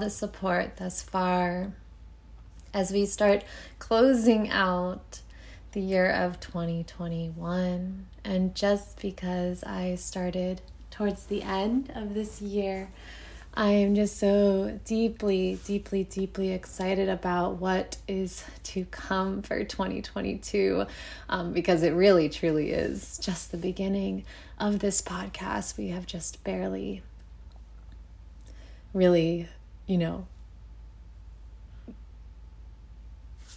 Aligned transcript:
the 0.00 0.10
support 0.10 0.76
thus 0.78 1.02
far 1.02 1.72
as 2.72 2.90
we 2.90 3.06
start 3.06 3.44
closing 3.78 4.50
out 4.50 5.20
the 5.72 5.80
year 5.80 6.10
of 6.10 6.40
2021. 6.40 8.06
And 8.24 8.54
just 8.54 9.00
because 9.00 9.62
I 9.64 9.94
started 9.94 10.60
towards 10.90 11.26
the 11.26 11.42
end 11.42 11.92
of 11.94 12.14
this 12.14 12.40
year, 12.40 12.90
I 13.52 13.70
am 13.70 13.94
just 13.94 14.16
so 14.16 14.78
deeply, 14.84 15.58
deeply, 15.64 16.04
deeply 16.04 16.52
excited 16.52 17.08
about 17.08 17.56
what 17.56 17.96
is 18.08 18.44
to 18.64 18.84
come 18.86 19.42
for 19.42 19.62
2022 19.64 20.86
um, 21.28 21.52
because 21.52 21.82
it 21.82 21.90
really, 21.90 22.28
truly 22.28 22.70
is 22.70 23.18
just 23.18 23.50
the 23.50 23.58
beginning 23.58 24.24
of 24.58 24.78
this 24.78 25.02
podcast. 25.02 25.76
We 25.76 25.88
have 25.88 26.06
just 26.06 26.42
barely 26.44 27.02
really, 28.92 29.48
you 29.90 29.98
know, 29.98 30.26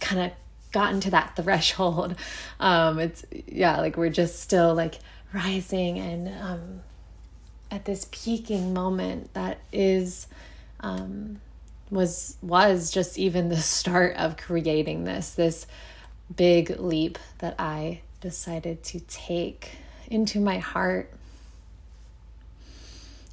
kind 0.00 0.20
of 0.20 0.32
gotten 0.72 1.00
to 1.00 1.10
that 1.10 1.36
threshold. 1.36 2.16
Um, 2.58 2.98
it's, 2.98 3.24
yeah, 3.46 3.80
like 3.80 3.96
we're 3.96 4.10
just 4.10 4.40
still 4.40 4.74
like 4.74 4.96
rising 5.32 5.98
and, 5.98 6.28
um, 6.28 6.80
at 7.70 7.84
this 7.86 8.06
peaking 8.12 8.72
moment 8.72 9.32
that 9.34 9.58
is 9.72 10.28
um, 10.80 11.40
was 11.90 12.36
was 12.40 12.90
just 12.90 13.18
even 13.18 13.48
the 13.48 13.56
start 13.80 14.14
of 14.16 14.36
creating 14.36 15.04
this 15.04 15.30
this 15.30 15.66
big 16.34 16.78
leap 16.78 17.18
that 17.38 17.54
I 17.58 18.00
decided 18.20 18.82
to 18.84 19.00
take 19.00 19.72
into 20.08 20.38
my 20.40 20.58
heart 20.58 21.10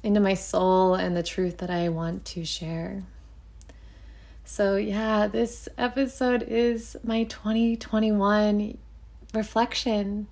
into 0.02 0.20
my 0.20 0.34
soul 0.34 0.94
and 0.94 1.16
the 1.16 1.22
truth 1.22 1.58
that 1.58 1.70
I 1.70 1.88
want 1.88 2.24
to 2.26 2.44
share. 2.44 3.02
So, 4.44 4.76
yeah, 4.76 5.28
this 5.28 5.68
episode 5.78 6.42
is 6.42 6.96
my 7.04 7.24
2021 7.24 8.76
reflection, 9.32 10.26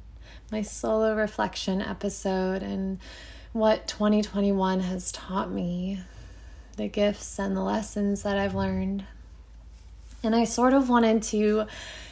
my 0.50 0.62
solo 0.62 1.14
reflection 1.14 1.80
episode. 1.80 2.62
And 2.62 2.98
what 3.52 3.86
2021 3.86 4.80
has 4.80 5.10
taught 5.12 5.50
me, 5.50 6.00
the 6.76 6.88
gifts 6.88 7.38
and 7.38 7.56
the 7.56 7.62
lessons 7.62 8.22
that 8.22 8.36
I've 8.36 8.54
learned. 8.54 9.04
And 10.22 10.34
I 10.34 10.44
sort 10.44 10.74
of 10.74 10.88
wanted 10.88 11.22
to 11.24 11.66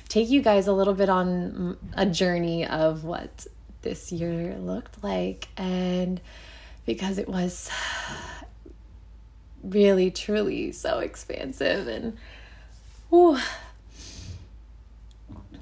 take 0.09 0.31
you 0.31 0.41
guys 0.41 0.67
a 0.67 0.73
little 0.73 0.95
bit 0.95 1.09
on 1.09 1.77
a 1.95 2.07
journey 2.07 2.67
of 2.67 3.05
what 3.05 3.47
this 3.83 4.11
year 4.11 4.57
looked 4.59 5.03
like. 5.05 5.49
And 5.57 6.21
because 6.89 7.19
it 7.19 7.29
was 7.29 7.69
really, 9.63 10.11
truly 10.11 10.73
so 10.73 11.01
expansive 11.01 11.87
and 11.87 12.17
whew, 13.11 13.39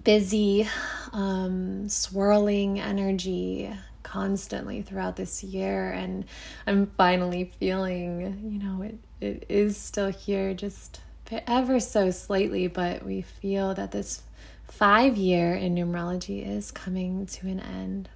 busy, 0.05 0.69
um, 1.13 1.89
swirling 1.89 2.79
energy 2.79 3.69
constantly 4.05 4.83
throughout 4.83 5.17
this 5.17 5.43
year. 5.43 5.91
And 5.91 6.27
i'm 6.65 6.87
finally 6.97 7.51
feeling 7.59 8.21
you 8.53 8.61
know 8.63 8.83
it, 8.83 8.97
it 9.21 9.47
is 9.49 9.77
still 9.77 10.13
here 10.13 10.55
just 10.55 11.01
ever 11.49 11.81
so 11.81 12.13
slightly 12.13 12.69
but 12.69 13.05
we 13.05 13.21
feel 13.21 13.75
that 13.75 13.91
this 13.91 14.23
five 14.69 15.17
year 15.17 15.55
in 15.55 15.75
numerology 15.75 16.47
is 16.47 16.71
coming 16.71 17.27
to 17.27 17.49
an 17.49 17.59
end. 17.59 18.09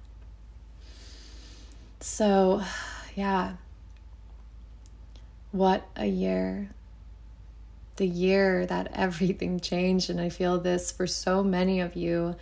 So 1.99 2.61
yeah 3.15 3.53
what 5.51 5.87
a 5.95 6.05
year 6.05 6.69
the 7.97 8.07
year 8.07 8.65
that 8.65 8.91
everything 8.93 9.59
changed 9.59 10.09
and 10.09 10.19
i 10.19 10.29
feel 10.29 10.59
this 10.59 10.91
for 10.91 11.05
so 11.07 11.43
many 11.43 11.79
of 11.79 11.95
you 11.95 12.35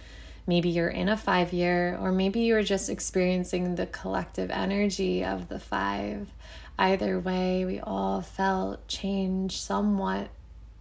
Maybe 0.49 0.69
you're 0.69 0.89
in 0.89 1.09
a 1.09 1.15
five 1.15 1.53
year, 1.53 1.95
or 2.01 2.11
maybe 2.11 2.39
you're 2.39 2.63
just 2.63 2.89
experiencing 2.89 3.75
the 3.75 3.85
collective 3.85 4.49
energy 4.49 5.23
of 5.23 5.47
the 5.47 5.59
five. 5.59 6.33
Either 6.79 7.19
way, 7.19 7.65
we 7.65 7.79
all 7.79 8.23
felt 8.23 8.87
change 8.87 9.61
somewhat 9.61 10.29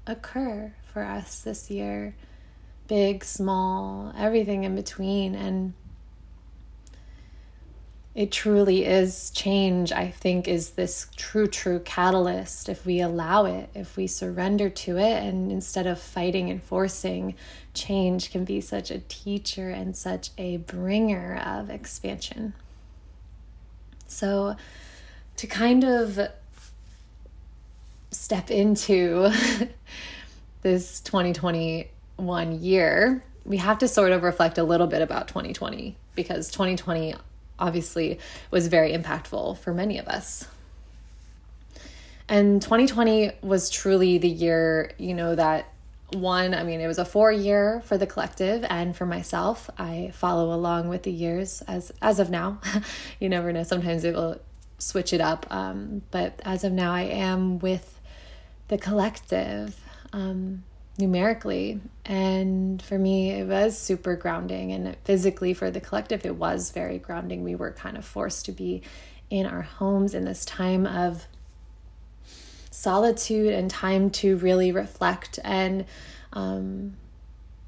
occur 0.07 0.73
for 0.91 1.03
us 1.03 1.41
this 1.41 1.71
year 1.71 2.15
big, 2.87 3.23
small, 3.23 4.11
everything 4.17 4.65
in 4.65 4.75
between. 4.75 5.35
And 5.35 5.75
it 8.19 8.33
truly 8.33 8.85
is 8.85 9.31
change, 9.31 9.93
I 9.93 10.11
think, 10.11 10.49
is 10.49 10.71
this 10.71 11.07
true, 11.15 11.47
true 11.47 11.79
catalyst 11.79 12.69
if 12.69 12.85
we 12.85 13.01
allow 13.01 13.45
it, 13.45 13.71
if 13.77 13.97
we 13.97 14.09
surrender 14.09 14.69
to 14.71 14.99
it, 14.99 15.23
and 15.23 15.53
instead 15.53 15.87
of 15.87 16.01
fighting 16.01 16.51
and 16.51 16.61
forcing, 16.61 17.37
change 17.75 18.33
can 18.33 18.45
be 18.45 18.61
such 18.61 18.91
a 18.91 18.99
teacher 18.99 19.71
and 19.71 19.97
such 19.97 20.31
a 20.37 20.57
bringer 20.57 21.41
of 21.47 21.71
expansion. 21.71 22.55
So, 24.09 24.57
to 25.37 25.47
kind 25.47 25.85
of 25.85 26.19
step 28.11 28.51
into 28.51 29.31
this 30.63 30.99
2021 31.03 32.61
year, 32.61 33.23
we 33.45 33.59
have 33.59 33.79
to 33.79 33.87
sort 33.87 34.11
of 34.11 34.25
reflect 34.25 34.59
a 34.59 34.65
little 34.65 34.89
bit 34.89 35.03
about 35.03 35.29
2020 35.29 35.97
because 36.17 36.51
2020 36.51 37.15
obviously 37.59 38.19
was 38.51 38.69
very 38.69 38.93
impactful 38.93 39.59
for 39.59 39.73
many 39.73 39.99
of 39.99 40.07
us. 40.09 40.47
And 42.29 42.61
2020 42.61 43.33
was 43.43 43.71
truly 43.71 44.19
the 44.19 44.29
year, 44.29 44.93
you 44.99 45.15
know, 45.15 45.35
that 45.35 45.73
one, 46.13 46.55
I 46.55 46.63
mean, 46.63 46.81
it 46.81 46.87
was 46.87 46.99
a 46.99 47.05
four 47.05 47.33
year 47.33 47.83
for 47.85 47.99
the 47.99 48.07
collective 48.07 48.65
and 48.69 48.97
for 48.97 49.07
myself. 49.07 49.71
I 49.79 50.11
follow 50.15 50.55
along 50.55 50.89
with 50.89 51.03
the 51.03 51.13
years 51.13 51.63
as 51.69 51.93
as 52.01 52.19
of 52.19 52.31
now. 52.31 52.61
you 53.21 53.29
never 53.29 53.53
know. 53.53 53.63
Sometimes 53.63 54.05
it 54.05 54.15
will 54.15 54.41
switch 54.79 55.13
it 55.13 55.21
up. 55.21 55.47
Um, 55.51 56.03
but 56.11 56.41
as 56.45 56.65
of 56.65 56.73
now, 56.73 56.93
I 56.93 57.03
am 57.03 57.59
with 57.59 58.01
the 58.69 58.79
collective. 58.79 59.79
Um, 60.13 60.65
numerically. 60.99 61.81
And 62.05 62.83
for 62.83 62.99
me, 62.99 63.31
it 63.31 63.47
was 63.47 63.79
super 63.79 64.17
grounding. 64.17 64.73
And 64.73 64.97
physically, 65.05 65.55
for 65.55 65.71
the 65.71 65.81
collective, 65.81 66.27
it 66.27 66.37
was 66.37 66.73
very 66.73 66.99
grounding. 66.99 67.45
We 67.45 67.55
were 67.55 67.71
kind 67.71 67.97
of 67.97 68.05
forced 68.05 68.45
to 68.47 68.53
be 68.53 68.83
in 69.31 69.47
our 69.47 69.63
homes 69.63 70.15
in 70.15 70.25
this 70.25 70.45
time 70.45 70.87
of 70.87 71.27
solitude 72.71 73.53
and 73.53 73.71
time 73.71 74.11
to 74.11 74.37
really 74.37 74.73
reflect. 74.73 75.39
And 75.45 75.85
um, 76.33 76.97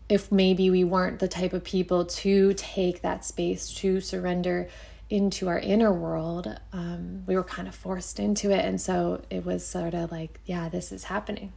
if 0.09 0.33
maybe 0.33 0.71
we 0.71 0.83
weren't 0.83 1.21
the 1.21 1.29
type 1.29 1.53
of 1.53 1.62
people 1.62 2.05
to 2.05 2.53
take 2.55 3.03
that 3.03 3.25
space 3.25 3.73
to 3.75 4.00
surrender 4.00 4.69
into 5.09 5.49
our 5.49 5.59
inner 5.59 5.93
world, 5.93 6.59
um, 6.73 7.25
we 7.26 7.35
were 7.35 7.44
kind 7.44 7.69
of 7.69 7.75
forced 7.75 8.19
into 8.19 8.50
it. 8.50 8.65
And 8.65 8.81
so 8.81 9.23
it 9.31 9.44
was 9.44 9.67
sort 9.67 9.94
of 9.94 10.11
like, 10.11 10.41
yeah, 10.47 10.69
this 10.69 10.93
is 10.93 11.05
happening 11.05 11.53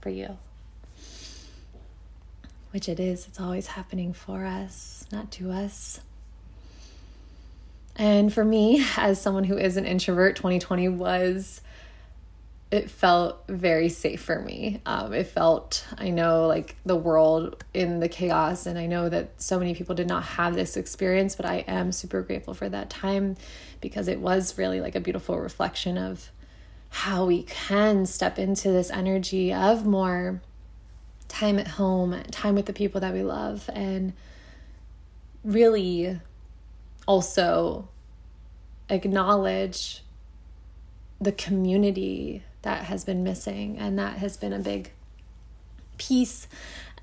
for 0.00 0.10
you 0.10 0.38
which 2.72 2.88
it 2.88 2.98
is, 2.98 3.26
it's 3.28 3.40
always 3.40 3.68
happening 3.68 4.12
for 4.12 4.44
us, 4.44 5.06
not 5.12 5.30
to 5.30 5.50
us. 5.50 6.00
And 7.96 8.32
for 8.32 8.44
me, 8.44 8.84
as 8.96 9.20
someone 9.20 9.44
who 9.44 9.56
is 9.56 9.76
an 9.76 9.84
introvert, 9.84 10.36
2020 10.36 10.88
was, 10.88 11.60
it 12.70 12.90
felt 12.90 13.44
very 13.48 13.90
safe 13.90 14.22
for 14.22 14.40
me. 14.40 14.80
Um, 14.86 15.12
it 15.12 15.26
felt, 15.26 15.86
I 15.98 16.08
know, 16.08 16.46
like 16.46 16.74
the 16.86 16.96
world 16.96 17.62
in 17.74 18.00
the 18.00 18.08
chaos, 18.08 18.64
and 18.64 18.78
I 18.78 18.86
know 18.86 19.10
that 19.10 19.42
so 19.42 19.58
many 19.58 19.74
people 19.74 19.94
did 19.94 20.08
not 20.08 20.22
have 20.22 20.54
this 20.54 20.78
experience, 20.78 21.36
but 21.36 21.44
I 21.44 21.56
am 21.68 21.92
super 21.92 22.22
grateful 22.22 22.54
for 22.54 22.70
that 22.70 22.88
time 22.88 23.36
because 23.82 24.08
it 24.08 24.20
was 24.20 24.56
really 24.56 24.80
like 24.80 24.94
a 24.94 25.00
beautiful 25.00 25.38
reflection 25.38 25.98
of 25.98 26.30
how 26.88 27.26
we 27.26 27.42
can 27.42 28.06
step 28.06 28.38
into 28.38 28.70
this 28.70 28.90
energy 28.90 29.52
of 29.52 29.84
more 29.84 30.40
time 31.32 31.58
at 31.58 31.66
home, 31.66 32.22
time 32.30 32.54
with 32.54 32.66
the 32.66 32.72
people 32.72 33.00
that 33.00 33.12
we 33.12 33.22
love, 33.22 33.68
and 33.72 34.12
really 35.42 36.20
also 37.06 37.88
acknowledge 38.88 40.04
the 41.20 41.32
community 41.32 42.42
that 42.62 42.84
has 42.84 43.04
been 43.04 43.24
missing. 43.24 43.78
And 43.78 43.98
that 43.98 44.18
has 44.18 44.36
been 44.36 44.52
a 44.52 44.58
big 44.58 44.92
piece 45.96 46.46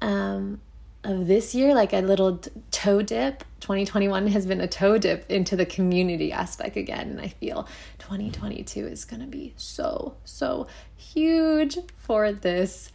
um, 0.01 0.61
of 1.03 1.27
this 1.27 1.55
year, 1.55 1.73
like 1.73 1.91
a 1.91 2.01
little 2.01 2.39
toe 2.71 3.01
dip. 3.01 3.43
2021 3.61 4.27
has 4.27 4.45
been 4.45 4.61
a 4.61 4.67
toe 4.67 4.97
dip 4.97 5.29
into 5.29 5.55
the 5.55 5.65
community 5.65 6.31
aspect 6.31 6.77
again. 6.77 7.09
And 7.09 7.21
I 7.21 7.29
feel 7.29 7.67
2022 7.97 8.85
is 8.85 9.05
going 9.05 9.21
to 9.21 9.27
be 9.27 9.53
so, 9.57 10.15
so 10.23 10.67
huge 10.95 11.79
for 11.97 12.31
this 12.31 12.91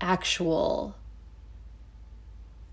actual 0.00 0.94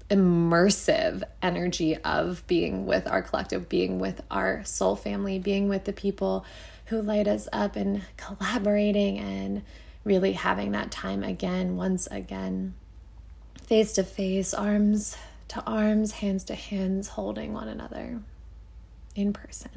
immersive 0.10 1.24
energy 1.42 1.98
of 1.98 2.45
being 2.48 2.86
with 2.86 3.07
our 3.07 3.22
collective, 3.22 3.68
being 3.68 4.00
with 4.00 4.22
our 4.30 4.63
soul 4.63 4.95
family, 4.95 5.39
being 5.39 5.68
with 5.68 5.86
the 5.86 5.94
people 5.94 6.45
who 6.86 7.01
light 7.01 7.27
us 7.27 7.48
up 7.51 7.75
and 7.75 8.04
collaborating 8.18 9.18
and 9.18 9.63
really 10.04 10.33
having 10.33 10.72
that 10.72 10.92
time 10.92 11.24
again, 11.24 11.75
once 11.75 12.07
again, 12.07 12.75
face 13.63 13.94
to 13.94 14.04
face, 14.04 14.54
arms 14.54 15.18
to 15.48 15.63
arms, 15.63 16.13
hands 16.13 16.44
to 16.44 16.56
hands, 16.56 17.10
holding 17.10 17.54
one 17.54 17.68
another 17.68 18.19
in 19.16 19.33
person. 19.33 19.72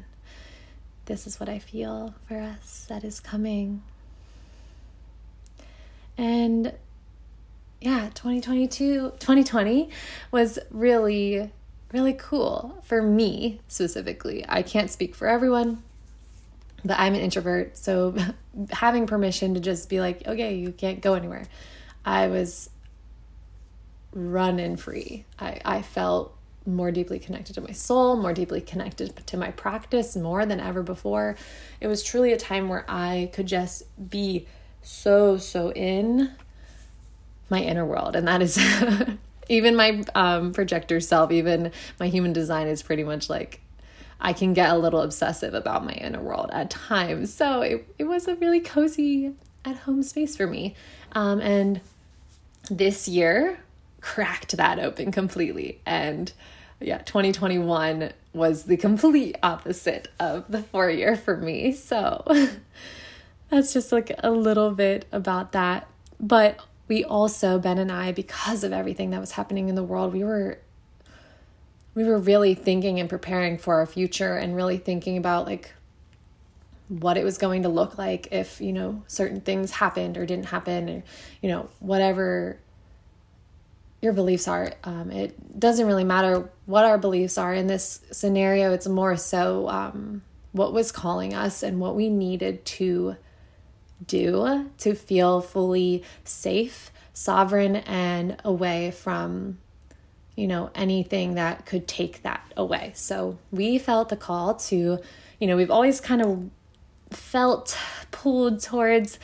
This 1.05 1.25
is 1.25 1.39
what 1.39 1.49
I 1.49 1.59
feel 1.59 2.13
for 2.27 2.39
us 2.39 2.85
that 2.89 3.03
is 3.03 3.19
coming. 3.19 3.81
And 6.17 6.73
yeah, 7.81 8.09
2022, 8.13 9.13
2020 9.19 9.89
was 10.31 10.59
really, 10.69 11.49
really 11.93 12.13
cool 12.13 12.77
for 12.83 13.01
me 13.01 13.61
specifically. 13.67 14.45
I 14.47 14.63
can't 14.63 14.91
speak 14.91 15.15
for 15.15 15.27
everyone, 15.27 15.81
but 16.83 16.99
I'm 16.99 17.13
an 17.13 17.21
introvert. 17.21 17.77
So 17.77 18.15
having 18.71 19.07
permission 19.07 19.53
to 19.53 19.59
just 19.59 19.87
be 19.87 20.01
like, 20.01 20.27
okay, 20.27 20.55
you 20.55 20.71
can't 20.71 21.01
go 21.01 21.13
anywhere. 21.13 21.45
I 22.03 22.27
was 22.27 22.69
running 24.13 24.75
free. 24.75 25.25
I, 25.39 25.61
I 25.63 25.81
felt 25.81 26.35
more 26.65 26.91
deeply 26.91 27.17
connected 27.17 27.53
to 27.53 27.61
my 27.61 27.71
soul, 27.71 28.17
more 28.17 28.33
deeply 28.33 28.59
connected 28.59 29.25
to 29.25 29.37
my 29.37 29.51
practice 29.51 30.15
more 30.15 30.45
than 30.45 30.59
ever 30.59 30.83
before. 30.83 31.37
It 31.79 31.87
was 31.87 32.03
truly 32.03 32.33
a 32.33 32.37
time 32.37 32.67
where 32.67 32.85
I 32.89 33.29
could 33.33 33.47
just 33.47 33.83
be 34.09 34.47
so, 34.81 35.37
so 35.37 35.71
in 35.71 36.31
my 37.49 37.59
inner 37.61 37.85
world. 37.85 38.15
And 38.15 38.27
that 38.27 38.41
is 38.41 38.59
even 39.49 39.75
my 39.75 40.03
um, 40.15 40.53
projector 40.53 40.99
self, 40.99 41.31
even 41.31 41.71
my 41.99 42.07
human 42.07 42.33
design 42.33 42.67
is 42.67 42.83
pretty 42.83 43.03
much 43.03 43.29
like 43.29 43.61
I 44.21 44.33
can 44.33 44.53
get 44.53 44.69
a 44.69 44.77
little 44.77 45.01
obsessive 45.01 45.53
about 45.53 45.85
my 45.85 45.93
inner 45.93 46.21
world 46.21 46.49
at 46.51 46.69
times. 46.69 47.33
So 47.33 47.61
it, 47.61 47.87
it 47.97 48.03
was 48.03 48.27
a 48.27 48.35
really 48.35 48.59
cozy 48.59 49.33
at 49.65 49.77
home 49.77 50.03
space 50.03 50.35
for 50.35 50.47
me. 50.47 50.75
Um, 51.13 51.39
and 51.39 51.81
this 52.69 53.07
year 53.07 53.59
cracked 54.01 54.55
that 54.57 54.79
open 54.79 55.11
completely. 55.11 55.79
And 55.85 56.31
yeah, 56.79 56.99
2021 56.99 58.11
was 58.33 58.63
the 58.63 58.77
complete 58.77 59.35
opposite 59.41 60.07
of 60.19 60.45
the 60.49 60.61
four 60.61 60.89
year 60.89 61.15
for 61.15 61.35
me. 61.35 61.73
So 61.73 62.23
that's 63.49 63.73
just 63.73 63.91
like 63.91 64.11
a 64.19 64.31
little 64.31 64.71
bit 64.71 65.05
about 65.11 65.53
that. 65.53 65.87
But 66.19 66.59
we 66.89 67.03
also, 67.03 67.59
Ben 67.59 67.77
and 67.77 67.91
I, 67.91 68.11
because 68.11 68.63
of 68.63 68.73
everything 68.73 69.11
that 69.11 69.21
was 69.21 69.33
happening 69.33 69.69
in 69.69 69.75
the 69.75 69.83
world, 69.83 70.11
we 70.11 70.23
were 70.23 70.59
we 71.95 72.03
were 72.03 72.17
really 72.17 72.53
thinking 72.53 72.99
and 72.99 73.09
preparing 73.09 73.57
for 73.57 73.75
our 73.75 73.85
future 73.85 74.35
and 74.35 74.55
really 74.55 74.77
thinking 74.77 75.17
about 75.17 75.45
like 75.45 75.73
what 76.87 77.17
it 77.17 77.23
was 77.23 77.37
going 77.37 77.63
to 77.63 77.69
look 77.69 77.97
like 77.97 78.27
if 78.31 78.61
you 78.61 78.73
know 78.73 79.03
certain 79.07 79.41
things 79.41 79.71
happened 79.71 80.17
or 80.17 80.25
didn't 80.25 80.45
happen 80.45 80.89
or 80.89 81.03
you 81.41 81.49
know 81.49 81.69
whatever 81.79 82.57
your 84.01 84.13
beliefs 84.13 84.47
are. 84.47 84.71
Um, 84.83 85.11
it 85.11 85.59
doesn't 85.59 85.85
really 85.85 86.05
matter 86.05 86.49
what 86.65 86.85
our 86.85 86.97
beliefs 86.97 87.37
are. 87.37 87.53
In 87.53 87.67
this 87.67 88.01
scenario 88.11 88.71
it's 88.73 88.87
more 88.87 89.15
so 89.17 89.67
um, 89.69 90.23
what 90.51 90.73
was 90.73 90.91
calling 90.91 91.33
us 91.33 91.61
and 91.61 91.79
what 91.79 91.95
we 91.95 92.09
needed 92.09 92.65
to 92.65 93.17
do 94.05 94.69
to 94.77 94.95
feel 94.95 95.41
fully 95.41 96.03
safe 96.23 96.91
sovereign 97.13 97.75
and 97.75 98.37
away 98.45 98.91
from 98.91 99.57
you 100.39 100.47
know, 100.47 100.69
anything 100.73 101.35
that 101.35 101.65
could 101.65 101.85
take 101.85 102.21
that 102.23 102.41
away. 102.55 102.93
So 102.95 103.37
we 103.51 103.77
felt 103.77 104.07
the 104.07 104.15
call 104.15 104.53
to, 104.55 104.97
you 105.37 105.47
know, 105.47 105.57
we've 105.57 105.69
always 105.69 105.99
kind 105.99 106.21
of 106.21 106.49
felt 107.11 107.77
pulled 108.11 108.61
towards 108.63 109.19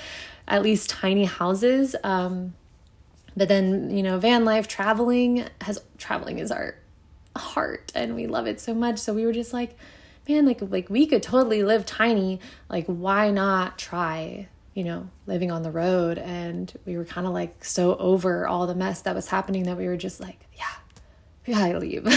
at 0.45 0.61
least 0.61 0.89
tiny 0.89 1.23
houses. 1.23 1.95
Um, 2.03 2.53
but 3.33 3.47
then, 3.47 3.95
you 3.95 4.03
know, 4.03 4.19
van 4.19 4.43
life, 4.43 4.67
traveling 4.67 5.47
has 5.61 5.79
traveling 5.97 6.39
is 6.39 6.51
our 6.51 6.75
heart 7.37 7.93
and 7.95 8.13
we 8.13 8.27
love 8.27 8.45
it 8.45 8.59
so 8.59 8.73
much. 8.73 8.99
So 8.99 9.13
we 9.13 9.25
were 9.25 9.31
just 9.31 9.53
like, 9.53 9.77
man, 10.27 10.45
like 10.45 10.59
like 10.61 10.89
we 10.89 11.07
could 11.07 11.23
totally 11.23 11.63
live 11.63 11.85
tiny. 11.85 12.41
Like 12.67 12.87
why 12.87 13.31
not 13.31 13.77
try 13.77 14.49
you 14.75 14.83
know, 14.83 15.09
living 15.25 15.49
on 15.49 15.63
the 15.63 15.71
road. 15.71 16.19
And 16.19 16.71
we 16.85 16.97
were 16.97 17.05
kind 17.05 17.25
of 17.25 17.33
like 17.33 17.65
so 17.65 17.95
over 17.95 18.47
all 18.47 18.67
the 18.67 18.75
mess 18.75 19.01
that 19.01 19.15
was 19.15 19.29
happening 19.29 19.63
that 19.63 19.77
we 19.77 19.87
were 19.87 19.97
just 19.97 20.19
like, 20.19 20.45
yeah, 20.55 20.65
we 21.47 21.53
gotta 21.55 21.79
leave. 21.79 22.07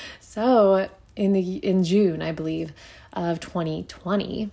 so 0.20 0.88
in 1.16 1.32
the 1.32 1.56
in 1.56 1.84
June, 1.84 2.22
I 2.22 2.32
believe, 2.32 2.72
of 3.12 3.40
2020, 3.40 4.50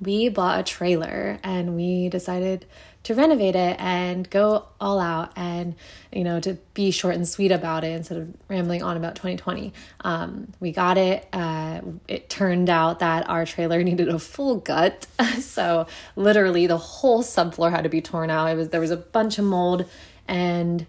we 0.00 0.28
bought 0.28 0.60
a 0.60 0.62
trailer 0.62 1.40
and 1.42 1.74
we 1.74 2.08
decided 2.08 2.64
to 3.08 3.14
renovate 3.14 3.56
it 3.56 3.76
and 3.78 4.30
go 4.30 4.66
all 4.80 4.98
out 5.00 5.32
and 5.36 5.74
you 6.12 6.24
know 6.24 6.40
to 6.40 6.54
be 6.74 6.90
short 6.90 7.14
and 7.14 7.28
sweet 7.28 7.50
about 7.50 7.84
it 7.84 7.92
instead 7.92 8.16
of 8.16 8.32
rambling 8.48 8.82
on 8.82 8.96
about 8.96 9.14
2020 9.16 9.72
um, 10.02 10.52
we 10.60 10.72
got 10.72 10.96
it 10.96 11.26
uh, 11.32 11.80
it 12.06 12.30
turned 12.30 12.70
out 12.70 13.00
that 13.00 13.28
our 13.28 13.44
trailer 13.44 13.82
needed 13.84 14.08
a 14.08 14.18
full 14.18 14.56
gut 14.56 15.06
so 15.40 15.86
literally 16.16 16.66
the 16.66 16.78
whole 16.78 17.22
subfloor 17.22 17.70
had 17.70 17.82
to 17.82 17.90
be 17.90 18.00
torn 18.00 18.30
out 18.30 18.46
it 18.46 18.56
was 18.56 18.68
there 18.68 18.80
was 18.80 18.90
a 18.90 18.96
bunch 18.96 19.38
of 19.38 19.44
mold 19.44 19.84
and 20.28 20.86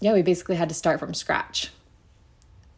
yeah, 0.00 0.14
we 0.14 0.22
basically 0.22 0.56
had 0.56 0.68
to 0.70 0.74
start 0.74 0.98
from 0.98 1.14
scratch. 1.14 1.70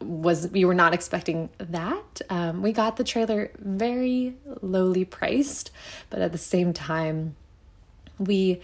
Was 0.01 0.49
we 0.49 0.65
were 0.65 0.73
not 0.73 0.93
expecting 0.93 1.49
that. 1.57 2.21
Um, 2.29 2.61
we 2.61 2.73
got 2.73 2.97
the 2.97 3.05
trailer 3.05 3.51
very 3.57 4.35
lowly 4.61 5.05
priced, 5.05 5.71
but 6.09 6.21
at 6.21 6.33
the 6.33 6.37
same 6.37 6.73
time, 6.73 7.37
we 8.17 8.61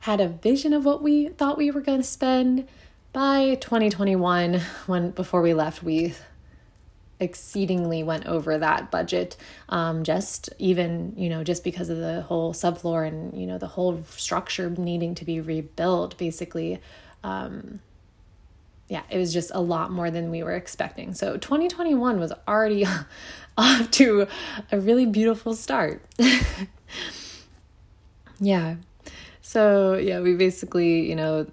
had 0.00 0.20
a 0.20 0.28
vision 0.28 0.72
of 0.72 0.84
what 0.84 1.02
we 1.02 1.28
thought 1.28 1.56
we 1.56 1.70
were 1.70 1.80
going 1.80 1.98
to 1.98 2.04
spend 2.04 2.66
by 3.12 3.56
2021 3.56 4.60
when 4.86 5.10
before 5.10 5.42
we 5.42 5.54
left 5.54 5.82
we 5.82 6.14
exceedingly 7.20 8.02
went 8.02 8.26
over 8.26 8.58
that 8.58 8.90
budget 8.90 9.36
um, 9.68 10.02
just 10.02 10.48
even 10.58 11.14
you 11.16 11.28
know 11.28 11.44
just 11.44 11.62
because 11.62 11.88
of 11.88 11.98
the 11.98 12.22
whole 12.22 12.52
subfloor 12.52 13.06
and 13.06 13.38
you 13.38 13.46
know 13.46 13.58
the 13.58 13.68
whole 13.68 14.02
structure 14.04 14.70
needing 14.70 15.14
to 15.14 15.24
be 15.24 15.40
rebuilt 15.40 16.18
basically 16.18 16.80
um, 17.22 17.80
yeah, 18.92 19.04
it 19.08 19.16
was 19.16 19.32
just 19.32 19.50
a 19.54 19.60
lot 19.60 19.90
more 19.90 20.10
than 20.10 20.30
we 20.30 20.42
were 20.42 20.52
expecting. 20.52 21.14
So 21.14 21.38
2021 21.38 22.20
was 22.20 22.30
already 22.46 22.84
off 23.56 23.90
to 23.92 24.26
a 24.70 24.78
really 24.78 25.06
beautiful 25.06 25.54
start. 25.54 26.04
yeah. 28.38 28.74
So, 29.42 29.94
yeah, 29.94 30.20
we 30.20 30.34
basically, 30.34 31.08
you 31.08 31.16
know, 31.16 31.46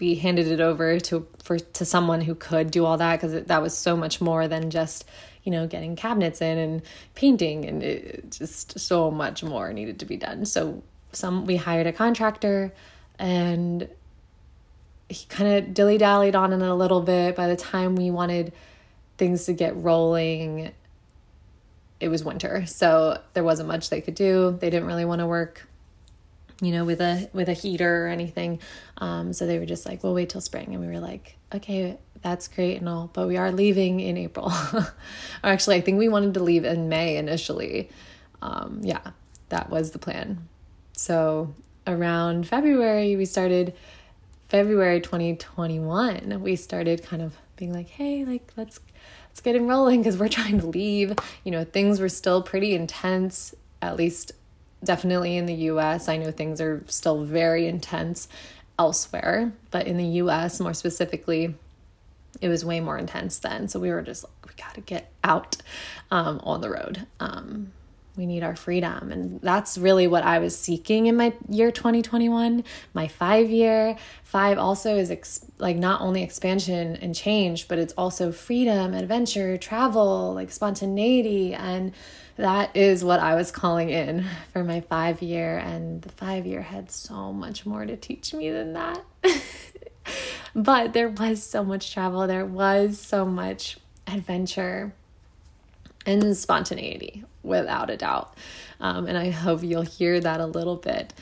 we 0.00 0.14
handed 0.14 0.46
it 0.46 0.60
over 0.60 0.98
to 0.98 1.26
for 1.42 1.58
to 1.58 1.84
someone 1.84 2.22
who 2.22 2.34
could 2.34 2.70
do 2.70 2.86
all 2.86 2.96
that 2.96 3.20
because 3.20 3.44
that 3.44 3.62
was 3.62 3.76
so 3.76 3.96
much 3.96 4.20
more 4.20 4.48
than 4.48 4.70
just 4.70 5.04
you 5.44 5.52
know 5.52 5.66
getting 5.66 5.94
cabinets 5.94 6.40
in 6.40 6.58
and 6.58 6.82
painting 7.14 7.64
and 7.66 7.82
it, 7.82 8.30
just 8.30 8.78
so 8.78 9.10
much 9.10 9.42
more 9.42 9.72
needed 9.72 9.98
to 9.98 10.06
be 10.06 10.16
done 10.16 10.44
so 10.44 10.82
some 11.12 11.44
we 11.44 11.56
hired 11.56 11.86
a 11.86 11.92
contractor 11.92 12.72
and 13.18 13.88
he 15.10 15.26
kind 15.26 15.52
of 15.52 15.74
dilly 15.74 15.98
dallied 15.98 16.36
on 16.36 16.52
it 16.52 16.62
a 16.62 16.74
little 16.74 17.00
bit. 17.00 17.34
By 17.34 17.48
the 17.48 17.56
time 17.56 17.96
we 17.96 18.10
wanted 18.10 18.52
things 19.18 19.44
to 19.46 19.52
get 19.52 19.76
rolling, 19.76 20.72
it 21.98 22.08
was 22.08 22.24
winter, 22.24 22.64
so 22.66 23.20
there 23.34 23.42
wasn't 23.42 23.68
much 23.68 23.90
they 23.90 24.00
could 24.00 24.14
do. 24.14 24.56
They 24.58 24.70
didn't 24.70 24.86
really 24.86 25.04
want 25.04 25.18
to 25.18 25.26
work, 25.26 25.66
you 26.60 26.72
know, 26.72 26.84
with 26.84 27.00
a 27.00 27.28
with 27.32 27.48
a 27.48 27.52
heater 27.52 28.06
or 28.06 28.08
anything. 28.08 28.60
Um, 28.98 29.32
so 29.32 29.46
they 29.46 29.58
were 29.58 29.66
just 29.66 29.86
like, 29.86 30.02
"We'll 30.02 30.14
wait 30.14 30.28
till 30.30 30.40
spring," 30.40 30.74
and 30.74 30.80
we 30.80 30.86
were 30.86 31.00
like, 31.00 31.36
"Okay, 31.54 31.98
that's 32.22 32.48
great 32.48 32.78
and 32.78 32.88
all, 32.88 33.10
but 33.12 33.26
we 33.26 33.36
are 33.36 33.52
leaving 33.52 34.00
in 34.00 34.16
April." 34.16 34.52
or 34.72 34.86
actually, 35.42 35.76
I 35.76 35.80
think 35.80 35.98
we 35.98 36.08
wanted 36.08 36.34
to 36.34 36.42
leave 36.42 36.64
in 36.64 36.88
May 36.88 37.16
initially. 37.16 37.90
Um, 38.42 38.80
yeah, 38.82 39.12
that 39.48 39.70
was 39.70 39.92
the 39.92 39.98
plan. 39.98 40.48
So 40.92 41.54
around 41.86 42.46
February, 42.46 43.16
we 43.16 43.24
started 43.24 43.74
February 44.48 45.00
2021, 45.00 46.42
we 46.42 46.56
started 46.56 47.04
kind 47.04 47.22
of 47.22 47.36
being 47.54 47.72
like, 47.72 47.88
hey, 47.88 48.24
like 48.24 48.50
let's 48.56 48.80
let's 49.28 49.40
get 49.40 49.54
enrolling 49.54 50.00
because 50.00 50.16
we're 50.16 50.28
trying 50.28 50.58
to 50.60 50.66
leave. 50.66 51.14
You 51.44 51.52
know, 51.52 51.64
things 51.64 52.00
were 52.00 52.08
still 52.08 52.42
pretty 52.42 52.74
intense, 52.74 53.54
at 53.80 53.96
least 53.96 54.32
definitely 54.82 55.36
in 55.36 55.46
the 55.46 55.54
US. 55.54 56.08
I 56.08 56.16
know 56.16 56.30
things 56.30 56.60
are 56.60 56.82
still 56.86 57.24
very 57.24 57.66
intense 57.66 58.28
elsewhere, 58.78 59.52
but 59.70 59.86
in 59.86 59.96
the 59.96 60.06
US 60.22 60.60
more 60.60 60.74
specifically, 60.74 61.54
it 62.40 62.48
was 62.48 62.64
way 62.64 62.80
more 62.80 62.96
intense 62.96 63.38
then. 63.38 63.68
So 63.68 63.78
we 63.78 63.90
were 63.90 64.02
just 64.02 64.24
like, 64.24 64.46
we 64.46 64.62
got 64.62 64.74
to 64.74 64.80
get 64.80 65.12
out 65.22 65.56
um, 66.10 66.40
on 66.44 66.60
the 66.60 66.70
road. 66.70 67.06
Um, 67.18 67.72
we 68.16 68.26
need 68.26 68.42
our 68.42 68.56
freedom. 68.56 69.12
And 69.12 69.40
that's 69.40 69.78
really 69.78 70.06
what 70.06 70.24
I 70.24 70.38
was 70.40 70.58
seeking 70.58 71.06
in 71.06 71.16
my 71.16 71.32
year 71.48 71.70
2021. 71.70 72.64
My 72.92 73.08
five 73.08 73.50
year, 73.50 73.96
five 74.24 74.58
also 74.58 74.96
is 74.96 75.10
ex- 75.10 75.44
like 75.58 75.76
not 75.76 76.00
only 76.00 76.22
expansion 76.22 76.96
and 76.96 77.14
change, 77.14 77.68
but 77.68 77.78
it's 77.78 77.94
also 77.94 78.32
freedom, 78.32 78.94
adventure, 78.94 79.56
travel, 79.56 80.34
like 80.34 80.50
spontaneity. 80.50 81.54
And 81.54 81.92
that 82.40 82.74
is 82.74 83.04
what 83.04 83.20
I 83.20 83.34
was 83.34 83.50
calling 83.50 83.90
in 83.90 84.26
for 84.52 84.64
my 84.64 84.80
five 84.80 85.22
year. 85.22 85.58
And 85.58 86.02
the 86.02 86.08
five 86.10 86.46
year 86.46 86.62
had 86.62 86.90
so 86.90 87.32
much 87.32 87.64
more 87.64 87.84
to 87.86 87.96
teach 87.96 88.34
me 88.34 88.50
than 88.50 88.72
that. 88.72 89.02
but 90.54 90.92
there 90.92 91.08
was 91.08 91.42
so 91.42 91.62
much 91.62 91.92
travel, 91.92 92.26
there 92.26 92.46
was 92.46 92.98
so 92.98 93.24
much 93.24 93.78
adventure 94.06 94.92
and 96.06 96.36
spontaneity 96.36 97.24
without 97.42 97.90
a 97.90 97.96
doubt. 97.96 98.34
Um, 98.80 99.06
and 99.06 99.16
I 99.16 99.30
hope 99.30 99.62
you'll 99.62 99.82
hear 99.82 100.18
that 100.20 100.40
a 100.40 100.46
little 100.46 100.76
bit. 100.76 101.12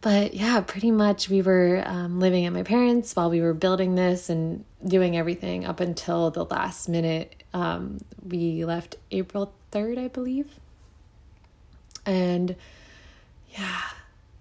But 0.00 0.34
yeah, 0.34 0.60
pretty 0.62 0.90
much 0.90 1.28
we 1.28 1.42
were 1.42 1.82
um, 1.86 2.20
living 2.20 2.46
at 2.46 2.52
my 2.52 2.62
parents' 2.62 3.14
while 3.14 3.30
we 3.30 3.42
were 3.42 3.54
building 3.54 3.94
this 3.94 4.30
and 4.30 4.64
doing 4.84 5.16
everything 5.16 5.64
up 5.64 5.78
until 5.78 6.30
the 6.30 6.44
last 6.44 6.88
minute. 6.88 7.39
Um, 7.52 7.98
we 8.22 8.64
left 8.64 8.96
April 9.10 9.52
3rd, 9.72 9.98
I 9.98 10.08
believe. 10.08 10.58
And 12.06 12.56
yeah, 13.50 13.82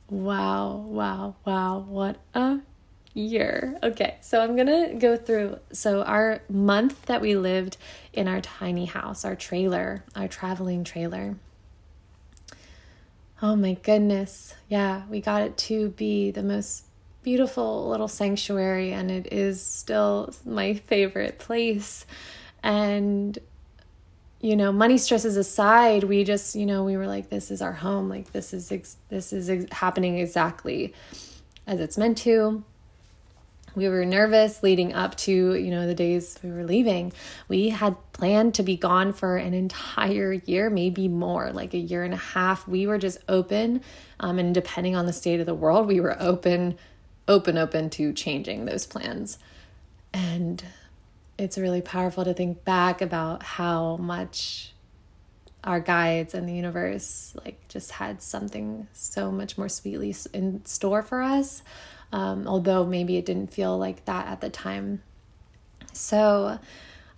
wow, 0.10 0.76
wow, 0.76 1.36
wow, 1.46 1.80
what 1.80 2.18
a 2.34 2.60
year. 3.14 3.78
Okay, 3.84 4.18
so 4.22 4.42
I'm 4.42 4.56
gonna 4.56 4.96
go 4.96 5.18
through. 5.18 5.60
So, 5.72 6.04
our 6.04 6.42
month 6.50 7.06
that 7.08 7.22
we 7.22 7.36
lived 7.36 7.78
in 8.14 8.28
our 8.28 8.42
tiny 8.42 8.86
house, 8.86 9.26
our 9.26 9.36
trailer, 9.36 10.04
our 10.16 10.28
traveling 10.28 10.84
trailer. 10.84 11.36
Oh 13.42 13.56
my 13.56 13.74
goodness. 13.74 14.54
Yeah, 14.68 15.04
we 15.10 15.22
got 15.22 15.44
it 15.44 15.58
to 15.58 15.90
be 15.90 16.32
the 16.32 16.44
most 16.44 16.84
beautiful 17.24 17.90
little 17.90 18.08
sanctuary, 18.08 18.92
and 18.92 19.10
it 19.10 19.32
is 19.32 19.66
still 19.66 20.34
my 20.46 20.74
favorite 20.74 21.40
place. 21.40 22.06
And 22.64 23.38
you 24.42 24.56
know 24.56 24.72
money 24.72 24.98
stresses 24.98 25.36
aside 25.36 26.04
we 26.06 26.24
just 26.24 26.56
you 26.56 26.66
know 26.66 26.84
we 26.84 26.96
were 26.96 27.08
like 27.08 27.30
this 27.30 27.52
is 27.52 27.62
our 27.62 27.74
home 27.74 28.08
like 28.08 28.32
this 28.32 28.54
is 28.54 28.72
ex- 28.72 28.96
this 29.10 29.34
is 29.34 29.50
ex- 29.50 29.66
happening 29.72 30.18
exactly 30.18 30.94
as 31.68 31.80
it's 31.80 31.98
meant 31.98 32.18
to. 32.20 32.64
We 33.76 33.88
were 33.88 34.04
nervous 34.04 34.64
leading 34.64 34.94
up 34.94 35.16
to 35.18 35.54
you 35.56 35.70
know 35.70 35.86
the 35.86 35.94
days 35.94 36.40
we 36.44 36.52
were 36.52 36.64
leaving. 36.64 37.14
We 37.48 37.70
had 37.70 37.96
planned 38.14 38.56
to 38.56 38.64
be 38.64 38.76
gone 38.76 39.14
for 39.14 39.38
an 39.38 39.54
entire 39.54 40.34
year 40.34 40.70
maybe 40.70 41.08
more 41.08 41.52
like 41.52 41.74
a 41.74 41.78
year 41.78 42.04
and 42.04 42.14
a 42.14 42.18
half. 42.18 42.68
We 42.68 42.88
were 42.88 42.98
just 42.98 43.20
open 43.30 43.82
um, 44.20 44.40
and 44.40 44.54
depending 44.54 44.96
on 44.96 45.06
the 45.06 45.14
state 45.14 45.40
of 45.40 45.46
the 45.46 45.54
world 45.54 45.88
we 45.88 46.00
were 46.00 46.20
open 46.20 46.78
open 47.28 47.58
open 47.58 47.90
to 47.92 48.12
changing 48.14 48.66
those 48.66 48.86
plans. 48.88 49.38
And 50.12 50.64
it's 51.40 51.58
really 51.58 51.82
powerful 51.82 52.24
to 52.26 52.34
think 52.34 52.64
back 52.64 53.02
about 53.02 53.44
how 53.44 53.98
much 53.98 54.74
our 55.64 55.80
guides 55.80 56.34
and 56.34 56.48
the 56.48 56.54
universe 56.54 57.36
like 57.44 57.68
just 57.68 57.92
had 57.92 58.22
something 58.22 58.88
so 58.94 59.30
much 59.32 59.58
more 59.58 59.68
sweetly 59.68 60.16
in 60.34 60.64
store 60.66 61.02
for 61.02 61.22
us 61.22 61.64
um, 62.12 62.48
although 62.48 62.86
maybe 62.86 63.18
it 63.18 63.26
didn't 63.26 63.54
feel 63.54 63.78
like 63.78 64.06
that 64.06 64.28
at 64.28 64.42
the 64.42 64.50
time. 64.50 65.02
So, 65.94 66.60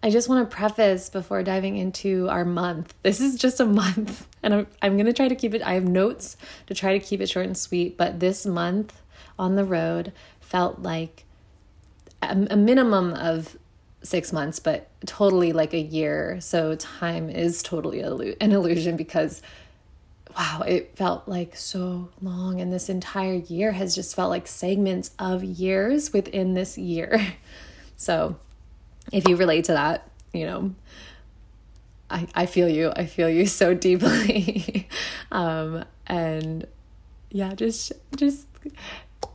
I 0.04 0.10
just 0.10 0.28
want 0.28 0.50
to 0.50 0.56
preface 0.56 1.10
before 1.10 1.44
diving 1.44 1.78
into 1.78 2.28
our 2.30 2.44
month. 2.44 2.94
This 3.04 3.20
is 3.20 3.38
just 3.38 3.60
a 3.60 3.66
month, 3.66 4.28
and 4.44 4.54
I'm, 4.54 4.68
I'm 4.82 4.94
going 4.96 5.06
to 5.06 5.14
try 5.14 5.28
to 5.28 5.36
keep 5.36 5.54
it. 5.54 5.62
I 5.62 5.74
have 5.74 5.88
notes 5.88 6.38
to 6.68 6.74
try 6.74 6.98
to 6.98 7.00
keep 7.00 7.22
it 7.22 7.30
short 7.30 7.46
and 7.46 7.58
sweet, 7.58 7.98
but 7.98 8.20
this 8.20 8.46
month 8.46 9.02
on 9.40 9.56
the 9.56 9.66
road 9.66 10.12
felt 10.40 10.80
like 10.80 11.26
a, 12.22 12.48
a 12.52 12.58
minimum 12.58 13.14
of 13.14 13.58
six 14.04 14.34
months, 14.34 14.60
but 14.60 14.90
totally 15.06 15.54
like 15.54 15.74
a 15.74 15.80
year. 15.80 16.40
So 16.42 16.76
time 16.76 17.30
is 17.30 17.62
totally 17.62 18.02
an 18.02 18.52
illusion 18.52 18.98
because 18.98 19.42
wow, 20.36 20.64
it 20.66 20.96
felt 20.96 21.28
like 21.28 21.56
so 21.56 22.10
long. 22.22 22.62
And 22.62 22.72
this 22.72 22.90
entire 22.90 23.34
year 23.34 23.74
has 23.74 23.96
just 23.96 24.16
felt 24.16 24.30
like 24.30 24.48
segments 24.48 25.12
of 25.20 25.44
years 25.44 26.14
within 26.14 26.54
this 26.54 26.78
year. 26.78 27.34
So 27.98 28.38
if 29.12 29.28
you 29.28 29.36
relate 29.36 29.66
to 29.66 29.74
that, 29.74 30.10
you 30.34 30.48
know, 30.48 30.74
I, 32.10 32.28
I 32.34 32.46
feel 32.48 32.68
you. 32.68 32.92
I 32.96 33.06
feel 33.06 33.30
you 33.30 33.46
so 33.46 33.74
deeply. 33.76 34.88
um, 35.32 35.86
and 36.08 36.66
yeah, 37.30 37.54
just, 37.54 37.92
just 38.16 38.48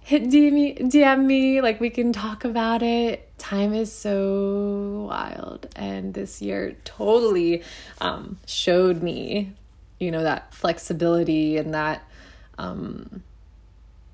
hit 0.00 0.24
DM, 0.24 0.52
me, 0.52 0.74
DM 0.74 1.24
me. 1.24 1.60
Like 1.60 1.80
we 1.80 1.90
can 1.90 2.12
talk 2.12 2.44
about 2.44 2.82
it. 2.82 3.28
Time 3.38 3.74
is 3.74 3.92
so 3.92 5.06
wild. 5.08 5.68
And 5.76 6.14
this 6.14 6.40
year 6.40 6.76
totally 6.84 7.62
um, 8.00 8.38
showed 8.46 9.02
me 9.02 9.52
you 9.98 10.10
know 10.10 10.22
that 10.22 10.52
flexibility 10.54 11.56
and 11.56 11.74
that 11.74 12.02
um 12.58 13.22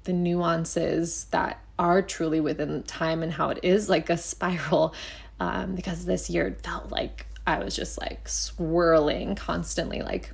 the 0.05 0.12
nuances 0.12 1.26
that 1.26 1.61
are 1.79 2.02
truly 2.02 2.41
within 2.41 2.83
time 2.83 3.23
and 3.23 3.33
how 3.33 3.49
it 3.49 3.59
is 3.62 3.88
like 3.88 4.11
a 4.11 4.17
spiral 4.17 4.95
um 5.41 5.75
because 5.75 6.05
this 6.05 6.29
year 6.31 6.57
felt 6.62 6.91
like 6.91 7.26
I 7.47 7.59
was 7.59 7.75
just 7.75 8.00
like 8.00 8.29
swirling 8.29 9.35
constantly 9.35 10.02
like 10.02 10.33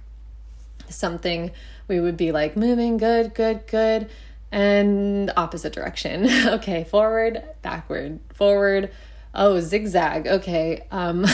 something 0.91 1.51
we 1.87 2.01
would 2.01 2.17
be 2.17 2.33
like 2.33 2.57
moving 2.57 2.97
good 2.99 3.35
good 3.35 3.67
good 3.67 4.11
and 4.51 5.31
opposite 5.37 5.73
direction 5.73 6.27
okay 6.47 6.85
forward 6.85 7.43
backward 7.63 8.19
forward 8.33 8.91
oh 9.35 9.61
zigzag 9.61 10.27
okay 10.27 10.87
um 10.91 11.27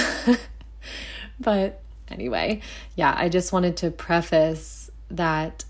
but 1.40 1.80
anyway, 2.08 2.60
yeah, 2.94 3.14
I 3.16 3.28
just 3.28 3.52
wanted 3.52 3.76
to 3.78 3.90
preface 3.90 4.90
that 5.10 5.64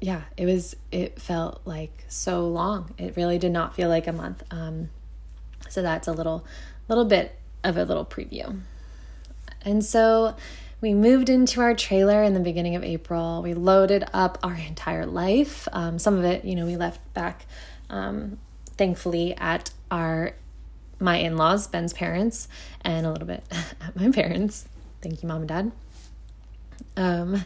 yeah, 0.00 0.22
it 0.36 0.46
was 0.46 0.76
it 0.92 1.20
felt 1.20 1.60
like 1.64 2.04
so 2.08 2.46
long. 2.46 2.94
It 2.98 3.16
really 3.16 3.38
did 3.38 3.50
not 3.50 3.74
feel 3.74 3.88
like 3.88 4.06
a 4.06 4.12
month. 4.12 4.42
Um 4.50 4.90
so 5.68 5.82
that's 5.82 6.06
a 6.06 6.12
little 6.12 6.44
little 6.88 7.04
bit 7.04 7.36
of 7.64 7.76
a 7.76 7.84
little 7.84 8.04
preview. 8.04 8.60
And 9.62 9.84
so 9.84 10.36
we 10.80 10.94
moved 10.94 11.28
into 11.28 11.60
our 11.60 11.74
trailer 11.74 12.22
in 12.22 12.34
the 12.34 12.40
beginning 12.40 12.76
of 12.76 12.84
April. 12.84 13.42
We 13.42 13.54
loaded 13.54 14.04
up 14.12 14.38
our 14.42 14.54
entire 14.54 15.06
life. 15.06 15.66
Um, 15.72 15.98
some 15.98 16.18
of 16.18 16.24
it, 16.24 16.44
you 16.44 16.54
know, 16.54 16.66
we 16.66 16.76
left 16.76 17.00
back, 17.14 17.46
um, 17.90 18.38
thankfully, 18.76 19.36
at 19.36 19.70
our 19.90 20.34
my 21.00 21.16
in 21.16 21.36
laws, 21.36 21.68
Ben's 21.68 21.92
parents, 21.92 22.48
and 22.82 23.06
a 23.06 23.12
little 23.12 23.26
bit 23.26 23.44
at 23.80 23.96
my 23.96 24.10
parents. 24.10 24.68
Thank 25.02 25.22
you, 25.22 25.28
mom 25.28 25.42
and 25.42 25.48
dad. 25.48 25.72
Um, 26.96 27.44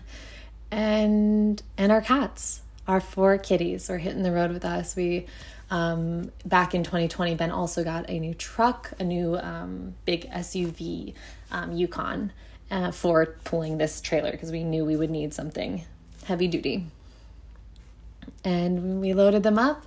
and 0.71 1.63
and 1.79 1.93
our 1.93 2.01
cats, 2.01 2.63
our 2.87 3.01
four 3.01 3.39
kitties, 3.39 3.89
were 3.89 3.99
hitting 3.99 4.23
the 4.23 4.33
road 4.33 4.53
with 4.53 4.65
us. 4.65 4.95
We 4.95 5.27
um, 5.71 6.33
back 6.45 6.75
in 6.75 6.85
2020, 6.85 7.35
Ben 7.35 7.51
also 7.51 7.83
got 7.83 8.11
a 8.11 8.19
new 8.19 8.35
truck, 8.35 8.93
a 8.99 9.05
new 9.05 9.39
um, 9.39 9.95
big 10.05 10.29
SUV, 10.31 11.15
um, 11.51 11.73
Yukon, 11.73 12.33
uh, 12.73 12.91
for 12.91 13.37
pulling 13.45 13.77
this 13.77 14.01
trailer 14.01 14.33
because 14.33 14.51
we 14.51 14.65
knew 14.65 14.85
we 14.85 14.97
would 14.97 15.11
need 15.11 15.35
something 15.35 15.85
heavy 16.25 16.49
duty. 16.49 16.87
And 18.45 19.01
we 19.01 19.13
loaded 19.13 19.43
them 19.43 19.59
up 19.59 19.85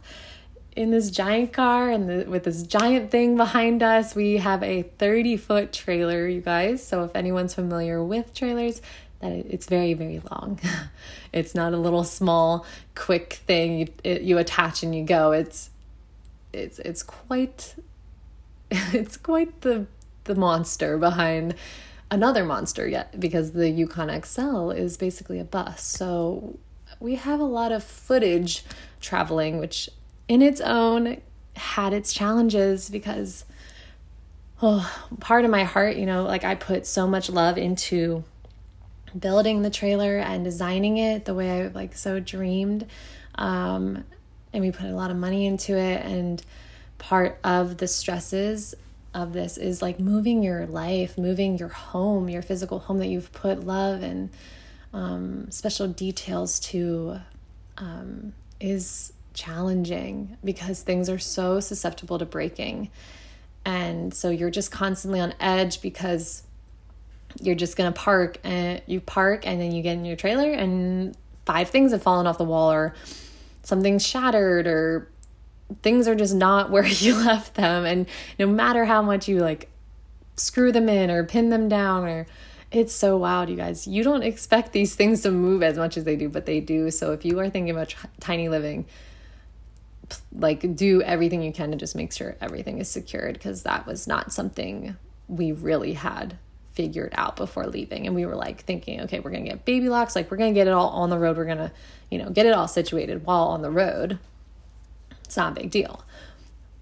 in 0.76 0.92
this 0.92 1.10
giant 1.10 1.52
car 1.52 1.90
and 1.90 2.08
the, 2.08 2.30
with 2.30 2.44
this 2.44 2.62
giant 2.62 3.10
thing 3.10 3.36
behind 3.36 3.82
us. 3.82 4.14
We 4.14 4.38
have 4.38 4.62
a 4.62 4.84
30 4.84 5.36
foot 5.38 5.74
trailer, 5.74 6.28
you 6.28 6.42
guys. 6.42 6.86
So 6.86 7.04
if 7.04 7.16
anyone's 7.16 7.56
familiar 7.56 8.04
with 8.04 8.34
trailers, 8.36 8.82
that 9.20 9.32
it's 9.32 9.66
very 9.66 9.94
very 9.96 10.22
long. 10.32 10.60
it's 11.34 11.56
not 11.56 11.74
a 11.74 11.78
little 11.78 12.04
small 12.04 12.66
quick 12.94 13.42
thing 13.48 13.80
you 13.80 13.88
it, 14.04 14.22
you 14.22 14.38
attach 14.38 14.84
and 14.84 14.94
you 14.94 15.04
go. 15.04 15.32
It's 15.32 15.72
it's 16.54 16.78
it's 16.80 17.02
quite 17.02 17.76
it's 18.72 19.18
quite 19.18 19.62
the 19.62 19.88
the 20.26 20.36
monster 20.36 20.98
behind 20.98 21.56
another 22.12 22.46
monster 22.46 22.88
yet 22.88 23.20
because 23.20 23.52
the 23.52 23.70
Yukon 23.70 24.10
XL 24.24 24.72
is 24.72 24.98
basically 24.98 25.40
a 25.40 25.44
bus. 25.44 25.86
So 25.86 26.60
we 27.00 27.16
have 27.16 27.40
a 27.40 27.46
lot 27.46 27.72
of 27.72 27.84
footage 27.84 28.64
traveling 29.02 29.60
which 29.60 29.90
in 30.28 30.42
its 30.42 30.62
own 30.62 31.22
had 31.56 31.94
its 31.94 32.14
challenges 32.14 32.90
because 32.90 33.46
oh, 34.62 34.90
part 35.20 35.46
of 35.46 35.52
my 35.52 35.64
heart, 35.64 35.96
you 35.96 36.06
know, 36.06 36.24
like 36.24 36.44
I 36.44 36.56
put 36.56 36.86
so 36.86 37.08
much 37.08 37.30
love 37.30 37.58
into 37.58 38.24
building 39.18 39.62
the 39.62 39.70
trailer 39.70 40.18
and 40.18 40.44
designing 40.44 40.98
it 40.98 41.26
the 41.26 41.34
way 41.34 41.64
I 41.64 41.68
like 41.68 41.96
so 41.96 42.20
dreamed. 42.20 42.86
Um, 43.36 44.04
and 44.54 44.64
we 44.64 44.72
put 44.72 44.88
a 44.88 44.94
lot 44.94 45.12
of 45.12 45.18
money 45.18 45.46
into 45.46 45.78
it 45.78 46.06
and 46.06 46.42
part 46.98 47.38
of 47.44 47.78
the 47.78 47.88
stresses 47.88 48.76
of 49.16 49.34
this 49.34 49.58
is 49.58 49.82
like 49.82 50.00
moving 50.00 50.44
your 50.44 50.68
life, 50.68 51.18
moving 51.18 51.58
your 51.58 51.70
home, 51.70 52.30
your 52.30 52.42
physical 52.42 52.80
home 52.80 53.00
that 53.00 53.08
you've 53.08 53.32
put 53.32 53.66
love 53.66 54.04
and 54.04 54.30
um, 54.94 55.50
special 55.50 55.88
details 55.88 56.60
to 56.60 57.20
um, 57.78 58.34
is 58.60 59.14
challenging 59.34 60.38
because 60.44 60.82
things 60.82 61.10
are 61.10 61.18
so 61.18 61.60
susceptible 61.60 62.20
to 62.20 62.26
breaking. 62.26 62.92
And 63.66 64.14
so 64.14 64.30
you're 64.30 64.52
just 64.52 64.72
constantly 64.72 65.20
on 65.20 65.34
edge 65.40 65.82
because 65.82 66.44
you're 67.42 67.56
just 67.56 67.78
going 67.78 67.92
to 67.92 68.00
park 68.00 68.38
and 68.44 68.82
you 68.86 69.00
park 69.00 69.48
and 69.48 69.60
then 69.60 69.72
you 69.72 69.82
get 69.82 69.94
in 69.94 70.06
your 70.06 70.16
trailer 70.16 70.52
and 70.52 71.18
five 71.46 71.70
things 71.70 71.92
have 71.92 72.04
fallen 72.04 72.28
off 72.28 72.38
the 72.38 72.46
wall 72.46 72.72
or 72.72 72.94
something's 73.64 74.06
shattered 74.06 74.68
or 74.68 75.10
things 75.82 76.08
are 76.08 76.16
just 76.16 76.36
not 76.36 76.70
where 76.72 76.86
you 76.86 77.16
left 77.16 77.56
them. 77.56 77.86
And 77.86 78.08
no 78.40 78.48
matter 78.48 78.86
how 78.86 79.02
much 79.02 79.28
you 79.28 79.40
like 79.40 79.70
screw 80.36 80.72
them 80.72 80.90
in 80.90 81.10
or 81.10 81.24
pin 81.24 81.50
them 81.50 81.70
down 81.70 82.04
or 82.04 82.28
it's 82.72 82.94
so 82.94 83.16
wild 83.18 83.50
you 83.50 83.56
guys. 83.56 83.88
You 83.88 84.04
don't 84.04 84.24
expect 84.24 84.74
these 84.74 84.96
things 84.96 85.22
to 85.22 85.32
move 85.32 85.64
as 85.64 85.78
much 85.78 85.98
as 85.98 86.04
they 86.04 86.16
do 86.16 86.30
but 86.30 86.46
they 86.46 86.60
do. 86.60 86.92
So 86.92 87.14
if 87.14 87.24
you 87.26 87.40
are 87.40 87.50
thinking 87.50 87.70
about 87.70 87.96
tiny 88.20 88.50
living 88.50 88.86
like 90.32 90.76
do 90.76 91.02
everything 91.02 91.42
you 91.42 91.52
can 91.52 91.72
to 91.72 91.78
just 91.78 91.96
make 91.96 92.14
sure 92.14 92.36
everything 92.40 92.78
is 92.78 92.88
secured 92.88 93.34
because 93.34 93.64
that 93.64 93.88
was 93.88 94.08
not 94.08 94.32
something 94.32 94.96
we 95.28 95.52
really 95.52 95.94
had 95.94 96.38
figured 96.74 97.14
out 97.16 97.38
before 97.38 97.66
leaving. 97.66 98.06
And 98.06 98.14
we 98.14 98.26
were 98.26 98.36
like 98.36 98.64
thinking 98.66 99.02
okay 99.02 99.20
we're 99.20 99.32
to 99.32 99.42
get 99.42 99.66
baby 99.66 99.88
locks 99.88 100.16
like 100.16 100.30
we're 100.30 100.38
to 100.38 100.52
get 100.52 100.68
it 100.68 100.74
all 100.74 100.90
on 100.90 101.10
the 101.10 101.18
road. 101.18 101.38
We're 101.38 101.46
to 101.56 101.72
you 102.12 102.18
know 102.18 102.30
get 102.30 102.46
it 102.46 102.54
all 102.54 102.68
situated 102.68 103.26
while 103.26 103.46
on 103.46 103.62
the 103.62 103.72
road 103.72 104.20
it's 105.26 105.38
not 105.38 105.52
a 105.54 105.62
big 105.62 105.72
deal. 105.72 106.04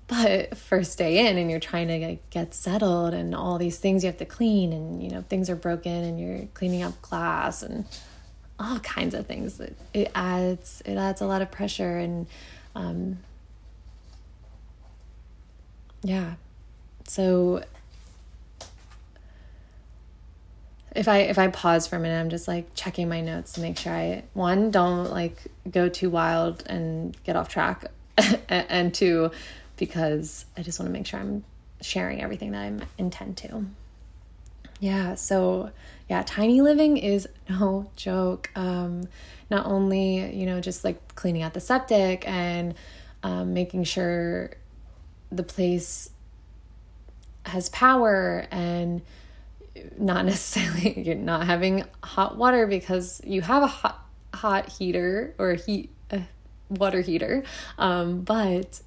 But 0.07 0.57
first 0.57 0.97
day 0.97 1.27
in 1.27 1.37
and 1.37 1.49
you're 1.49 1.59
trying 1.59 1.87
to 1.87 2.17
get 2.29 2.53
settled 2.53 3.13
and 3.13 3.33
all 3.33 3.57
these 3.57 3.79
things 3.79 4.03
you 4.03 4.07
have 4.07 4.17
to 4.17 4.25
clean 4.25 4.73
and 4.73 5.01
you 5.01 5.09
know 5.09 5.23
things 5.27 5.49
are 5.49 5.55
broken 5.55 5.91
and 5.91 6.19
you're 6.19 6.47
cleaning 6.53 6.83
up 6.83 7.01
glass 7.01 7.63
and 7.63 7.85
all 8.59 8.79
kinds 8.79 9.15
of 9.15 9.25
things 9.25 9.57
that 9.57 9.75
it 9.93 10.11
adds 10.13 10.83
it 10.85 10.97
adds 10.97 11.21
a 11.21 11.25
lot 11.25 11.41
of 11.41 11.49
pressure 11.49 11.97
and 11.97 12.27
um 12.75 13.17
yeah. 16.03 16.33
So 17.07 17.63
if 20.95 21.07
I 21.07 21.19
if 21.19 21.39
I 21.39 21.47
pause 21.47 21.87
for 21.87 21.95
a 21.95 21.99
minute, 21.99 22.19
I'm 22.19 22.29
just 22.29 22.47
like 22.47 22.73
checking 22.75 23.09
my 23.09 23.21
notes 23.21 23.53
to 23.53 23.61
make 23.61 23.77
sure 23.77 23.93
I 23.93 24.23
one 24.33 24.69
don't 24.69 25.09
like 25.09 25.37
go 25.69 25.89
too 25.89 26.09
wild 26.09 26.63
and 26.67 27.17
get 27.23 27.35
off 27.35 27.49
track, 27.49 27.85
and 28.49 28.93
two, 28.93 29.31
because 29.77 30.45
I 30.57 30.61
just 30.63 30.79
want 30.79 30.87
to 30.89 30.93
make 30.93 31.05
sure 31.05 31.19
I'm 31.19 31.43
sharing 31.81 32.21
everything 32.21 32.51
that 32.51 32.61
I 32.61 32.73
intend 32.97 33.37
to. 33.37 33.65
Yeah, 34.79 35.15
so 35.15 35.71
yeah, 36.09 36.23
tiny 36.25 36.61
living 36.61 36.97
is 36.97 37.27
no 37.49 37.89
joke. 37.95 38.49
Um, 38.55 39.07
not 39.49 39.65
only 39.65 40.35
you 40.35 40.45
know 40.45 40.59
just 40.59 40.83
like 40.83 41.15
cleaning 41.15 41.43
out 41.43 41.53
the 41.53 41.59
septic 41.59 42.27
and 42.27 42.73
um, 43.21 43.53
making 43.53 43.83
sure 43.83 44.51
the 45.31 45.43
place 45.43 46.09
has 47.45 47.69
power 47.69 48.47
and 48.51 49.01
not 49.97 50.25
necessarily 50.33 51.01
you're 51.01 51.15
not 51.15 51.45
having 51.45 51.85
hot 52.03 52.37
water 52.37 52.67
because 52.67 53.21
you 53.25 53.41
have 53.41 53.63
a 53.63 53.67
hot 53.67 54.05
hot 54.33 54.67
heater 54.69 55.33
or 55.37 55.53
heat 55.53 55.89
water 56.69 57.01
heater. 57.01 57.43
Um, 57.77 58.21
but 58.21 58.81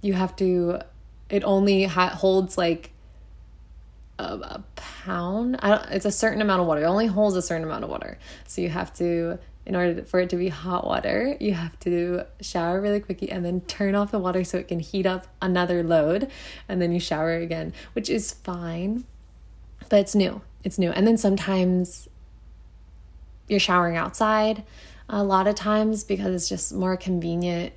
you 0.00 0.14
have 0.14 0.34
to 0.36 0.80
it 1.30 1.42
only 1.44 1.84
ha- 1.84 2.10
holds 2.10 2.58
like 2.58 2.90
a, 4.18 4.24
a 4.24 4.64
pound. 4.76 5.56
I 5.62 5.68
don't, 5.70 5.90
it's 5.90 6.04
a 6.04 6.12
certain 6.12 6.42
amount 6.42 6.60
of 6.60 6.66
water. 6.66 6.82
It 6.82 6.86
only 6.86 7.06
holds 7.06 7.36
a 7.36 7.42
certain 7.42 7.64
amount 7.64 7.84
of 7.84 7.90
water. 7.90 8.18
So 8.46 8.60
you 8.60 8.68
have 8.68 8.92
to 8.94 9.38
in 9.64 9.76
order 9.76 10.02
for 10.02 10.18
it 10.18 10.28
to 10.28 10.34
be 10.34 10.48
hot 10.48 10.84
water 10.84 11.36
you 11.38 11.54
have 11.54 11.78
to 11.78 12.24
shower 12.40 12.80
really 12.80 12.98
quickly 12.98 13.30
and 13.30 13.44
then 13.44 13.60
turn 13.60 13.94
off 13.94 14.10
the 14.10 14.18
water 14.18 14.42
so 14.42 14.58
it 14.58 14.66
can 14.66 14.80
heat 14.80 15.06
up 15.06 15.26
another 15.40 15.82
load. 15.82 16.30
And 16.68 16.82
then 16.82 16.92
you 16.92 17.00
shower 17.00 17.34
again 17.34 17.72
which 17.94 18.10
is 18.10 18.32
fine. 18.32 19.04
But 19.88 20.00
it's 20.00 20.14
new. 20.14 20.42
It's 20.64 20.78
new. 20.78 20.90
And 20.90 21.06
then 21.06 21.16
sometimes 21.16 22.08
you're 23.48 23.60
showering 23.60 23.96
outside 23.96 24.64
a 25.12 25.22
lot 25.22 25.46
of 25.46 25.54
times 25.54 26.02
because 26.02 26.34
it's 26.34 26.48
just 26.48 26.72
more 26.74 26.96
convenient. 26.96 27.72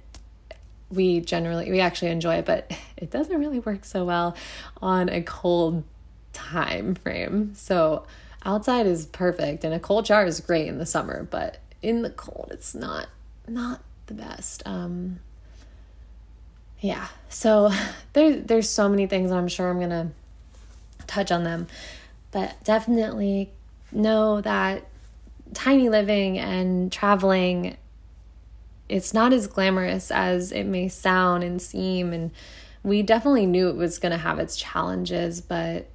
We 0.90 1.20
generally, 1.20 1.70
we 1.70 1.80
actually 1.80 2.10
enjoy 2.10 2.38
it, 2.38 2.46
but 2.46 2.72
it 2.98 3.12
doesn't 3.12 3.38
really 3.38 3.60
work 3.60 3.86
so 3.86 4.06
well 4.06 4.36
on 4.82 5.10
a 5.10 5.22
cold 5.22 5.84
time 6.34 6.96
frame. 6.96 7.54
So 7.54 8.08
outside 8.44 8.88
is 8.88 9.06
perfect 9.06 9.64
and 9.64 9.74
a 9.74 9.80
cold 9.80 10.08
shower 10.08 10.26
is 10.26 10.40
great 10.40 10.68
in 10.68 10.80
the 10.80 10.86
summer, 10.88 11.28
but 11.30 11.60
in 11.84 12.02
the 12.02 12.10
cold, 12.10 12.50
it's 12.52 12.74
not, 12.74 13.08
not 13.48 13.82
the 14.08 14.16
best. 14.16 14.64
Um, 14.66 15.20
yeah. 16.80 17.08
So 17.30 17.72
there, 18.14 18.40
there's 18.40 18.70
so 18.70 18.90
many 18.90 19.06
things 19.06 19.32
I'm 19.32 19.48
sure 19.48 19.70
I'm 19.70 19.80
to 19.90 20.08
touch 21.06 21.32
on 21.32 21.44
them 21.44 21.68
but 22.36 22.62
definitely 22.66 23.50
know 23.94 24.42
that 24.42 24.86
tiny 25.54 25.90
living 25.90 26.38
and 26.38 26.92
traveling 26.92 27.78
it's 28.88 29.14
not 29.14 29.34
as 29.34 29.48
glamorous 29.48 30.12
as 30.12 30.52
it 30.52 30.66
may 30.66 30.88
sound 30.88 31.44
and 31.44 31.60
seem. 31.60 32.14
And 32.14 32.32
we 32.84 33.02
definitely 33.02 33.48
knew 33.48 33.70
it 33.70 33.76
was 33.76 33.98
going 33.98 34.12
to 34.12 34.18
have 34.18 34.38
its 34.38 34.56
challenges 34.56 35.42
but 35.42 35.88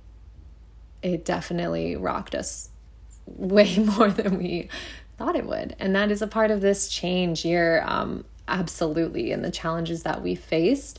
it 1.02 1.24
definitely 1.24 1.96
rocked 1.96 2.34
us 2.34 2.68
way 3.26 3.78
more 3.78 4.10
than 4.10 4.38
we 4.38 4.68
thought 5.16 5.36
it 5.36 5.46
would. 5.46 5.76
And 5.78 5.94
that 5.94 6.10
is 6.10 6.20
a 6.20 6.26
part 6.26 6.50
of 6.50 6.60
this 6.60 6.88
change 6.88 7.44
year 7.44 7.82
um, 7.86 8.24
absolutely 8.48 9.32
and 9.32 9.44
the 9.44 9.50
challenges 9.50 10.02
that 10.02 10.22
we 10.22 10.34
faced. 10.34 10.98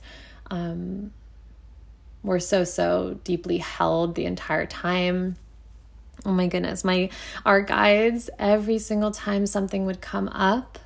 Um, 0.49 1.11
were 2.23 2.39
so 2.39 2.63
so 2.63 3.19
deeply 3.23 3.57
held 3.57 4.15
the 4.15 4.25
entire 4.25 4.65
time 4.65 5.37
oh 6.25 6.31
my 6.31 6.47
goodness. 6.47 6.83
My 6.83 7.09
our 7.45 7.61
guides 7.61 8.29
every 8.39 8.79
single 8.79 9.11
time 9.11 9.45
something 9.45 9.85
would 9.85 10.01
come 10.01 10.27
up 10.29 10.79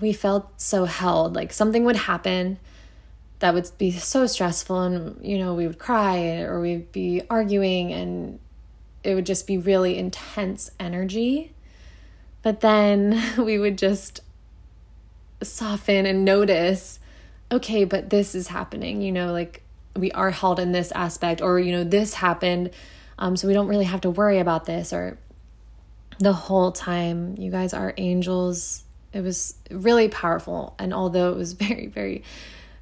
we 0.00 0.12
felt 0.12 0.60
so 0.60 0.84
held. 0.84 1.34
Like 1.34 1.52
something 1.52 1.84
would 1.84 1.96
happen 1.96 2.58
that 3.38 3.54
would 3.54 3.70
be 3.78 3.90
so 3.90 4.26
stressful 4.26 4.80
and 4.80 5.24
you 5.24 5.38
know 5.38 5.54
we 5.54 5.66
would 5.66 5.78
cry 5.78 6.40
or 6.40 6.60
we'd 6.60 6.92
be 6.92 7.22
arguing 7.28 7.92
and 7.92 8.38
it 9.02 9.14
would 9.14 9.26
just 9.26 9.46
be 9.46 9.58
really 9.58 9.98
intense 9.98 10.70
energy. 10.80 11.52
But 12.42 12.60
then 12.60 13.22
we 13.38 13.58
would 13.58 13.78
just 13.78 14.20
soften 15.42 16.06
and 16.06 16.24
notice 16.24 16.98
okay 17.52 17.84
but 17.84 18.08
this 18.08 18.34
is 18.34 18.48
happening 18.48 19.02
you 19.02 19.12
know 19.12 19.30
like 19.30 19.62
we 19.94 20.10
are 20.12 20.30
held 20.30 20.58
in 20.58 20.72
this 20.72 20.90
aspect 20.92 21.42
or 21.42 21.60
you 21.60 21.70
know 21.70 21.84
this 21.84 22.14
happened 22.14 22.70
um, 23.18 23.36
so 23.36 23.48
we 23.48 23.54
don't 23.54 23.68
really 23.68 23.84
have 23.84 24.00
to 24.02 24.10
worry 24.10 24.38
about 24.38 24.64
this 24.64 24.92
or 24.92 25.18
the 26.18 26.32
whole 26.32 26.72
time. 26.72 27.34
You 27.38 27.50
guys 27.50 27.74
are 27.74 27.94
angels. 27.96 28.84
It 29.12 29.22
was 29.22 29.54
really 29.70 30.08
powerful. 30.08 30.74
And 30.78 30.92
although 30.94 31.30
it 31.32 31.36
was 31.36 31.52
very 31.64 31.86
very 31.86 32.22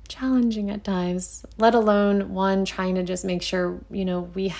challenging 0.08 0.68
at 0.68 0.84
times 0.84 1.46
let 1.56 1.74
alone 1.74 2.34
one 2.34 2.66
trying 2.66 2.96
to 2.96 3.02
just 3.02 3.24
make 3.24 3.40
sure 3.40 3.80
you 3.90 4.04
know 4.04 4.20
we 4.34 4.52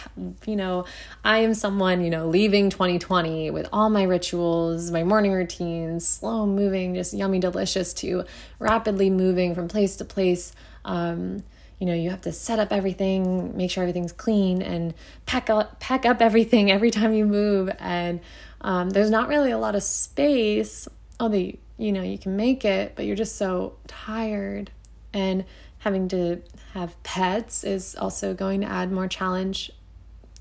you 0.47 0.57
know 0.57 0.83
i 1.25 1.39
am 1.39 1.53
someone 1.53 2.03
you 2.03 2.09
know 2.09 2.27
leaving 2.27 2.71
2020 2.71 3.51
with 3.51 3.69
all 3.71 3.91
my 3.91 4.05
rituals 4.05 4.91
my 4.91 5.03
morning 5.03 5.31
routines 5.31 6.09
slow 6.09 6.47
moving 6.47 6.95
just 6.95 7.13
yummy 7.13 7.39
delicious 7.39 7.93
to 7.93 8.25
rapidly 8.59 9.11
moving 9.11 9.55
from 9.55 9.69
place 9.69 9.97
to 9.97 10.05
place. 10.05 10.53
Um, 10.85 11.43
you 11.83 11.87
know 11.87 11.95
you 11.95 12.11
have 12.11 12.21
to 12.21 12.31
set 12.31 12.61
up 12.61 12.73
everything 12.73 13.57
make 13.57 13.69
sure 13.69 13.83
everything's 13.83 14.13
clean 14.13 14.63
and 14.63 14.95
pack 15.27 15.51
up 15.51 15.81
pack 15.81 16.07
up 16.07 16.23
everything 16.23 16.71
every 16.77 16.93
time 16.93 17.13
you 17.13 17.27
move. 17.27 17.75
And 17.81 18.21
um, 18.61 18.91
there's 18.91 19.11
not 19.11 19.27
really 19.27 19.51
a 19.51 19.59
lot 19.59 19.75
of 19.75 19.83
space 19.83 20.87
although 21.19 21.51
you 21.79 21.91
know 21.91 22.03
you 22.03 22.19
can 22.19 22.37
make 22.37 22.65
it 22.65 22.93
but 22.95 23.05
you're 23.05 23.17
just 23.17 23.35
so 23.35 23.75
tired. 23.89 24.71
And 25.13 25.45
having 25.81 26.07
to 26.11 26.43
have 26.75 27.03
pets 27.03 27.65
is 27.65 27.97
also 27.97 28.33
going 28.33 28.61
to 28.61 28.69
add 28.69 28.93
more 28.93 29.09
challenge 29.09 29.73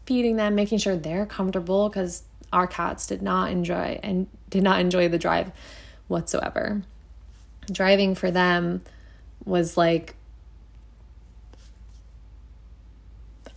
feeding 0.05 0.35
them 0.35 0.53
making 0.53 0.77
sure 0.77 0.95
they're 0.95 1.25
comfortable 1.25 1.89
because 1.89 2.21
our 2.53 2.67
cats 2.67 3.07
did 3.07 3.23
not 3.23 3.49
enjoy 3.49 3.99
and 4.03 4.27
did 4.51 4.61
not 4.61 4.79
enjoy 4.79 5.09
the 5.09 5.17
drive 5.17 5.51
whatsoever. 6.07 6.83
Driving 7.71 8.13
for 8.13 8.29
them 8.29 8.83
was 9.43 9.75
like 9.75 10.15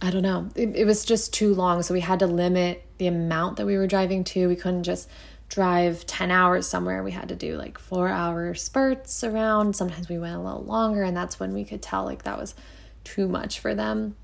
I 0.04 0.10
don't 0.10 0.22
know. 0.22 0.50
It, 0.54 0.76
it 0.76 0.84
was 0.84 1.02
just 1.02 1.32
too 1.32 1.54
long. 1.54 1.82
So 1.82 1.94
we 1.94 2.00
had 2.00 2.18
to 2.18 2.26
limit 2.26 2.84
the 2.98 3.06
amount 3.06 3.56
that 3.56 3.64
we 3.64 3.78
were 3.78 3.86
driving 3.86 4.22
to. 4.24 4.48
We 4.48 4.54
couldn't 4.54 4.84
just 4.84 5.08
drive 5.48 6.04
10 6.04 6.30
hours 6.30 6.66
somewhere. 6.66 7.02
We 7.02 7.12
had 7.12 7.30
to 7.30 7.34
do 7.34 7.56
like 7.56 7.78
four 7.78 8.08
hour 8.08 8.52
spurts 8.52 9.24
around. 9.24 9.74
Sometimes 9.74 10.10
we 10.10 10.18
went 10.18 10.36
a 10.36 10.40
little 10.40 10.62
longer, 10.62 11.02
and 11.02 11.16
that's 11.16 11.40
when 11.40 11.54
we 11.54 11.64
could 11.64 11.80
tell 11.80 12.04
like 12.04 12.24
that 12.24 12.38
was 12.38 12.54
too 13.02 13.28
much 13.28 13.58
for 13.60 13.74
them. 13.74 14.16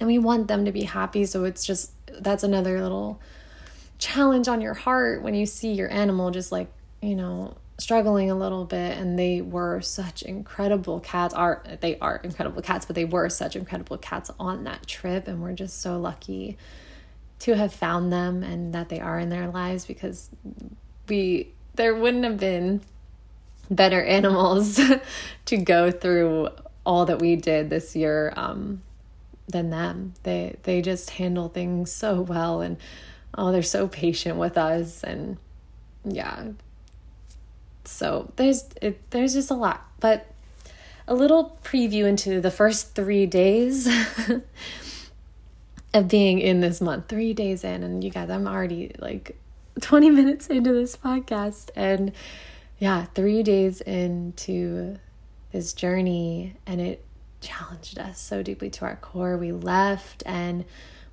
and 0.00 0.06
we 0.06 0.18
want 0.18 0.48
them 0.48 0.64
to 0.64 0.72
be 0.72 0.84
happy. 0.84 1.26
So 1.26 1.44
it's 1.44 1.66
just 1.66 1.92
that's 2.20 2.42
another 2.42 2.80
little 2.80 3.20
challenge 3.98 4.48
on 4.48 4.62
your 4.62 4.74
heart 4.74 5.22
when 5.22 5.34
you 5.34 5.44
see 5.44 5.74
your 5.74 5.90
animal 5.90 6.30
just 6.30 6.50
like, 6.50 6.68
you 7.02 7.14
know, 7.14 7.56
struggling 7.78 8.30
a 8.30 8.34
little 8.34 8.64
bit 8.64 8.96
and 8.96 9.18
they 9.18 9.40
were 9.40 9.80
such 9.80 10.22
incredible 10.22 11.00
cats 11.00 11.34
are 11.34 11.62
they 11.80 11.98
are 11.98 12.20
incredible 12.22 12.62
cats 12.62 12.86
but 12.86 12.94
they 12.94 13.04
were 13.04 13.28
such 13.28 13.56
incredible 13.56 13.98
cats 13.98 14.30
on 14.38 14.62
that 14.62 14.86
trip 14.86 15.26
and 15.26 15.42
we're 15.42 15.52
just 15.52 15.82
so 15.82 15.98
lucky 15.98 16.56
to 17.40 17.56
have 17.56 17.72
found 17.72 18.12
them 18.12 18.44
and 18.44 18.72
that 18.72 18.88
they 18.88 19.00
are 19.00 19.18
in 19.18 19.28
their 19.28 19.48
lives 19.48 19.84
because 19.86 20.30
we 21.08 21.52
there 21.74 21.94
wouldn't 21.94 22.24
have 22.24 22.38
been 22.38 22.80
better 23.70 24.02
animals 24.02 24.80
to 25.44 25.56
go 25.56 25.90
through 25.90 26.48
all 26.84 27.06
that 27.06 27.20
we 27.20 27.36
did 27.36 27.70
this 27.70 27.96
year 27.96 28.32
um, 28.36 28.82
than 29.48 29.70
them. 29.70 30.14
They 30.22 30.56
they 30.62 30.82
just 30.82 31.10
handle 31.10 31.48
things 31.48 31.90
so 31.90 32.20
well 32.20 32.60
and 32.60 32.76
oh 33.36 33.52
they're 33.52 33.62
so 33.62 33.88
patient 33.88 34.36
with 34.36 34.56
us 34.56 35.02
and 35.02 35.38
yeah. 36.04 36.48
So 37.84 38.32
there's 38.36 38.64
it, 38.80 39.10
there's 39.10 39.34
just 39.34 39.50
a 39.50 39.54
lot, 39.54 39.86
but 40.00 40.26
a 41.06 41.14
little 41.14 41.58
preview 41.62 42.04
into 42.04 42.40
the 42.40 42.50
first 42.50 42.94
3 42.94 43.26
days 43.26 43.86
of 45.94 46.08
being 46.08 46.40
in 46.40 46.60
this 46.60 46.80
month. 46.80 47.08
3 47.08 47.34
days 47.34 47.64
in 47.64 47.82
and 47.82 48.02
you 48.02 48.10
guys 48.10 48.30
I'm 48.30 48.46
already 48.46 48.92
like 48.98 49.38
20 49.80 50.10
minutes 50.10 50.46
into 50.46 50.72
this 50.72 50.96
podcast 50.96 51.70
and 51.76 52.12
yeah, 52.78 53.04
3 53.14 53.42
days 53.42 53.80
into 53.80 54.96
this 55.52 55.72
journey 55.72 56.56
and 56.66 56.80
it 56.80 57.04
challenged 57.40 57.98
us 57.98 58.18
so 58.18 58.42
deeply 58.42 58.70
to 58.70 58.84
our 58.86 58.96
core. 58.96 59.36
We 59.36 59.52
left 59.52 60.22
and 60.24 60.64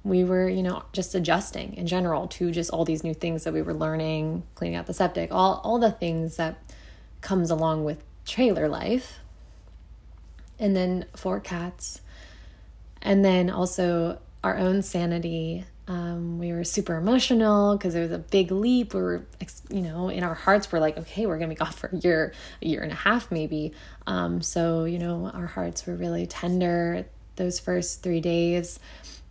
we 0.04 0.24
were, 0.24 0.50
you 0.50 0.64
know, 0.64 0.84
just 0.94 1.14
adjusting 1.14 1.76
in 1.76 1.88
general 1.88 2.28
to 2.28 2.52
just 2.52 2.72
all 2.72 2.86
these 2.86 3.04
new 3.04 3.14
things 3.14 3.44
that 3.44 3.54
we 3.54 3.62
were 3.62 3.74
learning, 3.74 4.44
cleaning 4.56 4.76
out 4.76 4.88
the 4.88 4.94
septic, 4.94 5.32
all 5.32 5.62
all 5.64 5.80
the 5.80 5.92
things 5.92 6.38
that 6.38 6.62
comes 7.22 7.52
along 7.52 7.84
with 7.84 8.04
trailer 8.26 8.68
life. 8.68 9.20
And 10.60 10.76
then 10.76 11.06
four 11.16 11.40
cats. 11.40 12.02
And 13.02 13.26
then 13.26 13.50
also 13.50 14.20
our 14.44 14.58
own 14.58 14.82
sanity 14.84 15.66
um, 15.92 16.40
we 16.40 16.54
were 16.54 16.64
super 16.64 16.96
emotional 16.96 17.76
because 17.76 17.96
it 17.96 18.00
was 18.00 18.12
a 18.12 18.20
big 18.20 18.50
leap. 18.52 18.94
We 18.94 19.02
were, 19.02 19.26
you 19.70 19.82
know, 19.82 20.08
in 20.08 20.24
our 20.24 20.36
hearts, 20.36 20.72
we're 20.72 20.80
like, 20.80 20.98
okay, 20.98 21.26
we're 21.26 21.38
gonna 21.38 21.50
be 21.50 21.56
gone 21.66 21.72
for 21.72 21.90
a 21.92 21.98
year, 21.98 22.34
a 22.62 22.68
year 22.68 22.82
and 22.82 22.94
a 22.94 22.96
half, 22.96 23.30
maybe. 23.30 23.74
Um, 24.08 24.42
so 24.42 24.86
you 24.86 25.00
know, 25.00 25.30
our 25.34 25.48
hearts 25.48 25.86
were 25.86 25.96
really 25.96 26.26
tender 26.28 27.06
those 27.36 27.60
first 27.60 28.04
three 28.04 28.22
days. 28.22 28.80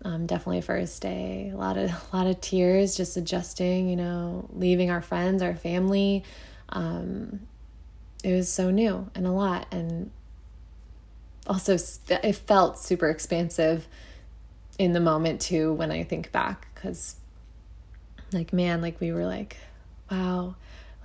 Um, 0.03 0.27
definitely 0.27 0.63
first 0.63 1.03
day, 1.03 1.51
a 1.53 1.57
lot 1.57 1.77
of 1.77 1.91
a 2.13 2.17
lot 2.17 2.27
of 2.27 2.41
tears, 2.41 2.97
just 2.97 3.17
adjusting. 3.17 3.89
You 3.89 3.97
know, 3.97 4.49
leaving 4.53 4.91
our 4.91 5.03
friends, 5.03 5.43
our 5.43 5.55
family. 5.55 6.25
Um, 6.69 7.41
it 8.23 8.33
was 8.33 8.53
so 8.53 8.71
new 8.71 9.11
and 9.15 9.27
a 9.27 9.33
lot, 9.33 9.67
and 9.71 10.11
also 11.47 11.77
it 12.09 12.33
felt 12.35 12.79
super 12.79 13.09
expansive 13.09 13.89
in 14.79 14.93
the 14.93 15.01
moment 15.01 15.41
too 15.41 15.73
when 15.73 15.91
I 15.91 16.05
think 16.05 16.33
back 16.33 16.69
because 16.75 17.17
like 18.33 18.53
man 18.53 18.81
like 18.81 19.01
we 19.01 19.13
were 19.13 19.27
like 19.27 19.57
wow 20.11 20.55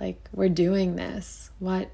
like 0.00 0.18
we're 0.32 0.48
doing 0.48 0.96
this 0.96 1.50
what 1.58 1.90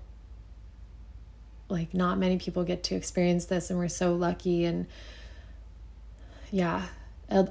like 1.69 1.95
not 1.95 2.19
many 2.19 2.37
people 2.39 2.65
get 2.65 2.83
to 2.85 2.95
experience 2.95 3.47
this 3.47 3.71
and 3.71 3.79
we're 3.79 3.89
so 3.89 4.15
lucky 4.15 4.65
and 4.65 4.87
yeah. 6.53 6.87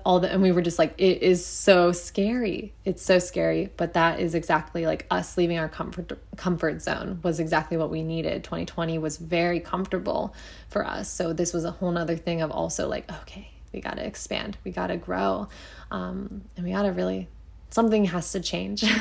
All 0.06 0.20
the 0.20 0.32
and 0.32 0.44
we 0.44 0.52
were 0.52 0.62
just 0.62 0.78
like 0.78 0.94
it 1.00 1.24
is 1.24 1.44
so 1.44 1.92
scary. 1.92 2.74
It's 2.86 3.02
so 3.02 3.18
scary. 3.18 3.72
But 3.78 3.94
that 3.94 4.20
is 4.20 4.36
exactly 4.36 4.86
like 4.86 5.08
us 5.10 5.38
leaving 5.38 5.58
our 5.58 5.68
comfort 5.68 6.20
comfort 6.38 6.84
zone 6.84 7.20
was 7.24 7.40
exactly 7.40 7.78
what 7.78 7.90
we 7.90 8.04
needed. 8.04 8.44
2020 8.44 9.00
was 9.00 9.18
very 9.18 9.60
comfortable 9.60 10.36
for 10.70 10.86
us. 10.86 11.12
So 11.12 11.34
this 11.34 11.52
was 11.52 11.66
a 11.66 11.72
whole 11.72 11.92
nother 11.92 12.16
thing 12.16 12.42
of 12.42 12.52
also 12.52 12.88
like 12.88 13.12
okay 13.24 13.52
we 13.74 13.82
got 13.82 13.98
to 13.98 14.06
expand. 14.06 14.58
We 14.64 14.72
got 14.72 14.88
to 14.88 14.98
grow. 14.98 15.48
Um, 15.90 16.44
and 16.56 16.66
we 16.66 16.74
got 16.74 16.84
to 16.84 16.90
really 16.90 17.28
something 17.72 18.06
has 18.06 18.32
to 18.34 18.40
change. 18.40 18.84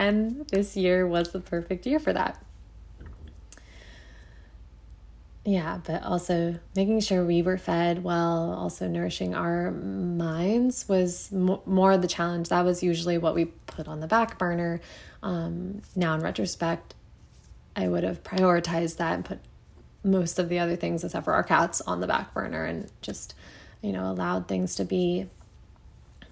And 0.00 0.46
this 0.48 0.78
year 0.78 1.06
was 1.06 1.32
the 1.32 1.40
perfect 1.40 1.84
year 1.84 1.98
for 1.98 2.14
that 2.14 2.42
yeah 5.44 5.80
but 5.84 6.02
also 6.02 6.58
making 6.76 7.00
sure 7.00 7.24
we 7.24 7.42
were 7.42 7.56
fed 7.56 8.04
while 8.04 8.54
also 8.58 8.86
nourishing 8.86 9.34
our 9.34 9.70
minds 9.70 10.88
was 10.88 11.32
mo- 11.32 11.62
more 11.64 11.92
of 11.92 12.02
the 12.02 12.08
challenge. 12.08 12.48
That 12.50 12.64
was 12.64 12.82
usually 12.82 13.16
what 13.18 13.34
we 13.34 13.46
put 13.46 13.88
on 13.88 14.00
the 14.00 14.06
back 14.06 14.38
burner. 14.38 14.80
Um, 15.22 15.82
now 15.94 16.14
in 16.14 16.20
retrospect 16.22 16.94
i 17.76 17.86
would 17.86 18.02
have 18.02 18.22
prioritized 18.22 18.96
that 18.96 19.14
and 19.14 19.24
put 19.24 19.38
most 20.02 20.38
of 20.38 20.48
the 20.48 20.58
other 20.58 20.76
things 20.76 21.04
except 21.04 21.24
for 21.24 21.34
our 21.34 21.42
cats 21.42 21.80
on 21.82 22.00
the 22.00 22.06
back 22.06 22.32
burner 22.32 22.64
and 22.64 22.90
just 23.02 23.34
you 23.82 23.92
know 23.92 24.10
allowed 24.10 24.48
things 24.48 24.74
to 24.76 24.84
be. 24.84 25.26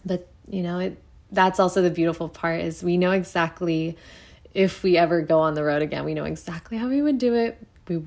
But 0.05 0.29
you 0.49 0.63
know 0.63 0.79
it 0.79 1.03
that's 1.31 1.61
also 1.61 1.83
the 1.83 1.91
beautiful 1.91 2.29
part 2.29 2.61
is 2.61 2.83
we 2.83 2.97
know 2.97 3.11
exactly 3.11 3.97
if 4.55 4.83
we 4.83 4.97
ever 4.97 5.21
go 5.21 5.41
on 5.41 5.53
the 5.55 5.63
road 5.63 5.83
again 5.83 6.05
we 6.05 6.15
know 6.15 6.25
exactly 6.25 6.79
how 6.79 6.89
we 6.89 7.03
would 7.03 7.19
do 7.19 7.35
it. 7.35 7.59
We 7.87 8.03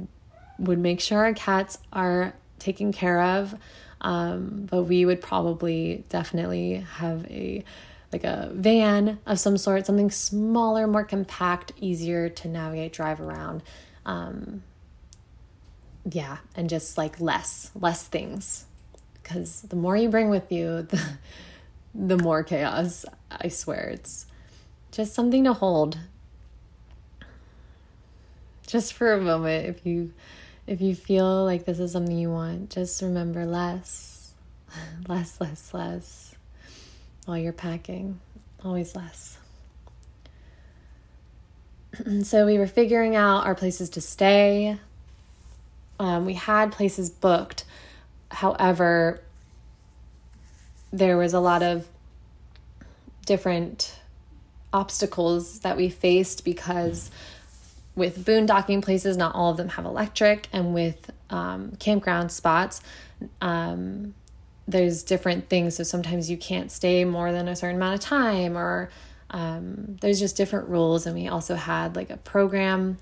would 0.61 0.79
make 0.79 0.99
sure 0.99 1.25
our 1.25 1.33
cats 1.33 1.77
are 1.91 2.33
taken 2.59 2.91
care 2.91 3.21
of 3.21 3.55
um, 4.01 4.67
but 4.69 4.83
we 4.83 5.05
would 5.05 5.21
probably 5.21 6.03
definitely 6.09 6.85
have 6.95 7.25
a 7.29 7.63
like 8.11 8.23
a 8.23 8.49
van 8.53 9.19
of 9.25 9.39
some 9.39 9.57
sort 9.57 9.85
something 9.85 10.11
smaller 10.11 10.87
more 10.87 11.03
compact 11.03 11.71
easier 11.79 12.29
to 12.29 12.47
navigate 12.47 12.93
drive 12.93 13.21
around 13.21 13.61
um, 14.05 14.63
yeah 16.09 16.37
and 16.55 16.69
just 16.69 16.97
like 16.97 17.19
less 17.19 17.71
less 17.75 18.05
things 18.07 18.65
because 19.31 19.61
the 19.61 19.75
more 19.75 19.95
you 19.95 20.09
bring 20.09 20.29
with 20.29 20.51
you, 20.51 20.81
the, 20.89 21.01
the 21.93 22.17
more 22.17 22.43
chaos. 22.43 23.05
I 23.31 23.47
swear. 23.47 23.89
It's 23.93 24.25
just 24.91 25.13
something 25.13 25.43
to 25.45 25.53
hold. 25.53 25.97
Just 28.67 28.93
for 28.93 29.13
a 29.13 29.21
moment, 29.21 29.67
if 29.67 29.85
you 29.85 30.13
if 30.67 30.81
you 30.81 30.95
feel 30.95 31.43
like 31.45 31.65
this 31.65 31.79
is 31.79 31.91
something 31.91 32.17
you 32.17 32.29
want, 32.29 32.69
just 32.69 33.01
remember 33.01 33.45
less, 33.45 34.33
less, 35.07 35.39
less, 35.41 35.73
less 35.73 36.35
while 37.25 37.37
you're 37.37 37.53
packing. 37.53 38.19
Always 38.63 38.95
less. 38.95 39.37
so 42.23 42.45
we 42.45 42.57
were 42.57 42.67
figuring 42.67 43.15
out 43.15 43.45
our 43.45 43.55
places 43.55 43.89
to 43.91 44.01
stay. 44.01 44.77
Um, 45.99 46.25
we 46.25 46.33
had 46.33 46.71
places 46.71 47.09
booked, 47.09 47.65
However, 48.31 49.21
there 50.91 51.17
was 51.17 51.33
a 51.33 51.39
lot 51.39 51.61
of 51.61 51.87
different 53.25 53.99
obstacles 54.73 55.59
that 55.59 55.75
we 55.75 55.89
faced 55.89 56.45
because 56.45 57.11
with 57.95 58.25
boondocking 58.25 58.81
places, 58.81 59.17
not 59.17 59.35
all 59.35 59.51
of 59.51 59.57
them 59.57 59.69
have 59.69 59.85
electric, 59.85 60.47
and 60.53 60.73
with 60.73 61.11
um, 61.29 61.75
campground 61.77 62.31
spots, 62.31 62.81
um, 63.41 64.13
there's 64.67 65.03
different 65.03 65.49
things. 65.49 65.75
So 65.75 65.83
sometimes 65.83 66.29
you 66.29 66.37
can't 66.37 66.71
stay 66.71 67.03
more 67.03 67.31
than 67.31 67.47
a 67.47 67.55
certain 67.55 67.75
amount 67.75 67.95
of 67.95 67.99
time, 68.01 68.57
or 68.57 68.89
um, 69.29 69.97
there's 70.01 70.19
just 70.19 70.37
different 70.37 70.69
rules. 70.69 71.05
And 71.05 71.15
we 71.15 71.27
also 71.27 71.55
had 71.55 71.95
like 71.95 72.09
a 72.09 72.17
program, 72.17 72.97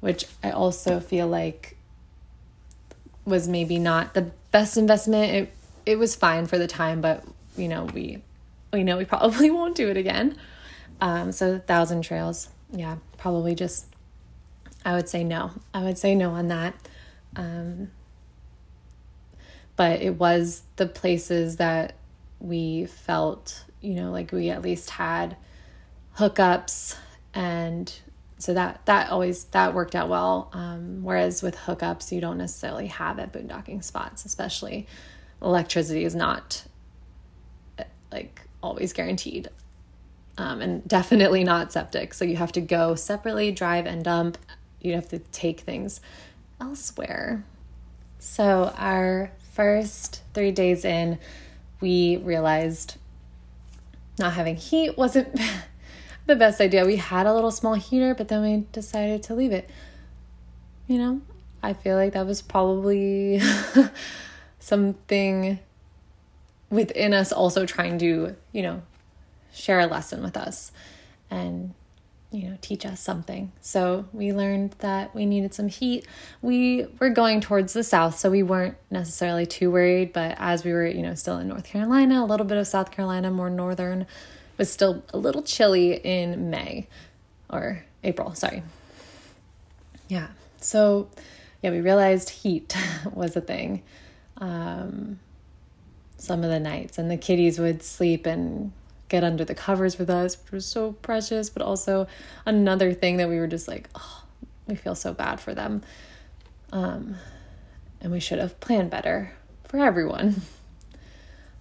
which 0.00 0.24
I 0.42 0.50
also 0.50 1.00
feel 1.00 1.26
like 1.26 1.76
was 3.24 3.46
maybe 3.46 3.78
not 3.78 4.14
the 4.14 4.30
best 4.50 4.76
investment. 4.76 5.32
It 5.32 5.54
it 5.86 5.98
was 5.98 6.14
fine 6.14 6.46
for 6.46 6.58
the 6.58 6.66
time, 6.66 7.00
but 7.00 7.24
you 7.56 7.68
know 7.68 7.84
we 7.84 8.22
we 8.72 8.84
know 8.84 8.96
we 8.96 9.04
probably 9.04 9.50
won't 9.50 9.74
do 9.74 9.88
it 9.88 9.96
again. 9.96 10.36
Um, 11.00 11.32
so 11.32 11.58
thousand 11.58 12.02
trails, 12.02 12.48
yeah, 12.72 12.96
probably 13.18 13.54
just 13.54 13.86
I 14.84 14.94
would 14.94 15.08
say 15.08 15.24
no. 15.24 15.50
I 15.74 15.82
would 15.82 15.98
say 15.98 16.14
no 16.14 16.30
on 16.30 16.48
that. 16.48 16.74
Um, 17.36 17.90
but 19.76 20.02
it 20.02 20.18
was 20.18 20.62
the 20.76 20.86
places 20.86 21.56
that 21.56 21.94
we 22.38 22.86
felt, 22.86 23.64
you 23.80 23.94
know, 23.94 24.10
like 24.10 24.32
we 24.32 24.50
at 24.50 24.62
least 24.62 24.90
had 24.90 25.36
hookups 26.18 26.96
and 27.32 28.00
so 28.38 28.54
that 28.54 28.84
that 28.86 29.10
always 29.10 29.44
that 29.44 29.74
worked 29.74 29.94
out 29.94 30.08
well 30.08 30.50
um, 30.52 31.02
whereas 31.02 31.42
with 31.42 31.56
hookups 31.56 32.10
you 32.10 32.20
don't 32.20 32.38
necessarily 32.38 32.88
have 32.88 33.18
at 33.18 33.32
boondocking 33.32 33.82
spots 33.82 34.24
especially 34.24 34.86
electricity 35.40 36.04
is 36.04 36.14
not 36.14 36.64
like 38.10 38.42
always 38.62 38.92
guaranteed 38.92 39.48
um, 40.36 40.60
and 40.60 40.86
definitely 40.88 41.44
not 41.44 41.72
septic 41.72 42.12
so 42.12 42.24
you 42.24 42.36
have 42.36 42.52
to 42.52 42.60
go 42.60 42.94
separately 42.94 43.52
drive 43.52 43.86
and 43.86 44.04
dump 44.04 44.36
you 44.80 44.94
have 44.94 45.08
to 45.08 45.18
take 45.18 45.60
things 45.60 46.00
elsewhere 46.60 47.44
so 48.18 48.72
our 48.76 49.30
first 49.52 50.22
three 50.34 50.52
days 50.52 50.84
in 50.84 51.18
we 51.80 52.16
realized 52.18 52.96
not 54.18 54.34
having 54.34 54.56
heat 54.56 54.96
wasn't 54.96 55.38
the 56.26 56.36
best 56.36 56.60
idea. 56.60 56.84
We 56.84 56.96
had 56.96 57.26
a 57.26 57.34
little 57.34 57.50
small 57.50 57.74
heater, 57.74 58.14
but 58.14 58.28
then 58.28 58.42
we 58.42 58.66
decided 58.72 59.22
to 59.24 59.34
leave 59.34 59.52
it. 59.52 59.68
You 60.86 60.98
know, 60.98 61.20
I 61.62 61.72
feel 61.72 61.96
like 61.96 62.12
that 62.12 62.26
was 62.26 62.42
probably 62.42 63.40
something 64.58 65.58
within 66.70 67.14
us 67.14 67.32
also 67.32 67.66
trying 67.66 67.98
to, 67.98 68.36
you 68.52 68.62
know, 68.62 68.82
share 69.52 69.80
a 69.80 69.86
lesson 69.86 70.22
with 70.22 70.36
us 70.36 70.70
and 71.30 71.74
you 72.32 72.48
know 72.48 72.56
teach 72.60 72.86
us 72.86 73.00
something. 73.00 73.52
So 73.60 74.06
we 74.12 74.32
learned 74.32 74.76
that 74.78 75.14
we 75.14 75.26
needed 75.26 75.52
some 75.52 75.68
heat. 75.68 76.06
We 76.42 76.86
were 76.98 77.10
going 77.10 77.40
towards 77.40 77.72
the 77.72 77.82
south 77.82 78.18
so 78.18 78.30
we 78.30 78.42
weren't 78.42 78.76
necessarily 78.90 79.46
too 79.46 79.70
worried 79.70 80.12
but 80.12 80.36
as 80.38 80.64
we 80.64 80.72
were 80.72 80.86
you 80.86 81.02
know 81.02 81.14
still 81.14 81.38
in 81.38 81.48
north 81.48 81.64
carolina 81.64 82.22
a 82.22 82.26
little 82.26 82.46
bit 82.46 82.58
of 82.58 82.66
south 82.66 82.90
carolina 82.90 83.30
more 83.30 83.50
northern 83.50 84.06
was 84.58 84.70
still 84.70 85.04
a 85.12 85.18
little 85.18 85.42
chilly 85.42 85.94
in 85.94 86.50
may 86.50 86.86
or 87.48 87.84
april 88.04 88.34
sorry. 88.34 88.62
Yeah 90.08 90.28
so 90.60 91.08
yeah 91.62 91.70
we 91.70 91.80
realized 91.80 92.30
heat 92.30 92.76
was 93.12 93.36
a 93.36 93.40
thing. 93.40 93.82
Um, 94.38 95.18
some 96.16 96.44
of 96.44 96.50
the 96.50 96.60
nights 96.60 96.98
and 96.98 97.10
the 97.10 97.16
kitties 97.16 97.58
would 97.58 97.82
sleep 97.82 98.26
and 98.26 98.72
get 99.10 99.22
under 99.22 99.44
the 99.44 99.54
covers 99.54 99.98
with 99.98 100.08
us, 100.08 100.38
which 100.42 100.52
was 100.52 100.64
so 100.64 100.92
precious, 100.92 101.50
but 101.50 101.60
also 101.60 102.06
another 102.46 102.94
thing 102.94 103.18
that 103.18 103.28
we 103.28 103.38
were 103.38 103.46
just 103.46 103.68
like, 103.68 103.90
oh, 103.94 104.24
we 104.66 104.74
feel 104.74 104.94
so 104.94 105.12
bad 105.12 105.38
for 105.38 105.52
them. 105.52 105.82
Um, 106.72 107.16
and 108.00 108.10
we 108.10 108.20
should 108.20 108.38
have 108.38 108.58
planned 108.60 108.88
better 108.88 109.32
for 109.64 109.78
everyone. 109.78 110.40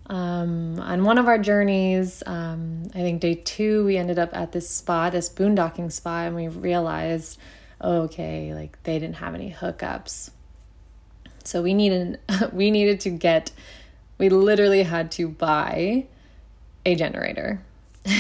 Um, 0.10 0.80
on 0.80 1.04
one 1.04 1.18
of 1.20 1.28
our 1.28 1.38
journeys, 1.38 2.24
um, 2.26 2.86
I 2.96 3.00
think 3.00 3.22
day 3.22 3.36
two, 3.36 3.86
we 3.86 3.98
ended 3.98 4.18
up 4.18 4.36
at 4.36 4.54
this 4.54 4.68
spot, 4.68 5.12
this 5.12 5.30
boondocking 5.30 5.92
spot, 5.92 6.28
and 6.28 6.36
we 6.36 6.48
realized, 6.48 7.38
oh, 7.80 8.02
okay, 8.04 8.54
like 8.56 8.82
they 8.84 8.98
didn't 8.98 9.18
have 9.18 9.36
any 9.36 9.52
hookups. 9.52 10.32
So 11.44 11.62
we 11.62 11.74
needed 11.74 12.20
we 12.52 12.72
needed 12.72 13.00
to 13.02 13.12
get 13.12 13.52
we 14.18 14.30
literally 14.30 14.84
had 14.84 15.12
to 15.14 15.28
buy 15.30 16.06
a 16.86 16.96
generator 16.96 17.62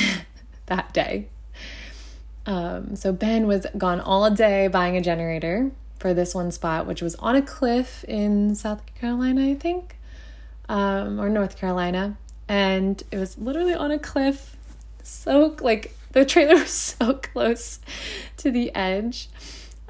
that 0.65 0.93
day. 0.93 1.27
Um, 2.45 2.95
so 2.95 3.11
Ben 3.11 3.47
was 3.47 3.65
gone 3.77 3.99
all 3.99 4.29
day 4.31 4.67
buying 4.67 4.97
a 4.97 5.01
generator 5.01 5.71
for 5.99 6.13
this 6.13 6.33
one 6.33 6.51
spot, 6.51 6.87
which 6.87 7.01
was 7.01 7.15
on 7.15 7.35
a 7.35 7.41
cliff 7.41 8.03
in 8.07 8.55
South 8.55 8.81
Carolina, 8.95 9.45
I 9.45 9.55
think, 9.55 9.97
um, 10.67 11.19
or 11.19 11.29
North 11.29 11.57
Carolina. 11.57 12.17
And 12.47 13.03
it 13.11 13.17
was 13.17 13.37
literally 13.37 13.75
on 13.75 13.91
a 13.91 13.99
cliff. 13.99 14.55
So, 15.03 15.55
like, 15.61 15.95
the 16.11 16.25
trailer 16.25 16.55
was 16.59 16.71
so 16.71 17.13
close 17.15 17.79
to 18.37 18.51
the 18.51 18.73
edge. 18.73 19.29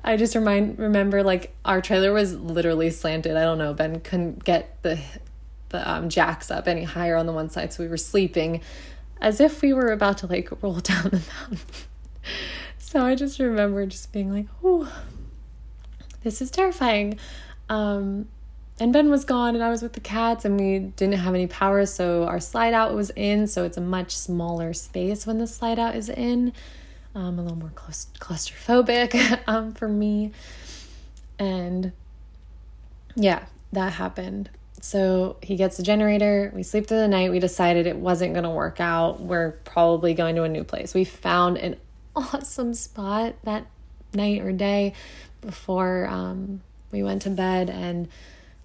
I 0.03 0.17
just 0.17 0.35
remind 0.35 0.79
remember 0.79 1.23
like 1.23 1.53
our 1.65 1.81
trailer 1.81 2.13
was 2.13 2.33
literally 2.33 2.89
slanted. 2.89 3.35
I 3.35 3.41
don't 3.41 3.57
know. 3.57 3.73
Ben 3.73 3.99
couldn't 3.99 4.43
get 4.43 4.81
the 4.81 4.99
the 5.69 5.89
um, 5.89 6.09
jacks 6.09 6.51
up 6.51 6.67
any 6.67 6.83
higher 6.83 7.15
on 7.15 7.25
the 7.25 7.33
one 7.33 7.49
side, 7.49 7.73
so 7.73 7.83
we 7.83 7.89
were 7.89 7.97
sleeping 7.97 8.61
as 9.21 9.39
if 9.39 9.61
we 9.61 9.73
were 9.73 9.91
about 9.91 10.17
to 10.19 10.27
like 10.27 10.49
roll 10.61 10.79
down 10.79 11.03
the 11.05 11.21
mountain. 11.39 11.59
so 12.77 13.05
I 13.05 13.15
just 13.15 13.39
remember 13.39 13.85
just 13.85 14.11
being 14.11 14.31
like, 14.31 14.47
"Oh, 14.63 14.91
this 16.23 16.41
is 16.41 16.51
terrifying." 16.51 17.19
Um, 17.69 18.27
and 18.79 18.93
Ben 18.93 19.09
was 19.09 19.25
gone, 19.25 19.55
and 19.55 19.63
I 19.63 19.69
was 19.69 19.81
with 19.81 19.93
the 19.93 19.99
cats, 19.99 20.45
and 20.45 20.59
we 20.59 20.79
didn't 20.79 21.15
have 21.15 21.33
any 21.33 21.47
power, 21.47 21.85
so 21.85 22.25
our 22.25 22.39
slide 22.39 22.73
out 22.73 22.93
was 22.93 23.09
in. 23.11 23.47
So 23.47 23.65
it's 23.65 23.77
a 23.77 23.81
much 23.81 24.15
smaller 24.15 24.73
space 24.73 25.27
when 25.27 25.37
the 25.37 25.47
slide 25.47 25.79
out 25.79 25.95
is 25.95 26.09
in. 26.09 26.53
Um, 27.15 27.39
a 27.39 27.41
little 27.41 27.57
more 27.57 27.71
claustrophobic 27.75 29.41
um, 29.47 29.73
for 29.73 29.87
me, 29.87 30.31
and 31.37 31.91
yeah, 33.15 33.45
that 33.73 33.93
happened. 33.93 34.49
So 34.81 35.37
he 35.41 35.55
gets 35.55 35.79
a 35.79 35.83
generator. 35.83 36.51
We 36.53 36.63
sleep 36.63 36.87
through 36.87 36.99
the 36.99 37.07
night. 37.07 37.31
We 37.31 37.39
decided 37.39 37.87
it 37.87 37.97
wasn't 37.97 38.33
going 38.33 38.43
to 38.43 38.49
work 38.49 38.79
out. 38.79 39.19
We're 39.19 39.51
probably 39.51 40.13
going 40.13 40.35
to 40.35 40.43
a 40.43 40.49
new 40.49 40.63
place. 40.63 40.93
We 40.93 41.03
found 41.03 41.57
an 41.57 41.77
awesome 42.15 42.73
spot 42.73 43.35
that 43.43 43.67
night 44.13 44.41
or 44.41 44.51
day 44.51 44.93
before 45.41 46.07
um, 46.07 46.61
we 46.91 47.03
went 47.03 47.21
to 47.23 47.29
bed. 47.29 47.69
And 47.69 48.07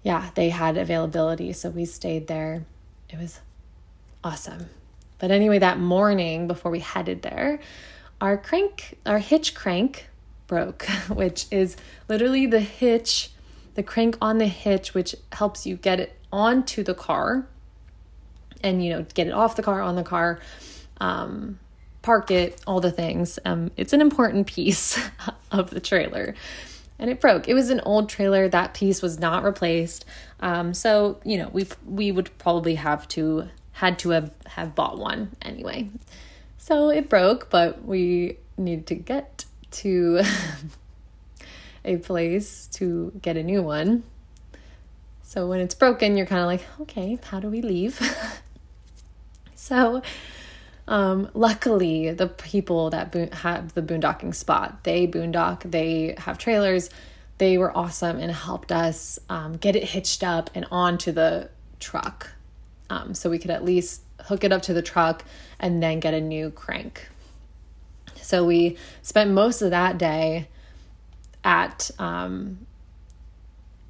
yeah, 0.03 0.29
they 0.35 0.49
had 0.49 0.77
availability. 0.77 1.53
So 1.53 1.69
we 1.69 1.85
stayed 1.85 2.27
there. 2.27 2.65
It 3.09 3.19
was 3.19 3.39
awesome. 4.23 4.69
But 5.19 5.31
anyway, 5.31 5.59
that 5.59 5.79
morning 5.79 6.47
before 6.47 6.71
we 6.71 6.79
headed 6.79 7.21
there, 7.21 7.59
our 8.19 8.37
crank, 8.37 8.97
our 9.05 9.19
hitch 9.19 9.53
crank 9.53 10.07
broke, 10.47 10.83
which 11.09 11.45
is 11.51 11.77
literally 12.07 12.45
the 12.45 12.59
hitch 12.59 13.31
the 13.75 13.83
crank 13.83 14.17
on 14.21 14.37
the 14.37 14.47
hitch, 14.47 14.93
which 14.93 15.15
helps 15.31 15.65
you 15.65 15.75
get 15.75 15.99
it 15.99 16.17
onto 16.31 16.83
the 16.83 16.93
car 16.93 17.47
and, 18.63 18.83
you 18.83 18.89
know, 18.91 19.05
get 19.13 19.27
it 19.27 19.33
off 19.33 19.55
the 19.55 19.63
car, 19.63 19.81
on 19.81 19.95
the 19.95 20.03
car, 20.03 20.39
um, 20.99 21.59
park 22.01 22.31
it, 22.31 22.59
all 22.65 22.79
the 22.79 22.91
things. 22.91 23.37
Um, 23.45 23.71
it's 23.77 23.93
an 23.93 24.01
important 24.01 24.47
piece 24.47 24.99
of 25.51 25.69
the 25.69 25.79
trailer. 25.79 26.35
And 26.97 27.09
it 27.09 27.19
broke. 27.19 27.49
It 27.49 27.53
was 27.53 27.69
an 27.69 27.81
old 27.81 28.07
trailer. 28.07 28.47
That 28.47 28.73
piece 28.73 29.01
was 29.01 29.19
not 29.19 29.43
replaced. 29.43 30.05
Um, 30.39 30.73
so, 30.73 31.19
you 31.25 31.37
know, 31.37 31.49
we 31.49 31.67
we 31.85 32.09
would 32.09 32.35
probably 32.37 32.75
have 32.75 33.05
to 33.09 33.49
had 33.73 33.99
to 33.99 34.11
have, 34.11 34.31
have 34.45 34.73
bought 34.73 34.97
one 34.97 35.35
anyway. 35.41 35.89
So 36.57 36.89
it 36.89 37.09
broke, 37.09 37.49
but 37.49 37.83
we 37.83 38.37
needed 38.57 38.87
to 38.87 38.95
get 38.95 39.43
to 39.71 40.21
a 41.85 41.97
place 41.97 42.67
to 42.73 43.11
get 43.21 43.37
a 43.37 43.43
new 43.43 43.61
one. 43.61 44.03
So 45.21 45.47
when 45.47 45.59
it's 45.59 45.75
broken, 45.75 46.17
you're 46.17 46.25
kind 46.25 46.41
of 46.41 46.47
like, 46.47 46.65
okay, 46.81 47.17
how 47.23 47.39
do 47.39 47.47
we 47.49 47.61
leave? 47.61 47.99
so, 49.55 50.01
um, 50.87 51.29
luckily, 51.33 52.11
the 52.11 52.27
people 52.27 52.89
that 52.91 53.11
bo- 53.11 53.29
have 53.31 53.73
the 53.73 53.81
boondocking 53.81 54.35
spot, 54.35 54.83
they 54.83 55.07
boondock, 55.07 55.69
they 55.69 56.15
have 56.19 56.37
trailers. 56.37 56.89
They 57.37 57.57
were 57.57 57.75
awesome 57.75 58.17
and 58.17 58.31
helped 58.31 58.71
us 58.71 59.19
um, 59.29 59.57
get 59.57 59.75
it 59.75 59.83
hitched 59.83 60.23
up 60.23 60.49
and 60.55 60.65
onto 60.71 61.11
the 61.11 61.49
truck. 61.79 62.31
Um, 62.89 63.13
so 63.13 63.29
we 63.29 63.39
could 63.39 63.51
at 63.51 63.65
least 63.65 64.03
hook 64.21 64.43
it 64.43 64.53
up 64.53 64.61
to 64.63 64.73
the 64.73 64.81
truck 64.81 65.23
and 65.59 65.81
then 65.81 65.99
get 65.99 66.13
a 66.13 66.21
new 66.21 66.51
crank. 66.51 67.09
So 68.21 68.45
we 68.45 68.77
spent 69.01 69.31
most 69.31 69.61
of 69.61 69.71
that 69.71 69.97
day 69.97 70.47
at 71.45 71.91
um, 71.99 72.65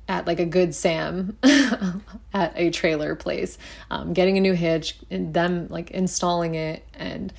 at 0.07 0.27
like 0.27 0.39
a 0.39 0.45
good 0.45 0.75
Sam 0.75 1.35
at 1.43 2.53
a 2.55 2.69
trailer 2.69 3.15
place, 3.15 3.57
um, 3.89 4.13
getting 4.13 4.37
a 4.37 4.41
new 4.41 4.53
hitch 4.53 4.99
and 5.09 5.33
them 5.33 5.67
like 5.69 5.89
installing 5.89 6.53
it. 6.53 6.85
And 6.93 7.33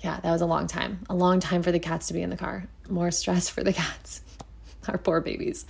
yeah, 0.00 0.20
that 0.20 0.30
was 0.30 0.40
a 0.40 0.46
long 0.46 0.66
time. 0.66 1.00
A 1.10 1.14
long 1.14 1.40
time 1.40 1.62
for 1.62 1.72
the 1.72 1.80
cats 1.80 2.06
to 2.08 2.14
be 2.14 2.22
in 2.22 2.30
the 2.30 2.36
car. 2.36 2.68
More 2.88 3.10
stress 3.10 3.48
for 3.48 3.62
the 3.62 3.72
cats, 3.72 4.22
our 4.88 4.96
poor 4.96 5.20
babies. 5.20 5.66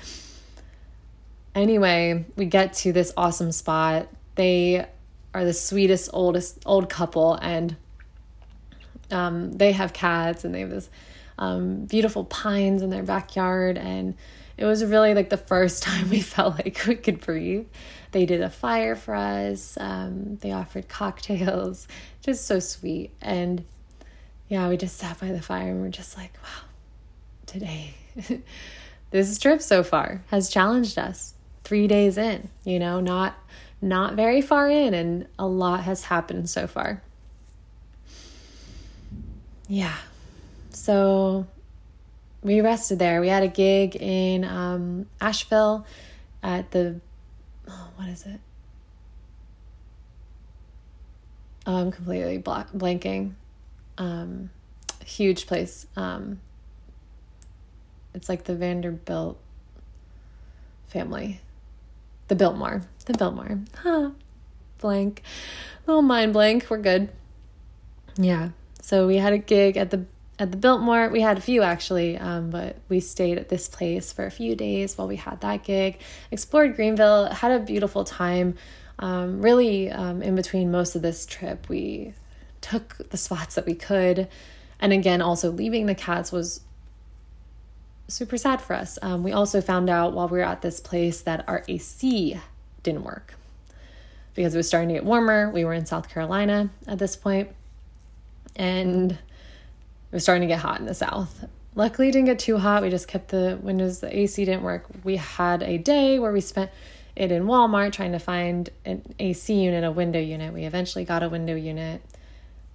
Anyway, 1.54 2.26
we 2.36 2.44
get 2.44 2.74
to 2.74 2.92
this 2.92 3.12
awesome 3.16 3.50
spot. 3.50 4.08
They 4.34 4.86
are 5.32 5.44
the 5.44 5.54
sweetest 5.54 6.10
oldest 6.12 6.62
old 6.66 6.88
couple 6.88 7.34
and 7.34 7.76
um, 9.10 9.52
they 9.52 9.72
have 9.72 9.92
cats 9.92 10.44
and 10.44 10.54
they 10.54 10.60
have 10.60 10.70
this 10.70 10.90
um, 11.38 11.84
beautiful 11.84 12.24
pines 12.24 12.82
in 12.82 12.90
their 12.90 13.02
backyard. 13.02 13.78
And 13.78 14.14
it 14.56 14.64
was 14.64 14.84
really 14.84 15.14
like 15.14 15.30
the 15.30 15.36
first 15.36 15.82
time 15.82 16.10
we 16.10 16.20
felt 16.20 16.54
like 16.54 16.84
we 16.86 16.96
could 16.96 17.20
breathe. 17.20 17.66
They 18.12 18.26
did 18.26 18.40
a 18.40 18.50
fire 18.50 18.94
for 18.94 19.14
us, 19.14 19.76
um, 19.78 20.36
they 20.36 20.52
offered 20.52 20.88
cocktails, 20.88 21.86
just 22.22 22.46
so 22.46 22.60
sweet. 22.60 23.10
And 23.20 23.64
yeah, 24.48 24.68
we 24.68 24.76
just 24.76 24.96
sat 24.96 25.20
by 25.20 25.32
the 25.32 25.42
fire 25.42 25.70
and 25.70 25.82
we're 25.82 25.88
just 25.88 26.16
like, 26.16 26.32
wow, 26.42 26.68
today, 27.46 27.94
this 29.10 29.38
trip 29.38 29.60
so 29.60 29.82
far 29.82 30.22
has 30.28 30.48
challenged 30.48 30.98
us 30.98 31.34
three 31.64 31.86
days 31.86 32.16
in, 32.16 32.48
you 32.64 32.78
know, 32.78 33.00
not 33.00 33.34
not 33.82 34.14
very 34.14 34.40
far 34.40 34.70
in 34.70 34.94
and 34.94 35.26
a 35.38 35.46
lot 35.46 35.82
has 35.82 36.04
happened 36.04 36.48
so 36.48 36.66
far. 36.66 37.02
Yeah, 39.68 39.96
so 40.76 41.46
we 42.42 42.60
rested 42.60 42.98
there. 42.98 43.22
We 43.22 43.28
had 43.28 43.42
a 43.42 43.48
gig 43.48 43.96
in 43.96 44.44
um, 44.44 45.06
Asheville 45.22 45.86
at 46.42 46.70
the, 46.70 47.00
oh, 47.66 47.88
what 47.96 48.08
is 48.08 48.26
it? 48.26 48.40
Oh, 51.66 51.76
I'm 51.76 51.90
completely 51.90 52.38
blanking. 52.38 53.32
Um, 53.96 54.50
huge 55.04 55.46
place. 55.46 55.86
Um, 55.96 56.40
it's 58.14 58.28
like 58.28 58.44
the 58.44 58.54
Vanderbilt 58.54 59.38
family. 60.88 61.40
The 62.28 62.34
Biltmore. 62.34 62.82
The 63.06 63.14
Biltmore. 63.14 63.60
Huh. 63.78 64.10
blank, 64.78 65.22
little 65.86 66.02
mind 66.02 66.34
blank. 66.34 66.66
We're 66.68 66.78
good. 66.78 67.08
Yeah. 68.18 68.50
So 68.82 69.06
we 69.06 69.16
had 69.16 69.32
a 69.32 69.38
gig 69.38 69.78
at 69.78 69.90
the 69.90 70.04
at 70.38 70.50
the 70.50 70.56
Biltmore. 70.56 71.08
We 71.08 71.20
had 71.20 71.38
a 71.38 71.40
few 71.40 71.62
actually, 71.62 72.18
um, 72.18 72.50
but 72.50 72.76
we 72.88 73.00
stayed 73.00 73.38
at 73.38 73.48
this 73.48 73.68
place 73.68 74.12
for 74.12 74.26
a 74.26 74.30
few 74.30 74.54
days 74.54 74.96
while 74.96 75.08
we 75.08 75.16
had 75.16 75.40
that 75.40 75.64
gig. 75.64 75.98
Explored 76.30 76.76
Greenville, 76.76 77.26
had 77.26 77.52
a 77.52 77.58
beautiful 77.58 78.04
time. 78.04 78.56
Um, 78.98 79.42
really, 79.42 79.90
um, 79.90 80.22
in 80.22 80.34
between 80.34 80.70
most 80.70 80.94
of 80.94 81.02
this 81.02 81.26
trip, 81.26 81.68
we 81.68 82.14
took 82.60 83.10
the 83.10 83.16
spots 83.16 83.54
that 83.54 83.66
we 83.66 83.74
could. 83.74 84.28
And 84.80 84.92
again, 84.92 85.22
also 85.22 85.50
leaving 85.50 85.86
the 85.86 85.94
cats 85.94 86.32
was 86.32 86.60
super 88.08 88.36
sad 88.36 88.60
for 88.60 88.74
us. 88.74 88.98
Um, 89.02 89.22
we 89.22 89.32
also 89.32 89.60
found 89.60 89.90
out 89.90 90.12
while 90.12 90.28
we 90.28 90.38
were 90.38 90.44
at 90.44 90.62
this 90.62 90.80
place 90.80 91.20
that 91.22 91.44
our 91.48 91.64
AC 91.68 92.38
didn't 92.82 93.04
work 93.04 93.34
because 94.34 94.54
it 94.54 94.58
was 94.58 94.68
starting 94.68 94.88
to 94.88 94.94
get 94.94 95.04
warmer. 95.04 95.50
We 95.50 95.64
were 95.64 95.72
in 95.72 95.86
South 95.86 96.08
Carolina 96.08 96.70
at 96.86 96.98
this 96.98 97.16
point, 97.16 97.48
and 98.54 99.18
it 100.10 100.14
was 100.14 100.22
starting 100.22 100.48
to 100.48 100.52
get 100.52 100.60
hot 100.60 100.80
in 100.80 100.86
the 100.86 100.94
South. 100.94 101.44
Luckily, 101.74 102.08
it 102.08 102.12
didn't 102.12 102.26
get 102.26 102.38
too 102.38 102.58
hot. 102.58 102.82
We 102.82 102.90
just 102.90 103.08
kept 103.08 103.28
the 103.28 103.58
windows, 103.62 104.00
the 104.00 104.16
AC 104.16 104.44
didn't 104.44 104.62
work. 104.62 104.86
We 105.04 105.16
had 105.16 105.62
a 105.62 105.76
day 105.76 106.18
where 106.18 106.32
we 106.32 106.40
spent 106.40 106.70
it 107.14 107.32
in 107.32 107.44
Walmart 107.44 107.92
trying 107.92 108.12
to 108.12 108.18
find 108.18 108.70
an 108.84 109.14
AC 109.18 109.52
unit, 109.52 109.84
a 109.84 109.90
window 109.90 110.20
unit. 110.20 110.52
We 110.54 110.64
eventually 110.64 111.04
got 111.04 111.22
a 111.22 111.28
window 111.28 111.54
unit. 111.54 112.02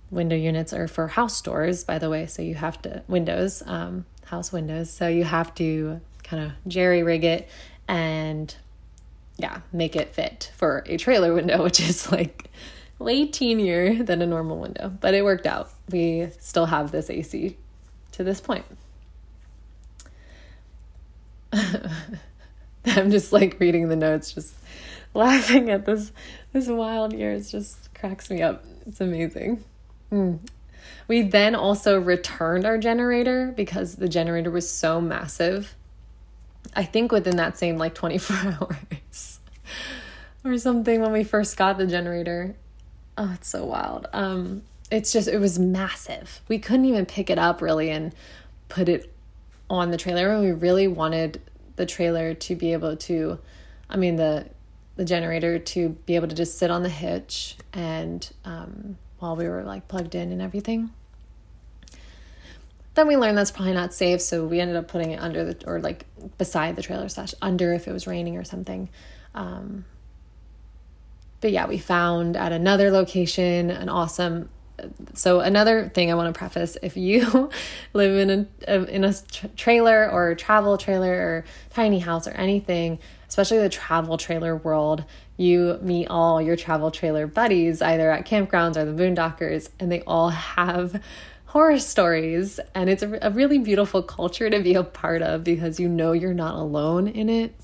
Window 0.09 0.35
units 0.35 0.73
are 0.73 0.87
for 0.87 1.07
house 1.07 1.41
doors, 1.41 1.83
by 1.83 1.97
the 1.97 2.09
way, 2.09 2.25
so 2.25 2.41
you 2.41 2.55
have 2.55 2.81
to, 2.81 3.03
windows, 3.07 3.63
um, 3.65 4.05
house 4.25 4.51
windows. 4.51 4.91
So 4.91 5.07
you 5.07 5.23
have 5.23 5.55
to 5.55 6.01
kind 6.23 6.43
of 6.43 6.51
jerry 6.67 7.03
rig 7.03 7.23
it 7.23 7.49
and 7.87 8.53
yeah, 9.37 9.61
make 9.71 9.95
it 9.95 10.13
fit 10.13 10.51
for 10.55 10.83
a 10.87 10.97
trailer 10.97 11.33
window, 11.33 11.63
which 11.63 11.79
is 11.79 12.11
like 12.11 12.49
way 13.03 13.27
teenier 13.27 14.05
than 14.05 14.21
a 14.21 14.25
normal 14.25 14.57
window. 14.57 14.89
But 14.99 15.13
it 15.13 15.23
worked 15.23 15.47
out. 15.47 15.69
We 15.89 16.29
still 16.39 16.67
have 16.67 16.91
this 16.91 17.09
AC 17.09 17.57
to 18.13 18.23
this 18.23 18.41
point. 18.41 18.65
I'm 22.85 23.11
just 23.11 23.31
like 23.33 23.57
reading 23.59 23.89
the 23.89 23.95
notes, 23.95 24.33
just 24.33 24.55
laughing 25.13 25.69
at 25.69 25.85
this 25.85 26.11
this 26.53 26.67
wild 26.67 27.13
year. 27.13 27.33
It 27.33 27.43
just 27.43 27.93
cracks 27.93 28.29
me 28.29 28.41
up. 28.41 28.65
It's 28.85 29.01
amazing. 29.01 29.63
Mm. 30.11 30.39
We 31.07 31.21
then 31.21 31.55
also 31.55 31.99
returned 31.99 32.65
our 32.65 32.77
generator 32.77 33.53
because 33.55 33.95
the 33.95 34.09
generator 34.09 34.49
was 34.49 34.69
so 34.69 35.01
massive. 35.01 35.75
I 36.75 36.83
think 36.83 37.11
within 37.11 37.37
that 37.37 37.57
same 37.57 37.77
like 37.77 37.95
24 37.95 38.37
hours 38.61 39.39
or 40.43 40.57
something 40.57 41.01
when 41.01 41.11
we 41.11 41.23
first 41.23 41.57
got 41.57 41.77
the 41.77 41.87
generator. 41.87 42.55
Oh, 43.21 43.29
it's 43.35 43.49
so 43.49 43.65
wild. 43.65 44.07
Um 44.13 44.63
it's 44.89 45.13
just 45.13 45.27
it 45.27 45.37
was 45.37 45.59
massive. 45.59 46.41
We 46.47 46.57
couldn't 46.57 46.85
even 46.85 47.05
pick 47.05 47.29
it 47.29 47.37
up 47.37 47.61
really 47.61 47.91
and 47.91 48.15
put 48.67 48.89
it 48.89 49.13
on 49.69 49.91
the 49.91 49.97
trailer. 49.97 50.31
And 50.31 50.41
We 50.41 50.51
really 50.51 50.87
wanted 50.87 51.39
the 51.75 51.85
trailer 51.85 52.33
to 52.33 52.55
be 52.55 52.73
able 52.73 52.97
to 52.97 53.37
I 53.91 53.97
mean 53.97 54.15
the 54.15 54.47
the 54.95 55.05
generator 55.05 55.59
to 55.59 55.89
be 56.07 56.15
able 56.15 56.29
to 56.29 56.35
just 56.35 56.57
sit 56.57 56.71
on 56.71 56.81
the 56.81 56.89
hitch 56.89 57.57
and 57.73 58.27
um 58.43 58.97
while 59.19 59.35
we 59.35 59.47
were 59.47 59.63
like 59.63 59.87
plugged 59.87 60.15
in 60.15 60.31
and 60.31 60.41
everything. 60.41 60.89
Then 62.95 63.07
we 63.07 63.17
learned 63.17 63.37
that's 63.37 63.51
probably 63.51 63.73
not 63.73 63.93
safe, 63.93 64.19
so 64.19 64.47
we 64.47 64.59
ended 64.59 64.77
up 64.77 64.87
putting 64.87 65.11
it 65.11 65.21
under 65.21 65.45
the 65.45 65.67
or 65.67 65.79
like 65.79 66.07
beside 66.39 66.75
the 66.75 66.81
trailer 66.81 67.07
slash 67.07 67.35
under 67.39 67.71
if 67.71 67.87
it 67.87 67.91
was 67.91 68.07
raining 68.07 68.35
or 68.35 68.43
something. 68.43 68.89
Um, 69.35 69.85
but 71.41 71.51
yeah, 71.51 71.67
we 71.67 71.77
found 71.77 72.37
at 72.37 72.51
another 72.51 72.91
location 72.91 73.69
an 73.71 73.89
awesome. 73.89 74.49
So 75.13 75.41
another 75.41 75.89
thing 75.89 76.11
I 76.11 76.15
want 76.15 76.33
to 76.33 76.37
preface: 76.37 76.77
if 76.81 76.95
you 76.95 77.49
live 77.93 78.29
in 78.29 78.47
a 78.67 78.83
in 78.85 79.03
a 79.03 79.13
trailer 79.57 80.09
or 80.09 80.29
a 80.29 80.35
travel 80.35 80.77
trailer 80.77 81.11
or 81.11 81.45
tiny 81.71 81.99
house 81.99 82.27
or 82.27 82.31
anything, 82.31 82.99
especially 83.27 83.57
the 83.57 83.69
travel 83.69 84.17
trailer 84.17 84.55
world, 84.55 85.03
you 85.37 85.79
meet 85.81 86.07
all 86.07 86.41
your 86.41 86.55
travel 86.55 86.91
trailer 86.91 87.27
buddies 87.27 87.81
either 87.81 88.11
at 88.11 88.25
campgrounds 88.25 88.77
or 88.77 88.85
the 88.85 89.03
boondockers, 89.03 89.69
and 89.79 89.91
they 89.91 90.01
all 90.01 90.29
have 90.29 91.01
horror 91.45 91.79
stories. 91.79 92.59
And 92.73 92.89
it's 92.89 93.03
a, 93.03 93.19
a 93.21 93.31
really 93.31 93.57
beautiful 93.57 94.03
culture 94.03 94.49
to 94.49 94.59
be 94.59 94.75
a 94.75 94.83
part 94.83 95.21
of 95.21 95.43
because 95.43 95.79
you 95.79 95.89
know 95.89 96.11
you're 96.11 96.33
not 96.33 96.55
alone 96.55 97.07
in 97.07 97.29
it. 97.29 97.55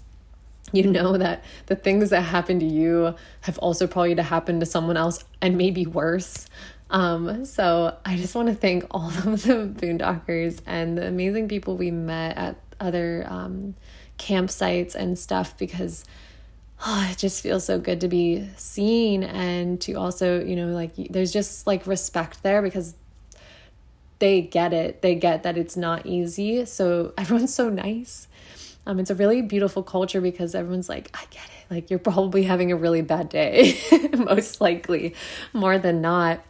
You 0.73 0.83
know 0.83 1.17
that 1.17 1.43
the 1.67 1.75
things 1.75 2.09
that 2.09 2.21
happen 2.21 2.59
to 2.59 2.65
you 2.65 3.15
have 3.41 3.57
also 3.59 3.87
probably 3.87 4.15
to 4.15 4.23
happen 4.23 4.59
to 4.59 4.65
someone 4.65 4.97
else 4.97 5.23
and 5.41 5.57
maybe 5.57 5.85
worse. 5.85 6.47
Um, 6.89 7.45
so 7.45 7.97
I 8.05 8.17
just 8.17 8.35
want 8.35 8.49
to 8.49 8.55
thank 8.55 8.85
all 8.91 9.07
of 9.07 9.43
the 9.43 9.73
boondockers 9.73 10.59
and 10.65 10.97
the 10.97 11.07
amazing 11.07 11.47
people 11.47 11.77
we 11.77 11.91
met 11.91 12.37
at 12.37 12.57
other 12.79 13.25
um, 13.29 13.75
campsites 14.17 14.95
and 14.95 15.17
stuff 15.17 15.57
because 15.57 16.05
oh, 16.85 17.07
it 17.11 17.17
just 17.17 17.41
feels 17.41 17.65
so 17.65 17.79
good 17.79 18.01
to 18.01 18.07
be 18.07 18.47
seen 18.55 19.23
and 19.23 19.81
to 19.81 19.93
also, 19.93 20.43
you 20.43 20.55
know, 20.55 20.67
like 20.67 20.93
there's 21.09 21.33
just 21.33 21.65
like 21.65 21.87
respect 21.87 22.43
there 22.43 22.61
because 22.61 22.95
they 24.19 24.41
get 24.41 24.73
it. 24.73 25.01
They 25.01 25.15
get 25.15 25.43
that 25.43 25.57
it's 25.57 25.77
not 25.77 26.05
easy. 26.05 26.65
So 26.65 27.13
everyone's 27.17 27.53
so 27.53 27.69
nice. 27.69 28.27
Um, 28.87 28.99
it's 28.99 29.09
a 29.09 29.15
really 29.15 29.41
beautiful 29.41 29.83
culture 29.83 30.21
because 30.21 30.55
everyone's 30.55 30.87
like, 30.87 31.11
I 31.13 31.23
get 31.29 31.43
it. 31.43 31.73
Like, 31.73 31.89
you're 31.89 31.99
probably 31.99 32.43
having 32.43 32.71
a 32.71 32.75
really 32.75 33.01
bad 33.01 33.27
day, 33.27 33.77
most 34.17 34.61
likely, 34.61 35.13
more 35.51 35.77
than 35.77 36.01
not. 36.01 36.43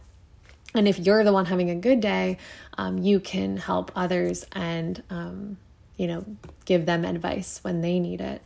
And 0.75 0.87
if 0.87 0.99
you're 0.99 1.23
the 1.23 1.33
one 1.33 1.47
having 1.47 1.71
a 1.71 1.75
good 1.75 1.99
day, 1.99 2.37
um, 2.77 2.99
you 2.99 3.19
can 3.19 3.57
help 3.57 3.91
others 3.95 4.45
and 4.51 5.01
um, 5.09 5.57
you 5.97 6.05
know, 6.05 6.23
give 6.65 6.85
them 6.85 7.03
advice 7.03 7.59
when 7.63 7.81
they 7.81 7.99
need 7.99 8.21
it. 8.21 8.41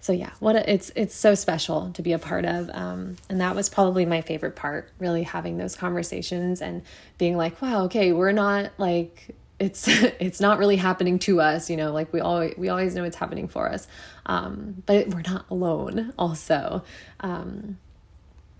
So 0.00 0.12
yeah, 0.12 0.30
what 0.38 0.56
a, 0.56 0.70
it's 0.70 0.90
it's 0.96 1.14
so 1.14 1.34
special 1.34 1.90
to 1.92 2.02
be 2.02 2.12
a 2.12 2.18
part 2.18 2.44
of, 2.44 2.68
um, 2.74 3.16
and 3.30 3.40
that 3.40 3.54
was 3.54 3.70
probably 3.70 4.04
my 4.04 4.20
favorite 4.20 4.54
part. 4.54 4.90
Really 4.98 5.22
having 5.22 5.56
those 5.56 5.76
conversations 5.76 6.60
and 6.60 6.82
being 7.16 7.38
like, 7.38 7.62
wow, 7.62 7.84
okay, 7.84 8.12
we're 8.12 8.32
not 8.32 8.72
like 8.76 9.34
it's 9.58 9.86
it's 9.88 10.40
not 10.40 10.58
really 10.58 10.76
happening 10.76 11.18
to 11.20 11.40
us, 11.40 11.70
you 11.70 11.76
know, 11.76 11.92
like 11.92 12.12
we 12.12 12.20
always 12.20 12.54
we 12.56 12.68
always 12.68 12.94
know 12.94 13.04
it's 13.04 13.16
happening 13.16 13.48
for 13.48 13.68
us, 13.68 13.86
um, 14.26 14.82
but 14.86 15.08
we're 15.08 15.22
not 15.22 15.46
alone. 15.50 16.12
Also, 16.18 16.84
um, 17.20 17.78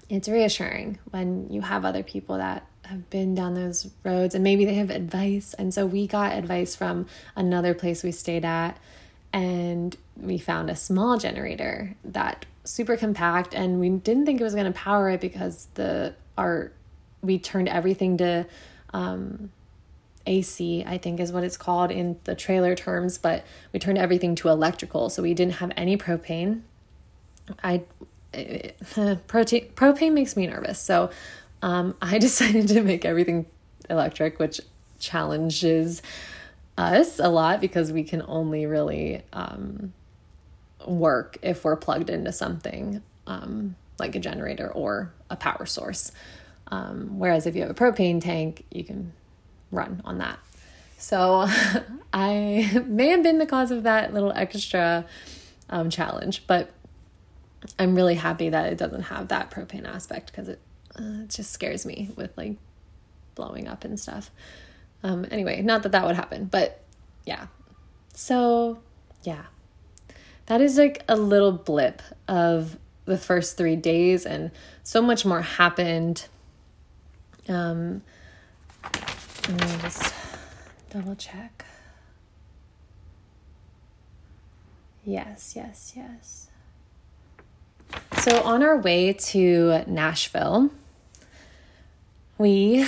it's 0.08 0.28
reassuring 0.28 0.98
when 1.10 1.48
you 1.50 1.62
have 1.62 1.84
other 1.84 2.02
people 2.02 2.36
that 2.36 2.66
have 2.86 3.08
been 3.10 3.34
down 3.34 3.54
those 3.54 3.90
roads 4.04 4.34
and 4.34 4.44
maybe 4.44 4.64
they 4.64 4.74
have 4.74 4.90
advice. 4.90 5.54
And 5.54 5.72
so 5.72 5.86
we 5.86 6.06
got 6.06 6.32
advice 6.32 6.76
from 6.76 7.06
another 7.34 7.72
place 7.72 8.02
we 8.02 8.12
stayed 8.12 8.44
at 8.44 8.78
and 9.32 9.96
we 10.16 10.38
found 10.38 10.70
a 10.70 10.76
small 10.76 11.18
generator 11.18 11.96
that 12.04 12.44
super 12.64 12.96
compact 12.96 13.54
and 13.54 13.80
we 13.80 13.88
didn't 13.88 14.26
think 14.26 14.40
it 14.40 14.44
was 14.44 14.54
going 14.54 14.70
to 14.70 14.78
power 14.78 15.10
it 15.10 15.20
because 15.20 15.68
the 15.74 16.14
our 16.36 16.72
we 17.22 17.38
turned 17.38 17.68
everything 17.68 18.18
to 18.18 18.46
um, 18.92 19.50
AC, 20.26 20.84
I 20.86 20.98
think 20.98 21.20
is 21.20 21.32
what 21.32 21.44
it's 21.44 21.56
called 21.56 21.90
in 21.90 22.18
the 22.24 22.34
trailer 22.34 22.74
terms, 22.74 23.18
but 23.18 23.44
we 23.72 23.78
turned 23.78 23.98
everything 23.98 24.34
to 24.36 24.48
electrical, 24.48 25.10
so 25.10 25.22
we 25.22 25.34
didn't 25.34 25.54
have 25.54 25.72
any 25.76 25.96
propane. 25.96 26.62
I 27.62 27.82
protein 29.26 29.68
propane 29.74 30.12
makes 30.12 30.36
me 30.36 30.46
nervous, 30.46 30.80
so 30.80 31.10
um, 31.62 31.94
I 32.02 32.18
decided 32.18 32.68
to 32.68 32.82
make 32.82 33.04
everything 33.04 33.46
electric, 33.90 34.38
which 34.38 34.60
challenges 34.98 36.02
us 36.76 37.18
a 37.18 37.28
lot 37.28 37.60
because 37.60 37.92
we 37.92 38.02
can 38.02 38.22
only 38.26 38.66
really 38.66 39.22
um, 39.32 39.92
work 40.86 41.38
if 41.42 41.64
we're 41.64 41.76
plugged 41.76 42.10
into 42.10 42.32
something 42.32 43.02
um, 43.26 43.76
like 43.98 44.14
a 44.14 44.18
generator 44.18 44.70
or 44.72 45.12
a 45.30 45.36
power 45.36 45.66
source. 45.66 46.12
Um, 46.68 47.18
whereas 47.18 47.46
if 47.46 47.54
you 47.54 47.62
have 47.62 47.70
a 47.70 47.74
propane 47.74 48.20
tank, 48.20 48.64
you 48.70 48.84
can 48.84 49.12
run 49.74 50.02
on 50.04 50.18
that. 50.18 50.38
So 50.98 51.46
I 52.12 52.82
may 52.86 53.08
have 53.08 53.22
been 53.22 53.38
the 53.38 53.46
cause 53.46 53.70
of 53.70 53.82
that 53.82 54.14
little 54.14 54.32
extra 54.32 55.04
um, 55.68 55.90
challenge, 55.90 56.46
but 56.46 56.70
I'm 57.78 57.94
really 57.94 58.14
happy 58.14 58.48
that 58.50 58.72
it 58.72 58.78
doesn't 58.78 59.02
have 59.02 59.28
that 59.28 59.50
propane 59.50 59.86
aspect 59.86 60.30
because 60.30 60.48
it 60.48 60.60
uh, 60.98 61.22
it 61.22 61.30
just 61.30 61.50
scares 61.50 61.84
me 61.84 62.10
with 62.16 62.36
like 62.36 62.56
blowing 63.34 63.66
up 63.66 63.84
and 63.84 63.98
stuff. 63.98 64.30
Um, 65.02 65.26
anyway, 65.30 65.60
not 65.60 65.82
that 65.82 65.92
that 65.92 66.06
would 66.06 66.16
happen, 66.16 66.46
but 66.46 66.80
yeah. 67.26 67.46
So, 68.14 68.78
yeah. 69.22 69.44
That 70.46 70.60
is 70.60 70.78
like 70.78 71.02
a 71.08 71.16
little 71.16 71.52
blip 71.52 72.02
of 72.28 72.78
the 73.06 73.18
first 73.18 73.56
three 73.56 73.76
days, 73.76 74.24
and 74.24 74.50
so 74.82 75.02
much 75.02 75.24
more 75.24 75.42
happened. 75.42 76.26
Um, 77.48 78.02
let 79.48 79.60
me 79.60 79.82
just 79.82 80.14
double 80.90 81.14
check. 81.14 81.64
Yes, 85.04 85.52
yes, 85.54 85.92
yes. 85.94 86.48
So, 88.18 88.42
on 88.42 88.62
our 88.62 88.78
way 88.78 89.12
to 89.12 89.84
Nashville, 89.86 90.70
we 92.38 92.86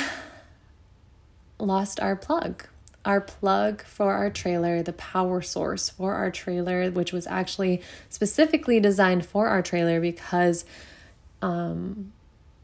lost 1.59 2.01
our 2.01 2.17
plug. 2.17 2.67
Our 3.05 3.21
plug 3.21 3.83
for 3.83 4.15
our 4.15 4.31
trailer, 4.31 4.83
the 4.83 4.95
power 4.95 5.43
source 5.43 5.91
for 5.91 6.15
our 6.15 6.31
trailer, 6.31 6.91
which 6.91 7.13
was 7.13 7.27
actually 7.27 7.83
specifically 8.09 8.81
designed 8.81 9.27
for 9.27 9.49
our 9.49 9.63
trailer 9.63 10.01
because 10.01 10.65
um, 11.43 12.13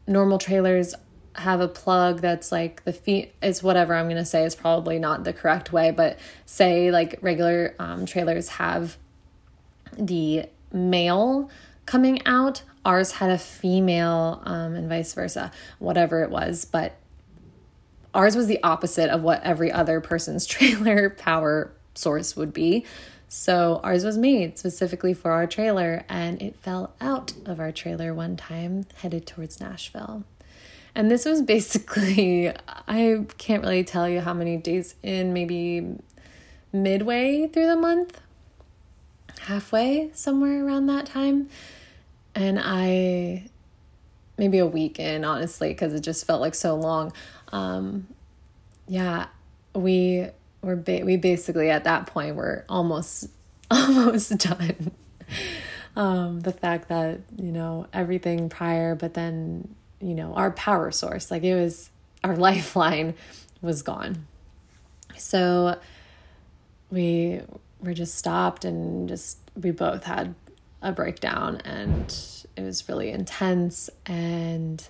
normal 0.07 0.39
trailers 0.39 0.95
have 1.35 1.59
a 1.61 1.67
plug 1.67 2.21
that's 2.21 2.51
like 2.51 2.83
the 2.83 2.93
feet 2.93 3.33
it's 3.41 3.63
whatever 3.63 3.95
i'm 3.95 4.05
going 4.05 4.15
to 4.17 4.25
say 4.25 4.43
is 4.43 4.55
probably 4.55 4.99
not 4.99 5.23
the 5.23 5.33
correct 5.33 5.73
way 5.73 5.89
but 5.89 6.19
say 6.45 6.91
like 6.91 7.17
regular 7.21 7.75
um, 7.79 8.05
trailers 8.05 8.49
have 8.49 8.97
the 9.97 10.45
male 10.71 11.49
coming 11.85 12.25
out. 12.25 12.63
Ours 12.85 13.13
had 13.13 13.29
a 13.29 13.37
female, 13.37 14.41
um, 14.45 14.75
and 14.75 14.89
vice 14.89 15.13
versa, 15.13 15.51
whatever 15.79 16.23
it 16.23 16.29
was. 16.29 16.65
But 16.65 16.95
ours 18.13 18.35
was 18.35 18.47
the 18.47 18.61
opposite 18.63 19.09
of 19.09 19.21
what 19.21 19.41
every 19.43 19.71
other 19.71 20.01
person's 20.01 20.45
trailer 20.47 21.09
power 21.09 21.71
source 21.95 22.35
would 22.35 22.53
be. 22.53 22.85
So 23.29 23.79
ours 23.83 24.03
was 24.03 24.17
made 24.17 24.59
specifically 24.59 25.13
for 25.13 25.31
our 25.31 25.47
trailer, 25.47 26.05
and 26.07 26.41
it 26.41 26.55
fell 26.57 26.93
out 27.01 27.33
of 27.45 27.59
our 27.59 27.71
trailer 27.71 28.13
one 28.13 28.37
time 28.37 28.85
headed 28.95 29.25
towards 29.25 29.59
Nashville. 29.59 30.23
And 30.95 31.09
this 31.09 31.25
was 31.25 31.41
basically, 31.41 32.51
I 32.87 33.25
can't 33.37 33.63
really 33.63 33.83
tell 33.83 34.07
you 34.07 34.21
how 34.21 34.33
many 34.33 34.57
days 34.57 34.95
in, 35.01 35.33
maybe 35.33 35.97
midway 36.71 37.47
through 37.47 37.67
the 37.67 37.75
month, 37.75 38.19
halfway, 39.41 40.11
somewhere 40.13 40.65
around 40.65 40.87
that 40.87 41.05
time. 41.05 41.49
And 42.35 42.59
I, 42.61 43.49
maybe 44.37 44.59
a 44.59 44.65
week 44.67 44.99
in, 44.99 45.23
honestly, 45.25 45.69
because 45.69 45.93
it 45.93 46.01
just 46.01 46.25
felt 46.25 46.41
like 46.41 46.55
so 46.55 46.75
long. 46.75 47.13
Um, 47.51 48.07
yeah, 48.87 49.27
we 49.75 50.27
were 50.61 50.75
ba- 50.75 51.03
we 51.03 51.17
basically 51.17 51.69
at 51.69 51.83
that 51.83 52.07
point 52.07 52.35
were 52.35 52.65
almost 52.67 53.29
almost 53.71 54.37
done. 54.37 54.91
um, 55.95 56.41
the 56.41 56.51
fact 56.51 56.89
that 56.89 57.21
you 57.37 57.51
know 57.51 57.87
everything 57.93 58.49
prior, 58.49 58.95
but 58.95 59.13
then 59.13 59.75
you 60.03 60.15
know 60.15 60.33
our 60.33 60.51
power 60.51 60.91
source, 60.91 61.31
like 61.31 61.43
it 61.43 61.55
was 61.55 61.89
our 62.23 62.35
lifeline, 62.49 63.15
was 63.61 63.81
gone. 63.81 64.27
So 65.17 65.79
we 66.91 67.41
were 67.81 67.93
just 67.93 68.15
stopped 68.15 68.65
and 68.65 69.09
just 69.09 69.37
we 69.55 69.71
both 69.71 70.03
had 70.03 70.35
a 70.81 70.91
breakdown 70.91 71.61
and 71.65 72.15
it 72.55 72.61
was 72.61 72.87
really 72.87 73.09
intense 73.09 73.89
and 74.05 74.87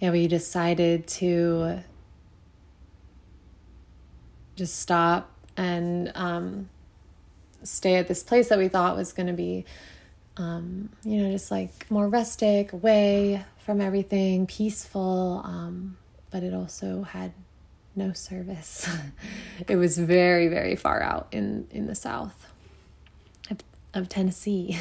yeah 0.00 0.10
we 0.10 0.26
decided 0.26 1.06
to 1.06 1.80
just 4.56 4.78
stop 4.78 5.30
and 5.56 6.10
um, 6.14 6.68
stay 7.62 7.96
at 7.96 8.08
this 8.08 8.22
place 8.22 8.48
that 8.48 8.58
we 8.58 8.68
thought 8.68 8.96
was 8.96 9.12
going 9.12 9.26
to 9.26 9.32
be 9.32 9.64
um, 10.38 10.90
you 11.04 11.22
know 11.22 11.30
just 11.30 11.50
like 11.50 11.90
more 11.90 12.08
rustic 12.08 12.72
away 12.72 13.44
from 13.66 13.82
everything 13.82 14.46
peaceful 14.46 15.42
um, 15.44 15.98
but 16.30 16.42
it 16.42 16.54
also 16.54 17.02
had 17.02 17.32
no 17.94 18.12
service. 18.12 18.88
It 19.68 19.76
was 19.76 19.98
very 19.98 20.48
very 20.48 20.76
far 20.76 21.02
out 21.02 21.28
in 21.32 21.66
in 21.70 21.86
the 21.86 21.94
south 21.94 22.46
of 23.96 24.08
Tennessee, 24.08 24.78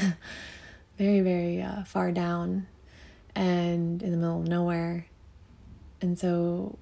very, 0.97 1.21
very 1.21 1.61
uh, 1.61 1.83
far 1.85 2.11
down 2.11 2.67
and 3.33 4.03
in 4.03 4.11
the 4.11 4.17
middle 4.17 4.41
of 4.41 4.47
nowhere. 4.47 5.07
And 6.01 6.19
so 6.19 6.77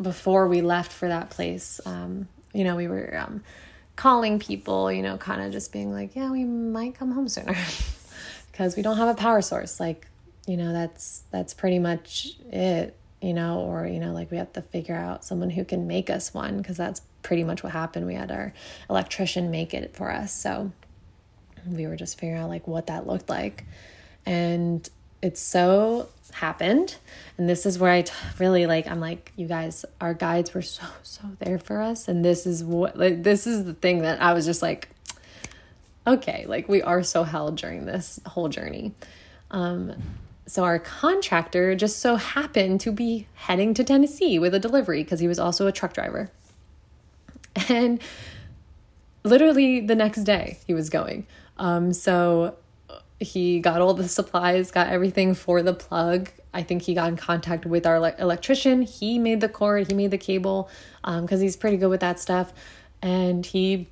before 0.00 0.48
we 0.48 0.62
left 0.62 0.90
for 0.90 1.08
that 1.08 1.30
place, 1.30 1.80
um, 1.86 2.28
you 2.52 2.64
know, 2.64 2.76
we 2.76 2.88
were 2.88 3.16
um, 3.18 3.42
calling 3.94 4.38
people, 4.38 4.90
you 4.90 5.02
know, 5.02 5.16
kind 5.18 5.42
of 5.42 5.52
just 5.52 5.72
being 5.72 5.92
like, 5.92 6.16
yeah, 6.16 6.30
we 6.30 6.44
might 6.44 6.94
come 6.94 7.12
home 7.12 7.28
sooner 7.28 7.54
because 8.56 8.74
we 8.74 8.82
don't 8.82 8.96
have 8.96 9.08
a 9.08 9.14
power 9.14 9.42
source. 9.42 9.78
Like, 9.78 10.06
you 10.46 10.56
know, 10.56 10.72
that's 10.72 11.24
that's 11.30 11.52
pretty 11.52 11.78
much 11.78 12.38
it, 12.50 12.96
you 13.20 13.34
know, 13.34 13.60
or 13.60 13.86
you 13.86 14.00
know, 14.00 14.12
like 14.12 14.30
we 14.30 14.38
have 14.38 14.52
to 14.54 14.62
figure 14.62 14.94
out 14.94 15.26
someone 15.26 15.50
who 15.50 15.62
can 15.62 15.86
make 15.86 16.08
us 16.08 16.32
one 16.32 16.56
because 16.56 16.78
that's 16.78 17.02
pretty 17.22 17.44
much 17.44 17.62
what 17.62 17.72
happened. 17.72 18.06
We 18.06 18.14
had 18.14 18.30
our 18.30 18.54
electrician 18.88 19.50
make 19.50 19.74
it 19.74 19.94
for 19.94 20.10
us. 20.10 20.32
So 20.32 20.72
we 21.66 21.86
were 21.86 21.96
just 21.96 22.18
figuring 22.18 22.40
out 22.40 22.48
like 22.48 22.66
what 22.66 22.86
that 22.86 23.06
looked 23.06 23.28
like. 23.28 23.64
And 24.24 24.88
it 25.20 25.36
so 25.36 26.08
happened. 26.32 26.96
And 27.36 27.50
this 27.50 27.66
is 27.66 27.78
where 27.78 27.92
I 27.92 28.02
t- 28.02 28.12
really 28.38 28.66
like, 28.66 28.86
I'm 28.86 29.00
like, 29.00 29.32
you 29.36 29.46
guys, 29.46 29.84
our 30.00 30.14
guides 30.14 30.54
were 30.54 30.62
so, 30.62 30.86
so 31.02 31.22
there 31.40 31.58
for 31.58 31.82
us. 31.82 32.08
And 32.08 32.24
this 32.24 32.46
is 32.46 32.64
what, 32.64 32.98
like, 32.98 33.22
this 33.22 33.46
is 33.46 33.64
the 33.64 33.74
thing 33.74 33.98
that 33.98 34.22
I 34.22 34.32
was 34.32 34.46
just 34.46 34.62
like, 34.62 34.88
okay, 36.06 36.44
like 36.46 36.68
we 36.68 36.82
are 36.82 37.02
so 37.02 37.24
held 37.24 37.56
during 37.56 37.86
this 37.86 38.20
whole 38.26 38.48
journey. 38.48 38.94
Um, 39.50 39.94
so 40.46 40.62
our 40.62 40.78
contractor 40.78 41.74
just 41.74 41.98
so 41.98 42.16
happened 42.16 42.80
to 42.82 42.92
be 42.92 43.26
heading 43.34 43.74
to 43.74 43.84
Tennessee 43.84 44.38
with 44.38 44.54
a 44.54 44.60
delivery 44.60 45.02
because 45.02 45.18
he 45.18 45.26
was 45.26 45.38
also 45.38 45.66
a 45.66 45.72
truck 45.72 45.92
driver. 45.92 46.30
And 47.68 48.00
literally 49.24 49.80
the 49.80 49.96
next 49.96 50.22
day 50.24 50.58
he 50.66 50.74
was 50.74 50.88
going. 50.88 51.26
Um, 51.56 51.92
so 51.92 52.56
he 53.18 53.60
got 53.60 53.80
all 53.80 53.94
the 53.94 54.08
supplies, 54.08 54.70
got 54.70 54.88
everything 54.88 55.34
for 55.34 55.62
the 55.62 55.72
plug. 55.72 56.30
I 56.52 56.62
think 56.62 56.82
he 56.82 56.94
got 56.94 57.08
in 57.08 57.16
contact 57.16 57.66
with 57.66 57.86
our 57.86 58.14
electrician. 58.18 58.82
He 58.82 59.18
made 59.18 59.40
the 59.40 59.48
cord, 59.48 59.88
he 59.88 59.94
made 59.94 60.10
the 60.10 60.18
cable 60.18 60.68
because 61.02 61.32
um, 61.32 61.40
he's 61.40 61.56
pretty 61.56 61.76
good 61.76 61.88
with 61.88 62.00
that 62.00 62.20
stuff. 62.20 62.52
And 63.02 63.44
he 63.44 63.88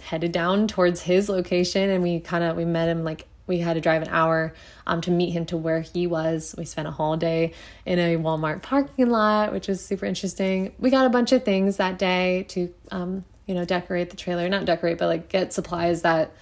headed 0.00 0.32
down 0.32 0.68
towards 0.68 1.02
his 1.02 1.28
location 1.28 1.90
and 1.90 2.02
we 2.02 2.20
kind 2.20 2.44
of 2.44 2.56
we 2.56 2.64
met 2.64 2.88
him 2.88 3.04
like 3.04 3.26
we 3.46 3.58
had 3.58 3.74
to 3.74 3.80
drive 3.80 4.02
an 4.02 4.08
hour 4.08 4.54
um, 4.86 5.00
to 5.02 5.10
meet 5.10 5.30
him 5.30 5.44
to 5.46 5.56
where 5.56 5.80
he 5.80 6.06
was. 6.06 6.54
We 6.56 6.64
spent 6.64 6.88
a 6.88 6.90
whole 6.90 7.16
day 7.16 7.52
in 7.84 7.98
a 7.98 8.16
Walmart 8.16 8.62
parking 8.62 9.10
lot, 9.10 9.52
which 9.52 9.68
was 9.68 9.84
super 9.84 10.06
interesting. 10.06 10.72
We 10.78 10.90
got 10.90 11.06
a 11.06 11.10
bunch 11.10 11.32
of 11.32 11.44
things 11.44 11.76
that 11.76 11.98
day 11.98 12.44
to, 12.48 12.72
um, 12.90 13.24
you 13.46 13.54
know, 13.54 13.64
decorate 13.64 14.10
the 14.10 14.16
trailer. 14.16 14.48
Not 14.48 14.64
decorate, 14.64 14.98
but 14.98 15.08
like 15.08 15.28
get 15.28 15.52
supplies 15.52 16.02
that 16.02 16.32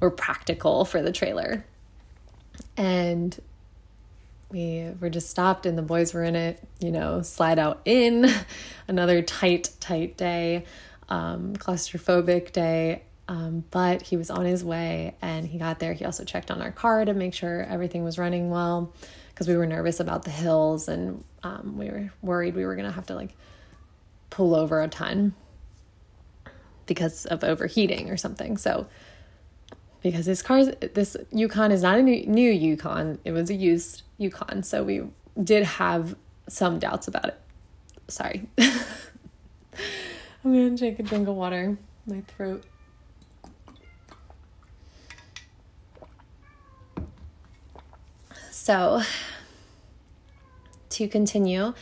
were 0.00 0.10
practical 0.10 0.84
for 0.84 1.00
the 1.00 1.12
trailer. 1.12 1.64
And 2.76 3.38
we 4.50 4.90
were 4.98 5.10
just 5.10 5.30
stopped, 5.30 5.66
and 5.66 5.76
the 5.76 5.82
boys 5.82 6.14
were 6.14 6.24
in 6.24 6.34
it, 6.34 6.60
you 6.80 6.90
know, 6.90 7.22
slide 7.22 7.58
out 7.58 7.80
in. 7.84 8.28
Another 8.88 9.22
tight, 9.22 9.70
tight 9.78 10.16
day, 10.16 10.64
um, 11.08 11.54
claustrophobic 11.56 12.52
day 12.52 13.02
um, 13.28 13.64
but 13.70 14.00
he 14.02 14.16
was 14.16 14.30
on 14.30 14.46
his 14.46 14.64
way 14.64 15.14
and 15.20 15.46
he 15.46 15.58
got 15.58 15.78
there. 15.78 15.92
He 15.92 16.06
also 16.06 16.24
checked 16.24 16.50
on 16.50 16.62
our 16.62 16.72
car 16.72 17.04
to 17.04 17.12
make 17.12 17.34
sure 17.34 17.62
everything 17.62 18.02
was 18.02 18.18
running 18.18 18.48
well 18.48 18.92
because 19.28 19.46
we 19.46 19.54
were 19.54 19.66
nervous 19.66 20.00
about 20.00 20.24
the 20.24 20.30
hills 20.30 20.88
and 20.88 21.22
um, 21.42 21.76
we 21.76 21.90
were 21.90 22.10
worried 22.22 22.56
we 22.56 22.64
were 22.64 22.74
going 22.74 22.86
to 22.86 22.92
have 22.92 23.06
to 23.06 23.14
like 23.14 23.36
pull 24.30 24.54
over 24.54 24.82
a 24.82 24.88
ton 24.88 25.34
because 26.86 27.26
of 27.26 27.44
overheating 27.44 28.08
or 28.08 28.16
something. 28.16 28.56
So, 28.56 28.86
because 30.00 30.26
his 30.26 30.42
car, 30.42 30.64
this 30.64 31.16
Yukon 31.30 31.70
is 31.70 31.82
not 31.82 31.98
a 31.98 32.02
new, 32.02 32.24
new 32.26 32.50
Yukon, 32.50 33.18
it 33.24 33.32
was 33.32 33.50
a 33.50 33.54
used 33.54 34.02
Yukon. 34.16 34.62
So, 34.62 34.82
we 34.82 35.02
did 35.42 35.64
have 35.64 36.16
some 36.48 36.78
doubts 36.78 37.08
about 37.08 37.26
it. 37.26 37.40
Sorry. 38.08 38.48
I'm 40.48 40.76
to 40.76 40.80
take 40.82 40.98
a 40.98 41.02
drink 41.02 41.28
of 41.28 41.34
water. 41.34 41.76
My 42.06 42.22
throat. 42.22 42.64
So, 48.50 49.02
to 50.88 51.08
continue, 51.08 51.74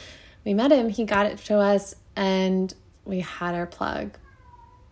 we 0.44 0.52
met 0.52 0.72
him, 0.72 0.88
he 0.88 1.04
got 1.04 1.26
it 1.26 1.38
to 1.44 1.58
us, 1.58 1.94
and 2.16 2.74
we 3.04 3.20
had 3.20 3.54
our 3.54 3.66
plug. 3.66 4.18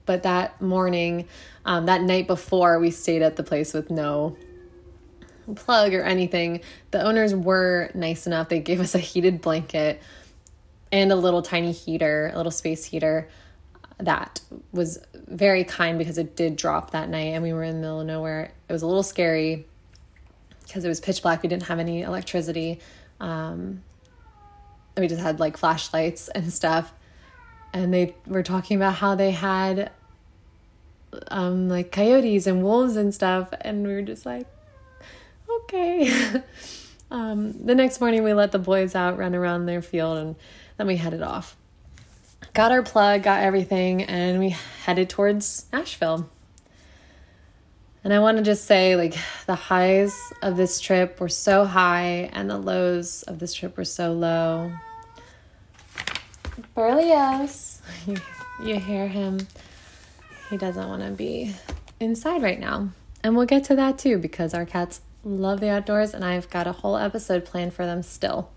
But 0.07 0.23
that 0.23 0.63
morning, 0.63 1.27
um, 1.65 1.87
that 1.87 2.01
night 2.01 2.29
before, 2.29 2.79
we 2.79 2.93
stayed 2.93 3.23
at 3.23 3.35
the 3.35 3.43
place 3.43 3.75
with 3.75 3.91
no 3.91 4.37
plug 5.57 5.95
or 5.95 6.03
anything. 6.03 6.61
The 6.93 7.03
owners 7.03 7.35
were 7.35 7.91
nice 7.93 8.29
enough. 8.29 8.49
They 8.49 8.61
gave 8.61 8.79
us 8.79 8.95
a 8.95 8.99
heated 8.99 9.41
blanket 9.41 10.01
and 10.93 11.11
a 11.11 11.17
little 11.17 11.43
tiny 11.43 11.73
heater, 11.73 12.31
a 12.33 12.37
little 12.37 12.53
space 12.53 12.85
heater 12.85 13.29
that 13.99 14.41
was 14.73 14.99
very 15.15 15.65
kind 15.65 15.99
because 15.99 16.19
it 16.19 16.37
did 16.37 16.57
drop 16.57 16.91
that 16.91 17.09
night 17.09 17.33
and 17.33 17.43
we 17.43 17.53
were 17.53 17.63
in 17.63 17.77
the 17.77 17.81
middle 17.81 18.01
of 18.01 18.07
nowhere. 18.07 18.53
It 18.69 18.73
was 18.73 18.83
a 18.83 18.87
little 18.87 19.03
scary 19.03 19.67
because 20.67 20.85
it 20.85 20.89
was 20.89 21.01
pitch 21.01 21.23
black. 21.23 21.43
We 21.43 21.49
didn't 21.49 21.65
have 21.65 21.79
any 21.79 22.03
electricity. 22.03 22.81
Um, 23.21 23.83
we 24.97 25.09
just 25.09 25.21
had 25.21 25.41
like 25.41 25.57
flashlights 25.57 26.29
and 26.29 26.53
stuff. 26.53 26.93
And 27.73 27.93
they 27.93 28.15
were 28.27 28.43
talking 28.43 28.77
about 28.77 28.95
how 28.95 29.15
they 29.15 29.33
had 29.33 29.91
um, 31.29 31.69
like 31.69 31.91
coyotes 31.91 32.47
and 32.47 32.63
wolves 32.63 32.97
and 32.97 33.15
stuff. 33.15 33.49
And 33.61 33.87
we 33.87 33.93
were 33.93 34.03
just 34.03 34.25
like, 34.27 34.47
okay. 35.63 36.43
um, 37.11 37.65
the 37.65 37.75
next 37.75 38.01
morning, 38.01 38.23
we 38.23 38.33
let 38.33 38.53
the 38.53 38.59
boys 38.59 38.95
out, 38.95 39.19
run 39.19 39.35
around 39.35 39.67
their 39.67 39.83
field, 39.83 40.19
and 40.19 40.37
then 40.77 40.87
we 40.87 40.97
headed 40.97 41.23
off. 41.23 41.57
Got 42.55 42.71
our 42.71 42.85
plug, 42.85 43.25
got 43.25 43.43
everything, 43.43 44.05
and 44.05 44.39
we 44.39 44.51
headed 44.85 45.11
towards 45.11 45.67
Nashville. 45.73 46.31
And 48.05 48.15
I 48.15 48.21
want 48.21 48.37
to 48.37 48.45
just 48.45 48.67
say, 48.67 48.95
like, 48.95 49.17
the 49.47 49.57
highs 49.57 50.17
of 50.41 50.57
this 50.57 50.79
trip 50.79 51.19
were 51.19 51.29
so 51.29 51.65
high, 51.65 52.31
and 52.33 52.49
the 52.49 52.57
lows 52.57 53.25
of 53.25 53.41
this 53.41 53.55
trip 53.55 53.77
were 53.77 53.85
so 53.85 54.13
low. 54.13 54.71
Berlioz, 56.77 57.83
you, 58.07 58.19
you 58.63 58.79
hear 58.79 59.09
him. 59.09 59.49
He 60.49 60.57
doesn't 60.57 60.89
want 60.89 61.03
to 61.03 61.11
be 61.11 61.57
inside 61.99 62.41
right 62.41 62.61
now. 62.61 62.91
And 63.25 63.37
we'll 63.37 63.47
get 63.47 63.65
to 63.65 63.75
that 63.75 63.99
too, 63.99 64.19
because 64.19 64.55
our 64.55 64.65
cats 64.65 65.01
love 65.25 65.59
the 65.59 65.71
outdoors, 65.71 66.15
and 66.15 66.25
I've 66.25 66.49
got 66.51 66.69
a 66.69 66.73
whole 66.73 66.97
episode 66.97 67.47
planned 67.47 67.75
for 67.75 67.85
them 67.85 68.05
still. 68.05 68.53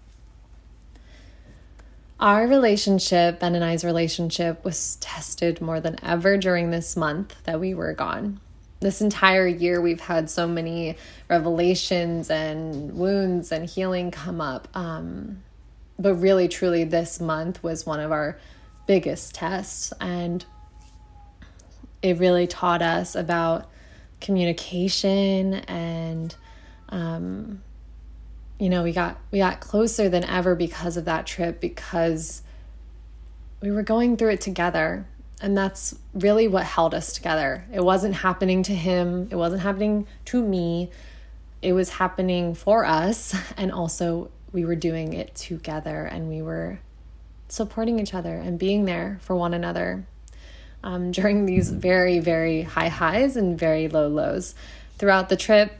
Our 2.19 2.47
relationship, 2.47 3.39
Ben 3.39 3.53
and 3.53 3.63
I's 3.63 3.85
relationship, 3.85 4.63
was 4.63 4.95
tested 4.97 5.61
more 5.61 5.79
than 5.79 5.97
ever 6.03 6.37
during 6.37 6.71
this 6.71 6.97
month 6.97 7.35
that 7.43 7.59
we 7.59 7.75
were 7.75 7.93
gone. 7.93 8.39
This 8.79 9.01
entire 9.01 9.47
year 9.47 9.81
we've 9.81 10.01
had 10.01 10.29
so 10.29 10.47
many 10.47 10.97
revelations 11.29 12.29
and 12.29 12.93
wounds 12.93 13.51
and 13.51 13.67
healing 13.67 14.11
come 14.11 14.39
up 14.39 14.67
um, 14.75 15.43
but 15.99 16.15
really 16.15 16.47
truly 16.47 16.83
this 16.83 17.19
month 17.19 17.63
was 17.63 17.85
one 17.85 17.99
of 17.99 18.11
our 18.11 18.37
biggest 18.85 19.33
tests 19.33 19.91
and 19.99 20.45
it 22.01 22.19
really 22.19 22.45
taught 22.45 22.81
us 22.81 23.15
about 23.15 23.69
communication 24.21 25.55
and 25.55 26.35
um, 26.89 27.61
you 28.59 28.69
know 28.69 28.83
we 28.83 28.91
got 28.91 29.17
we 29.31 29.39
got 29.39 29.59
closer 29.59 30.09
than 30.09 30.23
ever 30.23 30.55
because 30.55 30.97
of 30.97 31.05
that 31.05 31.25
trip 31.27 31.59
because 31.59 32.41
we 33.61 33.71
were 33.71 33.83
going 33.83 34.17
through 34.17 34.31
it 34.31 34.41
together 34.41 35.05
and 35.41 35.57
that's 35.57 35.95
really 36.13 36.47
what 36.47 36.63
held 36.63 36.95
us 36.95 37.13
together. 37.13 37.65
It 37.71 37.83
wasn't 37.83 38.15
happening 38.15 38.63
to 38.63 38.73
him, 38.73 39.27
it 39.29 39.35
wasn't 39.35 39.61
happening 39.61 40.07
to 40.25 40.41
me. 40.43 40.89
It 41.61 41.73
was 41.73 41.89
happening 41.89 42.55
for 42.55 42.85
us. 42.85 43.35
And 43.57 43.71
also, 43.71 44.29
we 44.51 44.65
were 44.65 44.75
doing 44.75 45.13
it 45.13 45.35
together 45.35 46.05
and 46.05 46.29
we 46.29 46.41
were 46.41 46.79
supporting 47.49 47.99
each 47.99 48.13
other 48.13 48.35
and 48.35 48.57
being 48.57 48.85
there 48.85 49.19
for 49.21 49.35
one 49.35 49.53
another 49.53 50.05
um, 50.83 51.11
during 51.17 51.45
these 51.45 51.69
very, 51.69 52.19
very 52.19 52.63
high 52.63 52.89
highs 52.89 53.35
and 53.35 53.59
very 53.59 53.87
low 53.87 54.07
lows. 54.07 54.55
Throughout 54.97 55.29
the 55.29 55.37
trip, 55.37 55.71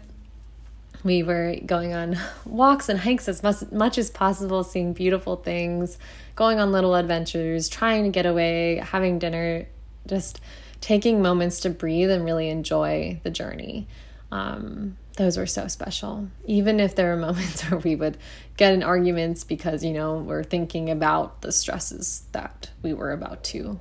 we 1.08 1.24
were 1.24 1.56
going 1.66 1.94
on 1.94 2.18
walks 2.46 2.90
and 2.90 3.00
hikes 3.00 3.28
as 3.28 3.42
much, 3.42 3.72
much 3.72 3.98
as 3.98 4.12
possible, 4.12 4.64
seeing 4.64 4.94
beautiful 4.94 5.38
things, 5.38 5.98
going 6.36 6.60
on 6.60 6.72
little 6.72 6.94
adventures, 6.94 7.70
trying 7.70 8.04
to 8.04 8.10
get 8.10 8.26
away, 8.28 8.76
having 8.76 9.18
dinner, 9.18 9.68
just 10.06 10.40
taking 10.82 11.22
moments 11.22 11.62
to 11.62 11.70
breathe 11.70 12.12
and 12.12 12.24
really 12.24 12.50
enjoy 12.50 13.20
the 13.24 13.32
journey. 13.32 13.88
Um, 14.32 14.98
those 15.16 15.38
were 15.38 15.48
so 15.48 15.68
special. 15.68 16.28
Even 16.46 16.80
if 16.80 16.96
there 16.96 17.16
were 17.16 17.22
moments 17.22 17.64
where 17.64 17.80
we 17.80 17.96
would 17.96 18.18
get 18.56 18.74
in 18.74 18.84
arguments 18.84 19.44
because, 19.44 19.84
you 19.84 19.94
know, 19.94 20.18
we're 20.18 20.44
thinking 20.44 20.90
about 20.90 21.42
the 21.42 21.52
stresses 21.52 22.24
that 22.34 22.70
we 22.84 22.94
were 22.94 23.12
about 23.12 23.44
to 23.46 23.80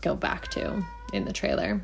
go 0.00 0.14
back 0.14 0.48
to 0.48 0.84
in 1.12 1.24
the 1.24 1.32
trailer. 1.32 1.82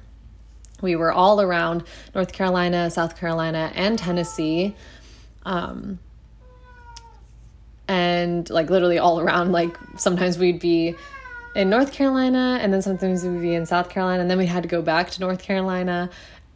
We 0.82 0.96
were 0.96 1.12
all 1.12 1.40
around 1.40 1.84
North 2.14 2.32
Carolina, 2.32 2.90
South 2.90 3.18
Carolina, 3.18 3.72
and 3.74 3.98
Tennessee. 3.98 4.74
Um, 5.44 5.98
and 7.88 8.48
like 8.50 8.68
literally 8.68 8.98
all 8.98 9.20
around, 9.20 9.52
like 9.52 9.76
sometimes 9.96 10.38
we'd 10.38 10.60
be 10.60 10.94
in 11.54 11.70
North 11.70 11.92
Carolina, 11.92 12.58
and 12.60 12.72
then 12.72 12.82
sometimes 12.82 13.24
we'd 13.24 13.40
be 13.40 13.54
in 13.54 13.64
South 13.64 13.88
Carolina, 13.88 14.20
and 14.20 14.30
then 14.30 14.38
we 14.38 14.46
had 14.46 14.62
to 14.62 14.68
go 14.68 14.82
back 14.82 15.10
to 15.12 15.20
North 15.20 15.42
Carolina, 15.42 16.10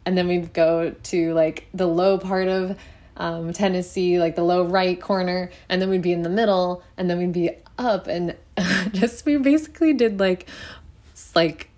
and 0.05 0.17
then 0.17 0.27
we'd 0.27 0.53
go 0.53 0.91
to 0.91 1.33
like 1.33 1.67
the 1.73 1.87
low 1.87 2.17
part 2.17 2.47
of 2.47 2.77
um, 3.17 3.53
Tennessee, 3.53 4.19
like 4.19 4.35
the 4.35 4.43
low 4.43 4.63
right 4.63 4.99
corner, 5.01 5.49
and 5.69 5.81
then 5.81 5.89
we'd 5.89 6.01
be 6.01 6.11
in 6.11 6.21
the 6.21 6.29
middle, 6.29 6.83
and 6.97 7.09
then 7.09 7.17
we'd 7.17 7.33
be 7.33 7.51
up, 7.77 8.07
and 8.07 8.35
just 8.91 9.25
we 9.25 9.37
basically 9.37 9.93
did 9.93 10.19
like 10.19 10.47
like 11.35 11.70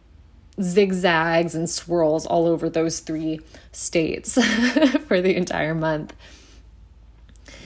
zigzags 0.61 1.55
and 1.55 1.69
swirls 1.69 2.25
all 2.25 2.45
over 2.45 2.69
those 2.69 2.99
three 2.99 3.39
states 3.71 4.33
for 5.07 5.21
the 5.21 5.35
entire 5.35 5.73
month. 5.73 6.13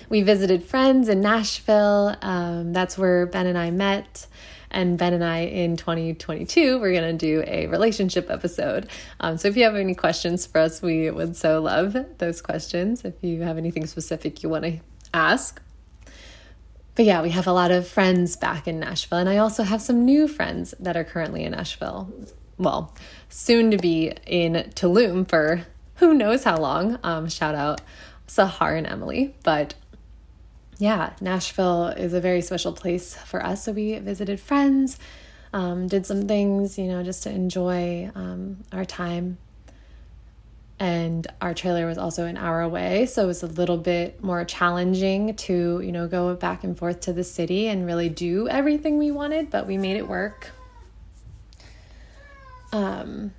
We 0.10 0.22
visited 0.22 0.64
friends 0.64 1.10
in 1.10 1.22
Nashville. 1.22 2.16
Um, 2.22 2.72
that's 2.72 2.98
where 2.98 3.26
Ben 3.26 3.46
and 3.46 3.58
I 3.58 3.72
met. 3.72 4.28
And 4.70 4.98
Ben 4.98 5.14
and 5.14 5.24
I 5.24 5.40
in 5.40 5.78
2022, 5.78 6.80
we're 6.80 6.92
going 6.92 7.18
to 7.18 7.26
do 7.26 7.44
a 7.48 7.68
relationship 7.68 8.30
episode. 8.30 8.90
Um, 9.20 9.38
so 9.38 9.48
if 9.48 9.56
you 9.56 9.64
have 9.64 9.76
any 9.76 9.96
questions 9.96 10.46
for 10.46 10.60
us, 10.60 10.82
we 10.82 11.10
would 11.10 11.36
so 11.38 11.62
love 11.62 11.96
those 12.18 12.42
questions. 12.42 13.06
If 13.06 13.16
you 13.22 13.44
have 13.44 13.58
anything 13.58 13.86
specific 13.86 14.44
you 14.44 14.50
want 14.50 14.66
to 14.66 14.80
ask, 15.14 15.62
but 16.96 17.06
yeah, 17.06 17.22
we 17.22 17.30
have 17.30 17.48
a 17.48 17.54
lot 17.54 17.72
of 17.72 17.88
friends 17.88 18.36
back 18.36 18.68
in 18.68 18.80
Nashville, 18.80 19.20
and 19.20 19.30
I 19.30 19.38
also 19.38 19.64
have 19.64 19.84
some 19.84 20.04
new 20.04 20.28
friends 20.28 20.74
that 20.80 20.98
are 20.98 21.04
currently 21.04 21.44
in 21.44 21.52
Nashville 21.52 22.12
well, 22.58 22.94
soon 23.30 23.72
to 23.72 23.78
be 23.78 24.14
in 24.26 24.54
Tulum 24.76 25.28
for 25.28 25.66
who 25.96 26.14
knows 26.14 26.44
how 26.44 26.58
long. 26.58 27.00
Um, 27.04 27.30
shout 27.30 27.56
out 27.56 27.82
Sahar 28.28 28.78
and 28.78 28.88
Emily. 28.88 29.36
But 29.44 29.76
yeah, 30.78 31.14
Nashville 31.22 31.88
is 31.88 32.14
a 32.14 32.22
very 32.22 32.42
special 32.42 32.74
place 32.74 33.16
for 33.16 33.44
us. 33.44 33.66
So 33.66 33.72
we 33.72 33.98
visited 34.00 34.40
friends, 34.40 35.00
um, 35.54 35.88
did 35.88 36.06
some 36.06 36.28
things, 36.28 36.78
you 36.78 36.86
know, 36.86 37.04
just 37.04 37.24
to 37.24 37.32
enjoy 37.32 38.12
um, 38.16 38.64
our 38.72 38.86
time. 38.86 39.38
And 40.80 41.26
our 41.42 41.56
trailer 41.56 41.88
was 41.88 41.98
also 41.98 42.26
an 42.26 42.38
hour 42.38 42.62
away, 42.62 43.08
so 43.08 43.24
it 43.24 43.26
was 43.26 43.42
a 43.42 43.48
little 43.48 43.78
bit 43.78 44.24
more 44.24 44.46
challenging 44.46 45.36
to, 45.36 45.82
you 45.82 45.92
know, 45.92 46.08
go 46.08 46.36
back 46.36 46.64
and 46.64 46.78
forth 46.78 47.00
to 47.02 47.14
the 47.14 47.24
city 47.24 47.68
and 47.68 47.88
really 47.88 48.10
do 48.10 48.48
everything 48.48 49.00
we 49.00 49.10
wanted, 49.10 49.50
but 49.50 49.66
we 49.66 49.76
made 49.76 49.98
it 49.98 50.08
work. 50.08 50.52
Um, 52.72 53.34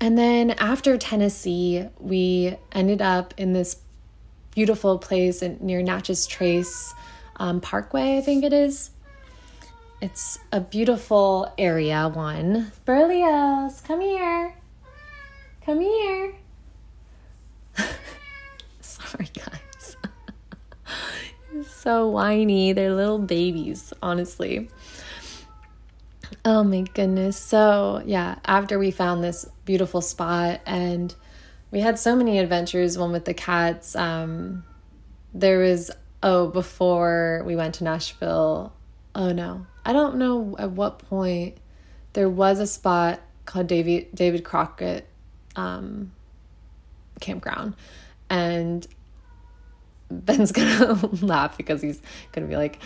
and 0.00 0.16
then 0.16 0.52
after 0.52 0.96
Tennessee, 0.96 1.86
we 1.98 2.56
ended 2.72 3.02
up 3.02 3.34
in 3.36 3.52
this 3.52 3.78
beautiful 4.54 4.98
place 4.98 5.42
near 5.60 5.82
Natchez 5.82 6.26
Trace 6.26 6.94
um, 7.36 7.60
Parkway, 7.60 8.18
I 8.18 8.20
think 8.20 8.44
it 8.44 8.52
is. 8.52 8.90
It's 10.00 10.38
a 10.52 10.60
beautiful 10.60 11.52
area, 11.58 12.08
one. 12.08 12.70
Berlioz, 12.84 13.80
come 13.80 14.00
here. 14.00 14.54
Come 15.64 15.80
here. 15.80 16.34
Sorry, 18.80 19.28
guys. 19.34 19.96
so 21.68 22.08
whiny. 22.08 22.72
They're 22.72 22.94
little 22.94 23.18
babies, 23.18 23.92
honestly. 24.00 24.68
Oh 26.50 26.64
my 26.64 26.80
goodness. 26.80 27.36
So, 27.36 28.02
yeah, 28.06 28.36
after 28.42 28.78
we 28.78 28.90
found 28.90 29.22
this 29.22 29.44
beautiful 29.66 30.00
spot 30.00 30.62
and 30.64 31.14
we 31.70 31.80
had 31.80 31.98
so 31.98 32.16
many 32.16 32.38
adventures, 32.38 32.96
one 32.96 33.12
with 33.12 33.26
the 33.26 33.34
cats. 33.34 33.94
Um, 33.94 34.64
there 35.34 35.58
was, 35.58 35.90
oh, 36.22 36.46
before 36.46 37.42
we 37.44 37.54
went 37.54 37.74
to 37.74 37.84
Nashville, 37.84 38.72
oh 39.14 39.30
no, 39.30 39.66
I 39.84 39.92
don't 39.92 40.16
know 40.16 40.56
at 40.58 40.70
what 40.70 41.00
point 41.00 41.58
there 42.14 42.30
was 42.30 42.60
a 42.60 42.66
spot 42.66 43.20
called 43.44 43.66
David, 43.66 44.06
David 44.14 44.42
Crockett 44.42 45.06
um, 45.54 46.12
Campground. 47.20 47.74
And 48.30 48.86
Ben's 50.10 50.52
gonna 50.52 50.94
laugh 51.20 51.58
because 51.58 51.82
he's 51.82 52.00
gonna 52.32 52.46
be 52.46 52.56
like, 52.56 52.78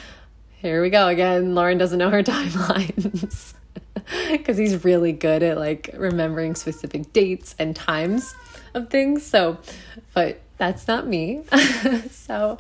here 0.63 0.81
we 0.81 0.91
go 0.91 1.09
again. 1.09 1.57
Lauren 1.57 1.77
doesn't 1.77 1.99
know 1.99 2.09
her 2.09 2.23
timelines 2.23 3.55
because 4.31 4.57
he's 4.57 4.85
really 4.85 5.13
good 5.13 5.43
at 5.43 5.59
like 5.59 5.91
remembering 5.95 6.55
specific 6.55 7.13
dates 7.13 7.57
and 7.59 7.75
times 7.75 8.35
of 8.73 8.89
things. 8.89 9.27
So, 9.27 9.59
but 10.15 10.41
that's 10.59 10.87
not 10.87 11.07
me. 11.07 11.43
so, 12.11 12.59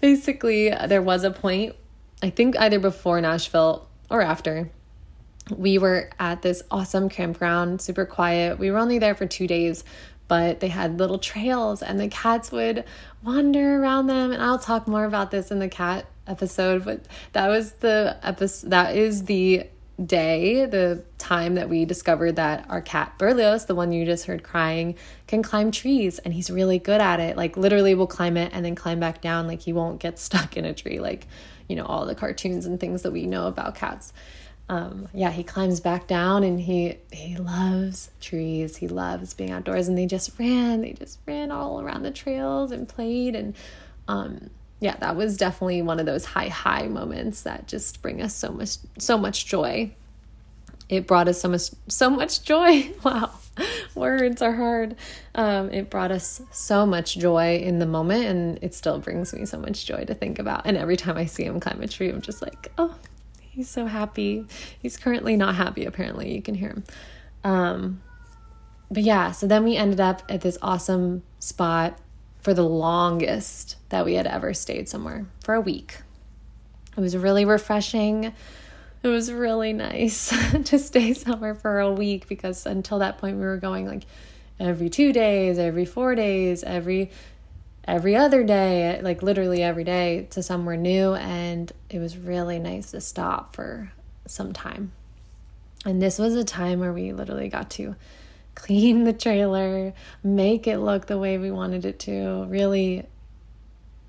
basically, 0.00 0.70
there 0.70 1.02
was 1.02 1.22
a 1.22 1.30
point, 1.30 1.76
I 2.22 2.30
think 2.30 2.58
either 2.58 2.78
before 2.78 3.20
Nashville 3.20 3.86
or 4.10 4.22
after, 4.22 4.70
we 5.54 5.76
were 5.76 6.08
at 6.18 6.40
this 6.40 6.62
awesome 6.70 7.10
campground, 7.10 7.82
super 7.82 8.06
quiet. 8.06 8.58
We 8.58 8.70
were 8.70 8.78
only 8.78 8.98
there 8.98 9.14
for 9.14 9.26
two 9.26 9.46
days, 9.46 9.84
but 10.28 10.60
they 10.60 10.68
had 10.68 10.98
little 10.98 11.18
trails 11.18 11.82
and 11.82 12.00
the 12.00 12.08
cats 12.08 12.50
would 12.50 12.84
wander 13.22 13.82
around 13.82 14.06
them. 14.06 14.32
And 14.32 14.42
I'll 14.42 14.58
talk 14.58 14.88
more 14.88 15.04
about 15.04 15.30
this 15.30 15.50
in 15.50 15.58
the 15.58 15.68
cat 15.68 16.06
episode, 16.26 16.84
but 16.84 17.06
that 17.32 17.48
was 17.48 17.72
the 17.72 18.16
episode 18.22 18.70
that 18.70 18.96
is 18.96 19.24
the 19.24 19.68
day, 20.04 20.66
the 20.66 21.04
time 21.18 21.54
that 21.54 21.68
we 21.68 21.84
discovered 21.84 22.36
that 22.36 22.66
our 22.68 22.80
cat 22.80 23.16
Berlioz, 23.18 23.66
the 23.66 23.74
one 23.74 23.92
you 23.92 24.04
just 24.04 24.26
heard 24.26 24.42
crying, 24.42 24.96
can 25.26 25.42
climb 25.42 25.70
trees 25.70 26.18
and 26.18 26.34
he's 26.34 26.50
really 26.50 26.78
good 26.78 27.00
at 27.00 27.20
it. 27.20 27.36
Like 27.36 27.56
literally 27.56 27.94
will 27.94 28.06
climb 28.06 28.36
it 28.36 28.50
and 28.52 28.64
then 28.64 28.74
climb 28.74 28.98
back 28.98 29.20
down. 29.20 29.46
Like 29.46 29.60
he 29.60 29.72
won't 29.72 30.00
get 30.00 30.18
stuck 30.18 30.56
in 30.56 30.64
a 30.64 30.74
tree 30.74 30.98
like, 30.98 31.26
you 31.68 31.76
know, 31.76 31.84
all 31.84 32.06
the 32.06 32.14
cartoons 32.14 32.66
and 32.66 32.80
things 32.80 33.02
that 33.02 33.12
we 33.12 33.26
know 33.26 33.46
about 33.46 33.74
cats. 33.74 34.12
Um, 34.68 35.08
yeah, 35.12 35.30
he 35.30 35.44
climbs 35.44 35.80
back 35.80 36.06
down 36.06 36.42
and 36.42 36.58
he 36.58 36.96
he 37.12 37.36
loves 37.36 38.10
trees. 38.20 38.76
He 38.76 38.88
loves 38.88 39.34
being 39.34 39.50
outdoors 39.50 39.88
and 39.88 39.98
they 39.98 40.06
just 40.06 40.38
ran. 40.38 40.80
They 40.80 40.92
just 40.92 41.18
ran 41.26 41.50
all 41.50 41.80
around 41.80 42.02
the 42.02 42.10
trails 42.10 42.70
and 42.70 42.88
played 42.88 43.36
and 43.36 43.54
um 44.08 44.50
yeah, 44.80 44.96
that 44.98 45.16
was 45.16 45.36
definitely 45.36 45.82
one 45.82 46.00
of 46.00 46.06
those 46.06 46.24
high 46.24 46.48
high 46.48 46.88
moments 46.88 47.42
that 47.42 47.68
just 47.68 48.02
bring 48.02 48.22
us 48.22 48.34
so 48.34 48.50
much 48.52 48.76
so 48.98 49.18
much 49.18 49.46
joy. 49.46 49.94
It 50.88 51.06
brought 51.06 51.28
us 51.28 51.40
so 51.40 51.48
much 51.48 51.70
so 51.88 52.10
much 52.10 52.42
joy. 52.42 52.90
Wow. 53.04 53.30
Words 53.94 54.42
are 54.42 54.52
hard. 54.52 54.96
Um, 55.36 55.70
it 55.70 55.88
brought 55.88 56.10
us 56.10 56.42
so 56.50 56.84
much 56.84 57.16
joy 57.16 57.58
in 57.58 57.78
the 57.78 57.86
moment, 57.86 58.24
and 58.24 58.58
it 58.62 58.74
still 58.74 58.98
brings 58.98 59.32
me 59.32 59.46
so 59.46 59.58
much 59.58 59.86
joy 59.86 60.04
to 60.06 60.14
think 60.14 60.40
about. 60.40 60.66
And 60.66 60.76
every 60.76 60.96
time 60.96 61.16
I 61.16 61.26
see 61.26 61.44
him 61.44 61.60
climb 61.60 61.80
a 61.80 61.86
tree, 61.86 62.10
I'm 62.10 62.20
just 62.20 62.42
like, 62.42 62.72
oh, 62.78 62.96
he's 63.54 63.68
so 63.68 63.86
happy. 63.86 64.44
He's 64.82 64.96
currently 64.96 65.36
not 65.36 65.54
happy, 65.54 65.84
apparently. 65.84 66.34
You 66.34 66.42
can 66.42 66.56
hear 66.56 66.70
him. 66.70 66.84
Um, 67.44 68.02
but 68.90 69.04
yeah, 69.04 69.30
so 69.30 69.46
then 69.46 69.62
we 69.64 69.76
ended 69.76 70.00
up 70.00 70.22
at 70.28 70.40
this 70.40 70.58
awesome 70.60 71.22
spot 71.38 71.98
for 72.40 72.52
the 72.52 72.64
longest 72.64 73.76
that 73.90 74.04
we 74.04 74.14
had 74.14 74.26
ever 74.26 74.52
stayed 74.52 74.88
somewhere 74.88 75.26
for 75.44 75.54
a 75.54 75.60
week. 75.60 75.98
It 76.96 77.00
was 77.00 77.16
really 77.16 77.44
refreshing. 77.44 78.32
It 79.02 79.08
was 79.08 79.32
really 79.32 79.72
nice 79.72 80.28
to 80.64 80.78
stay 80.78 81.14
somewhere 81.14 81.54
for 81.54 81.78
a 81.78 81.92
week 81.92 82.28
because 82.28 82.66
until 82.66 82.98
that 82.98 83.18
point 83.18 83.36
we 83.36 83.44
were 83.44 83.56
going 83.56 83.86
like 83.86 84.04
every 84.58 84.90
2 84.90 85.12
days, 85.12 85.58
every 85.58 85.84
4 85.84 86.14
days, 86.16 86.64
every 86.64 87.10
every 87.86 88.16
other 88.16 88.42
day, 88.42 89.00
like 89.02 89.22
literally 89.22 89.62
every 89.62 89.84
day 89.84 90.26
to 90.30 90.42
somewhere 90.42 90.76
new 90.76 91.14
and 91.14 91.72
it 91.90 91.98
was 91.98 92.16
really 92.16 92.58
nice 92.58 92.90
to 92.92 93.00
stop 93.00 93.54
for 93.54 93.92
some 94.26 94.52
time. 94.52 94.92
And 95.84 96.00
this 96.00 96.18
was 96.18 96.34
a 96.34 96.44
time 96.44 96.80
where 96.80 96.92
we 96.92 97.12
literally 97.12 97.48
got 97.48 97.70
to 97.70 97.94
clean 98.54 99.04
the 99.04 99.12
trailer, 99.12 99.92
make 100.22 100.66
it 100.66 100.78
look 100.78 101.06
the 101.06 101.18
way 101.18 101.38
we 101.38 101.50
wanted 101.50 101.84
it 101.84 101.98
to, 102.00 102.46
really 102.48 103.04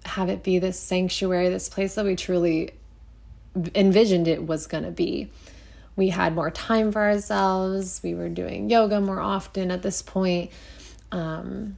have 0.05 0.29
it 0.29 0.43
be 0.43 0.59
this 0.59 0.79
sanctuary, 0.79 1.49
this 1.49 1.67
place 1.67 1.95
that 1.95 2.05
we 2.05 2.15
truly 2.15 2.71
envisioned 3.73 4.27
it 4.27 4.45
was 4.45 4.67
going 4.67 4.83
to 4.83 4.91
be. 4.91 5.29
We 5.95 6.09
had 6.09 6.35
more 6.35 6.51
time 6.51 6.91
for 6.91 7.01
ourselves. 7.01 8.01
We 8.03 8.13
were 8.13 8.29
doing 8.29 8.69
yoga 8.69 9.01
more 9.01 9.19
often 9.19 9.71
at 9.71 9.81
this 9.81 10.01
point. 10.01 10.51
Um, 11.11 11.77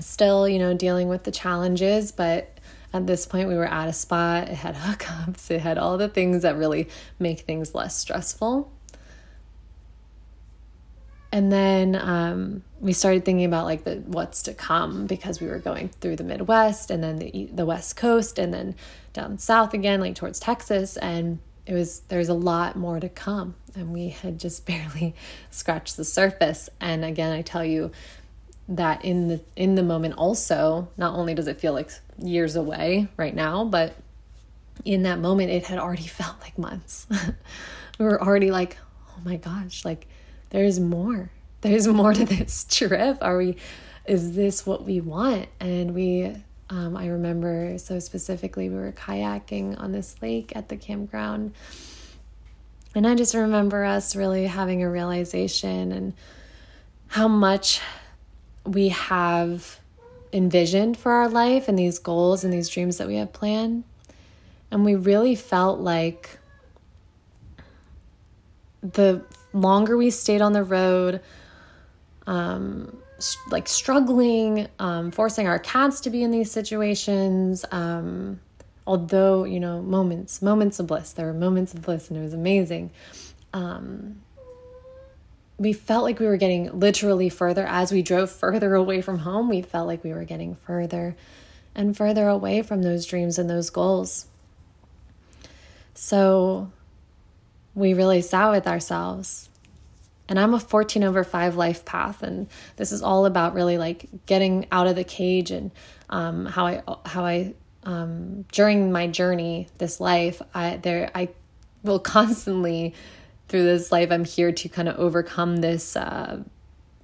still, 0.00 0.48
you 0.48 0.58
know, 0.58 0.74
dealing 0.74 1.08
with 1.08 1.24
the 1.24 1.30
challenges, 1.30 2.12
but 2.12 2.58
at 2.92 3.06
this 3.06 3.26
point 3.26 3.48
we 3.48 3.54
were 3.54 3.66
at 3.66 3.88
a 3.88 3.92
spot. 3.92 4.48
It 4.48 4.54
had 4.54 4.74
hookups, 4.76 5.50
it 5.50 5.60
had 5.60 5.78
all 5.78 5.98
the 5.98 6.08
things 6.08 6.42
that 6.42 6.56
really 6.56 6.88
make 7.18 7.40
things 7.40 7.74
less 7.74 7.96
stressful. 7.96 8.70
And 11.34 11.50
then 11.50 11.96
um, 11.96 12.62
we 12.78 12.92
started 12.92 13.24
thinking 13.24 13.46
about 13.46 13.64
like 13.64 13.84
the 13.84 13.96
what's 14.06 14.42
to 14.42 14.52
come 14.52 15.06
because 15.06 15.40
we 15.40 15.46
were 15.46 15.58
going 15.58 15.88
through 15.88 16.16
the 16.16 16.24
Midwest 16.24 16.90
and 16.90 17.02
then 17.02 17.18
the 17.18 17.48
the 17.50 17.64
West 17.64 17.96
Coast 17.96 18.38
and 18.38 18.52
then 18.52 18.74
down 19.14 19.38
south 19.38 19.72
again, 19.72 20.00
like 20.00 20.14
towards 20.14 20.38
Texas, 20.38 20.98
and 20.98 21.38
it 21.64 21.72
was 21.72 22.00
there's 22.08 22.28
a 22.28 22.34
lot 22.34 22.76
more 22.76 23.00
to 23.00 23.08
come, 23.08 23.54
and 23.74 23.94
we 23.94 24.10
had 24.10 24.38
just 24.38 24.66
barely 24.66 25.14
scratched 25.50 25.96
the 25.96 26.04
surface. 26.04 26.68
And 26.82 27.02
again, 27.02 27.32
I 27.32 27.40
tell 27.40 27.64
you 27.64 27.92
that 28.76 29.04
in 29.04 29.28
the 29.28 29.40
in 29.56 29.74
the 29.74 29.82
moment 29.82 30.14
also, 30.16 30.88
not 30.96 31.14
only 31.14 31.34
does 31.34 31.46
it 31.46 31.60
feel 31.60 31.72
like 31.72 31.90
years 32.18 32.56
away 32.56 33.08
right 33.16 33.34
now, 33.34 33.64
but 33.64 33.94
in 34.84 35.02
that 35.04 35.18
moment, 35.18 35.50
it 35.50 35.66
had 35.66 35.78
already 35.78 36.06
felt 36.06 36.40
like 36.40 36.58
months. 36.58 37.06
we 37.98 38.04
were 38.04 38.22
already 38.22 38.50
like, 38.50 38.78
oh 39.10 39.20
my 39.24 39.36
gosh, 39.36 39.84
like 39.84 40.06
there's 40.50 40.80
more. 40.80 41.30
There's 41.60 41.86
more 41.86 42.12
to 42.12 42.24
this 42.26 42.64
trip. 42.64 43.18
Are 43.20 43.38
we, 43.38 43.56
is 44.06 44.34
this 44.34 44.66
what 44.66 44.84
we 44.84 45.00
want? 45.00 45.48
And 45.60 45.94
we, 45.94 46.34
um, 46.70 46.96
I 46.96 47.06
remember 47.08 47.78
so 47.78 47.98
specifically, 47.98 48.68
we 48.68 48.76
were 48.76 48.92
kayaking 48.92 49.80
on 49.80 49.92
this 49.92 50.16
lake 50.22 50.52
at 50.56 50.68
the 50.68 50.76
campground. 50.76 51.54
And 52.94 53.06
I 53.06 53.14
just 53.14 53.34
remember 53.34 53.84
us 53.84 54.16
really 54.16 54.46
having 54.46 54.82
a 54.82 54.90
realization 54.90 55.92
and 55.92 56.14
how 57.06 57.28
much 57.28 57.80
we 58.64 58.88
have 58.88 59.80
envisioned 60.32 60.96
for 60.96 61.12
our 61.12 61.28
life 61.28 61.68
and 61.68 61.78
these 61.78 61.98
goals 61.98 62.44
and 62.44 62.52
these 62.52 62.68
dreams 62.68 62.98
that 62.98 63.06
we 63.06 63.16
have 63.16 63.32
planned. 63.32 63.84
And 64.70 64.84
we 64.84 64.94
really 64.94 65.34
felt 65.34 65.80
like 65.80 66.38
the 68.82 69.24
longer 69.52 69.96
we 69.96 70.10
stayed 70.10 70.40
on 70.40 70.52
the 70.52 70.64
road, 70.64 71.20
um, 72.26 72.96
like 73.50 73.68
struggling, 73.68 74.68
um, 74.78 75.10
forcing 75.10 75.46
our 75.46 75.58
cats 75.58 76.00
to 76.00 76.10
be 76.10 76.22
in 76.22 76.30
these 76.30 76.50
situations. 76.50 77.64
Um, 77.70 78.40
although, 78.86 79.44
you 79.44 79.60
know, 79.60 79.82
moments, 79.82 80.42
moments 80.42 80.80
of 80.80 80.86
bliss. 80.86 81.12
There 81.12 81.26
were 81.26 81.34
moments 81.34 81.74
of 81.74 81.82
bliss 81.82 82.08
and 82.08 82.18
it 82.18 82.22
was 82.22 82.34
amazing. 82.34 82.90
Um, 83.52 84.22
we 85.58 85.72
felt 85.72 86.02
like 86.02 86.18
we 86.18 86.26
were 86.26 86.36
getting 86.36 86.78
literally 86.78 87.28
further 87.28 87.64
as 87.66 87.92
we 87.92 88.02
drove 88.02 88.30
further 88.30 88.74
away 88.74 89.00
from 89.00 89.18
home. 89.18 89.48
We 89.48 89.62
felt 89.62 89.86
like 89.86 90.02
we 90.02 90.12
were 90.12 90.24
getting 90.24 90.54
further 90.54 91.16
and 91.74 91.96
further 91.96 92.28
away 92.28 92.62
from 92.62 92.82
those 92.82 93.06
dreams 93.06 93.38
and 93.38 93.48
those 93.48 93.70
goals. 93.70 94.26
So 95.94 96.70
we 97.74 97.94
really 97.94 98.22
sat 98.22 98.50
with 98.50 98.66
ourselves. 98.66 99.48
And 100.28 100.38
I'm 100.38 100.54
a 100.54 100.60
14 100.60 101.04
over 101.04 101.24
5 101.24 101.56
life 101.56 101.84
path, 101.84 102.22
and 102.22 102.46
this 102.76 102.90
is 102.90 103.02
all 103.02 103.26
about 103.26 103.54
really 103.54 103.76
like 103.76 104.06
getting 104.24 104.66
out 104.72 104.86
of 104.86 104.96
the 104.96 105.04
cage 105.04 105.50
and 105.50 105.70
um, 106.08 106.46
how 106.46 106.66
I 106.66 106.82
how 107.04 107.24
I 107.24 107.54
um, 107.84 108.42
during 108.52 108.92
my 108.92 109.08
journey 109.08 109.66
this 109.78 110.00
life 110.00 110.40
I 110.54 110.76
there 110.76 111.10
I 111.14 111.30
will 111.82 111.98
constantly 112.16 112.94
through 113.52 113.64
this 113.64 113.92
life 113.92 114.10
I'm 114.10 114.24
here 114.24 114.50
to 114.50 114.68
kind 114.68 114.88
of 114.88 114.98
overcome 114.98 115.58
this 115.58 115.94
uh, 115.94 116.42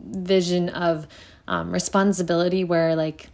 vision 0.01 0.71
of 0.71 1.07
um, 1.47 1.71
responsibility 1.71 2.65
where 2.65 2.97
like 2.97 3.29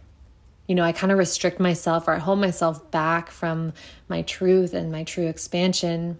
you 0.67 0.75
know 0.75 0.83
I 0.83 0.91
kind 0.91 1.11
of 1.11 1.17
restrict 1.17 1.59
myself 1.59 2.07
or 2.07 2.13
I 2.13 2.19
hold 2.19 2.39
myself 2.39 2.91
back 2.91 3.31
from 3.31 3.73
my 4.07 4.21
truth 4.21 4.73
and 4.73 4.91
my 4.91 5.03
true 5.03 5.27
expansion 5.27 6.19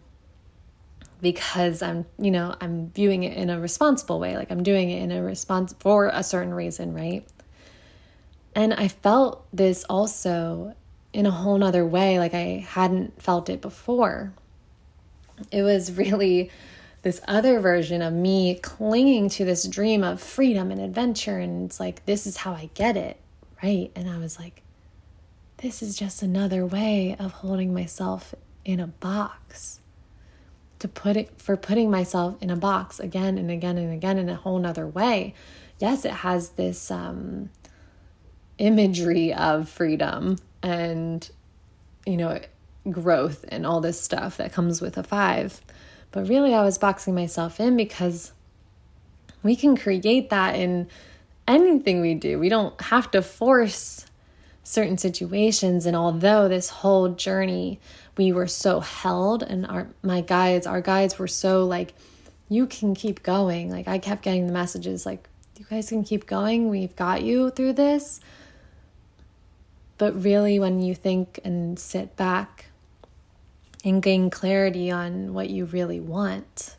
because 1.22 1.82
I'm, 1.82 2.06
you 2.20 2.30
know, 2.30 2.56
I'm 2.62 2.92
viewing 2.92 3.24
it 3.24 3.36
in 3.36 3.50
a 3.50 3.60
responsible 3.60 4.20
way. 4.20 4.38
Like 4.38 4.52
I'm 4.52 4.64
doing 4.64 4.92
it 4.92 5.02
in 5.02 5.12
a 5.12 5.24
response 5.24 5.74
for 5.80 6.08
a 6.08 6.24
certain 6.24 6.54
reason, 6.54 6.94
right? 6.94 7.26
And 8.54 8.74
I 8.74 8.90
felt 8.90 9.46
this 9.52 9.86
also 9.90 10.76
in 11.14 11.26
a 11.26 11.32
whole 11.32 11.58
nother 11.58 11.86
way, 11.86 12.20
like 12.20 12.34
I 12.34 12.66
hadn't 12.70 13.22
felt 13.22 13.50
it 13.50 13.62
before. 13.62 14.34
It 15.52 15.64
was 15.64 15.92
really 15.94 16.52
this 17.06 17.22
other 17.28 17.60
version 17.60 18.02
of 18.02 18.12
me 18.12 18.56
clinging 18.56 19.30
to 19.30 19.46
this 19.46 19.68
dream 19.68 20.04
of 20.04 20.20
freedom 20.20 20.72
and 20.72 20.82
adventure. 20.82 21.38
And 21.38 21.68
it's 21.68 21.80
like, 21.80 22.04
this 22.08 22.26
is 22.26 22.38
how 22.38 22.54
I 22.54 22.72
get 22.74 22.98
it, 22.98 23.20
right? 23.62 23.92
And 23.96 24.10
I 24.10 24.18
was 24.18 24.40
like, 24.40 24.64
this 25.58 25.84
is 25.84 25.96
just 25.96 26.24
another 26.24 26.66
way 26.66 27.16
of 27.20 27.32
holding 27.32 27.72
myself 27.76 28.34
in 28.66 28.80
a 28.80 28.88
box 28.88 29.82
to 30.80 30.88
put 30.88 31.16
it 31.16 31.40
for 31.40 31.56
putting 31.56 31.92
myself 31.92 32.42
in 32.42 32.50
a 32.50 32.56
box 32.56 33.00
again 33.00 33.38
and 33.38 33.52
again 33.52 33.78
and 33.78 33.94
again 33.94 34.18
in 34.18 34.28
a 34.28 34.36
whole 34.36 34.58
nother 34.58 34.88
way. 34.88 35.36
Yes, 35.78 36.06
it 36.06 36.12
has 36.12 36.50
this 36.50 36.90
um, 36.90 37.52
imagery 38.58 39.32
of 39.32 39.70
freedom 39.70 40.38
and, 40.64 41.30
you 42.08 42.18
know, 42.18 42.40
growth 42.90 43.46
and 43.50 43.64
all 43.64 43.80
this 43.80 44.02
stuff 44.02 44.38
that 44.38 44.52
comes 44.52 44.82
with 44.82 44.98
a 44.98 45.04
five. 45.04 45.62
But 46.16 46.28
really, 46.28 46.56
I 46.56 46.64
was 46.64 46.80
boxing 46.80 47.14
myself 47.14 47.60
in 47.60 47.78
because 47.78 48.32
we 49.44 49.56
can 49.56 49.78
create 49.78 50.32
that 50.32 50.56
in 50.56 50.88
anything 51.48 52.02
we 52.02 52.16
do. 52.16 52.40
We 52.40 52.50
don't 52.50 52.80
have 52.82 53.12
to 53.12 53.22
force 53.22 54.08
certain 54.64 54.98
situations. 54.98 55.86
And 55.86 55.96
although 55.96 56.48
this 56.48 56.70
whole 56.70 57.10
journey 57.10 57.80
we 58.18 58.32
were 58.32 58.48
so 58.48 58.80
held 58.80 59.44
and 59.44 59.66
our 59.66 59.88
my 60.02 60.22
guides 60.22 60.66
our 60.66 60.82
guides 60.82 61.20
were 61.20 61.28
so 61.28 61.66
like 61.66 61.94
you 62.50 62.66
can 62.66 62.96
keep 62.96 63.24
going 63.24 63.70
like 63.70 63.88
i 63.88 63.98
kept 63.98 64.22
getting 64.22 64.48
the 64.48 64.54
messages 64.54 65.06
like 65.06 65.28
you 65.58 65.66
guys 65.70 65.90
can 65.90 66.04
keep 66.04 66.26
going 66.26 66.70
we've 66.70 66.96
got 66.96 67.24
you 67.24 67.50
through 67.50 67.74
this 67.74 68.20
but 69.98 70.22
really 70.24 70.60
when 70.60 70.82
you 70.82 70.96
think 70.96 71.40
and 71.44 71.80
sit 71.80 72.16
back 72.16 72.65
and 73.86 74.02
gain 74.02 74.32
clarity 74.32 74.90
on 74.90 75.34
what 75.34 75.50
you 75.50 75.66
really 75.66 76.00
want. 76.00 76.76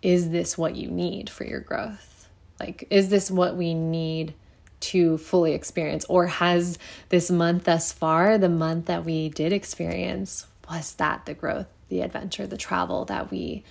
Is 0.00 0.30
this 0.30 0.56
what 0.56 0.76
you 0.76 0.88
need 0.88 1.28
for 1.28 1.44
your 1.44 1.60
growth? 1.60 2.28
Like, 2.60 2.86
is 2.90 3.08
this 3.08 3.30
what 3.30 3.56
we 3.56 3.74
need 3.74 4.34
to 4.78 5.18
fully 5.18 5.52
experience? 5.52 6.04
Or 6.04 6.28
has 6.28 6.78
this 7.08 7.28
month 7.28 7.64
thus 7.64 7.92
far, 7.92 8.38
the 8.38 8.48
month 8.48 8.86
that 8.86 9.04
we 9.04 9.28
did 9.28 9.52
experience, 9.52 10.46
was 10.70 10.94
that 10.94 11.26
the 11.26 11.34
growth, 11.34 11.66
the 11.88 12.02
adventure, 12.02 12.46
the 12.46 12.56
travel 12.56 13.04
that 13.06 13.30
we 13.30 13.64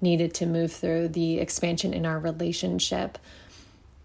needed 0.00 0.32
to 0.34 0.46
move 0.46 0.72
through, 0.72 1.08
the 1.08 1.38
expansion 1.38 1.92
in 1.92 2.06
our 2.06 2.18
relationship? 2.18 3.18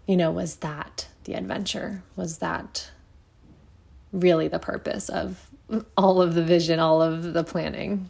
You 0.06 0.18
know, 0.18 0.30
was 0.30 0.56
that 0.56 1.08
the 1.24 1.34
adventure? 1.34 2.02
Was 2.16 2.38
that 2.38 2.90
really 4.12 4.48
the 4.48 4.58
purpose 4.58 5.08
of 5.08 5.49
all 5.96 6.20
of 6.20 6.34
the 6.34 6.42
vision, 6.42 6.78
all 6.78 7.02
of 7.02 7.32
the 7.32 7.44
planning? 7.44 8.08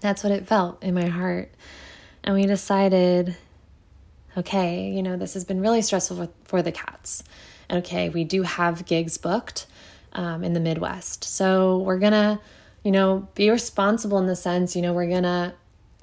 That's 0.00 0.22
what 0.22 0.32
it 0.32 0.46
felt 0.46 0.82
in 0.82 0.94
my 0.94 1.06
heart. 1.06 1.50
And 2.22 2.34
we 2.34 2.46
decided 2.46 3.36
okay, 4.38 4.90
you 4.90 5.02
know, 5.02 5.16
this 5.16 5.34
has 5.34 5.44
been 5.44 5.60
really 5.60 5.82
stressful 5.82 6.16
for, 6.16 6.28
for 6.44 6.62
the 6.62 6.72
cats. 6.72 7.24
Okay, 7.70 8.08
we 8.08 8.24
do 8.24 8.42
have 8.42 8.86
gigs 8.86 9.18
booked 9.18 9.66
um, 10.12 10.44
in 10.44 10.52
the 10.52 10.60
Midwest. 10.60 11.24
So 11.24 11.78
we're 11.78 11.98
gonna, 11.98 12.40
you 12.82 12.92
know, 12.92 13.28
be 13.34 13.50
responsible 13.50 14.18
in 14.18 14.26
the 14.26 14.36
sense, 14.36 14.76
you 14.76 14.82
know, 14.82 14.92
we're 14.92 15.10
gonna 15.10 15.54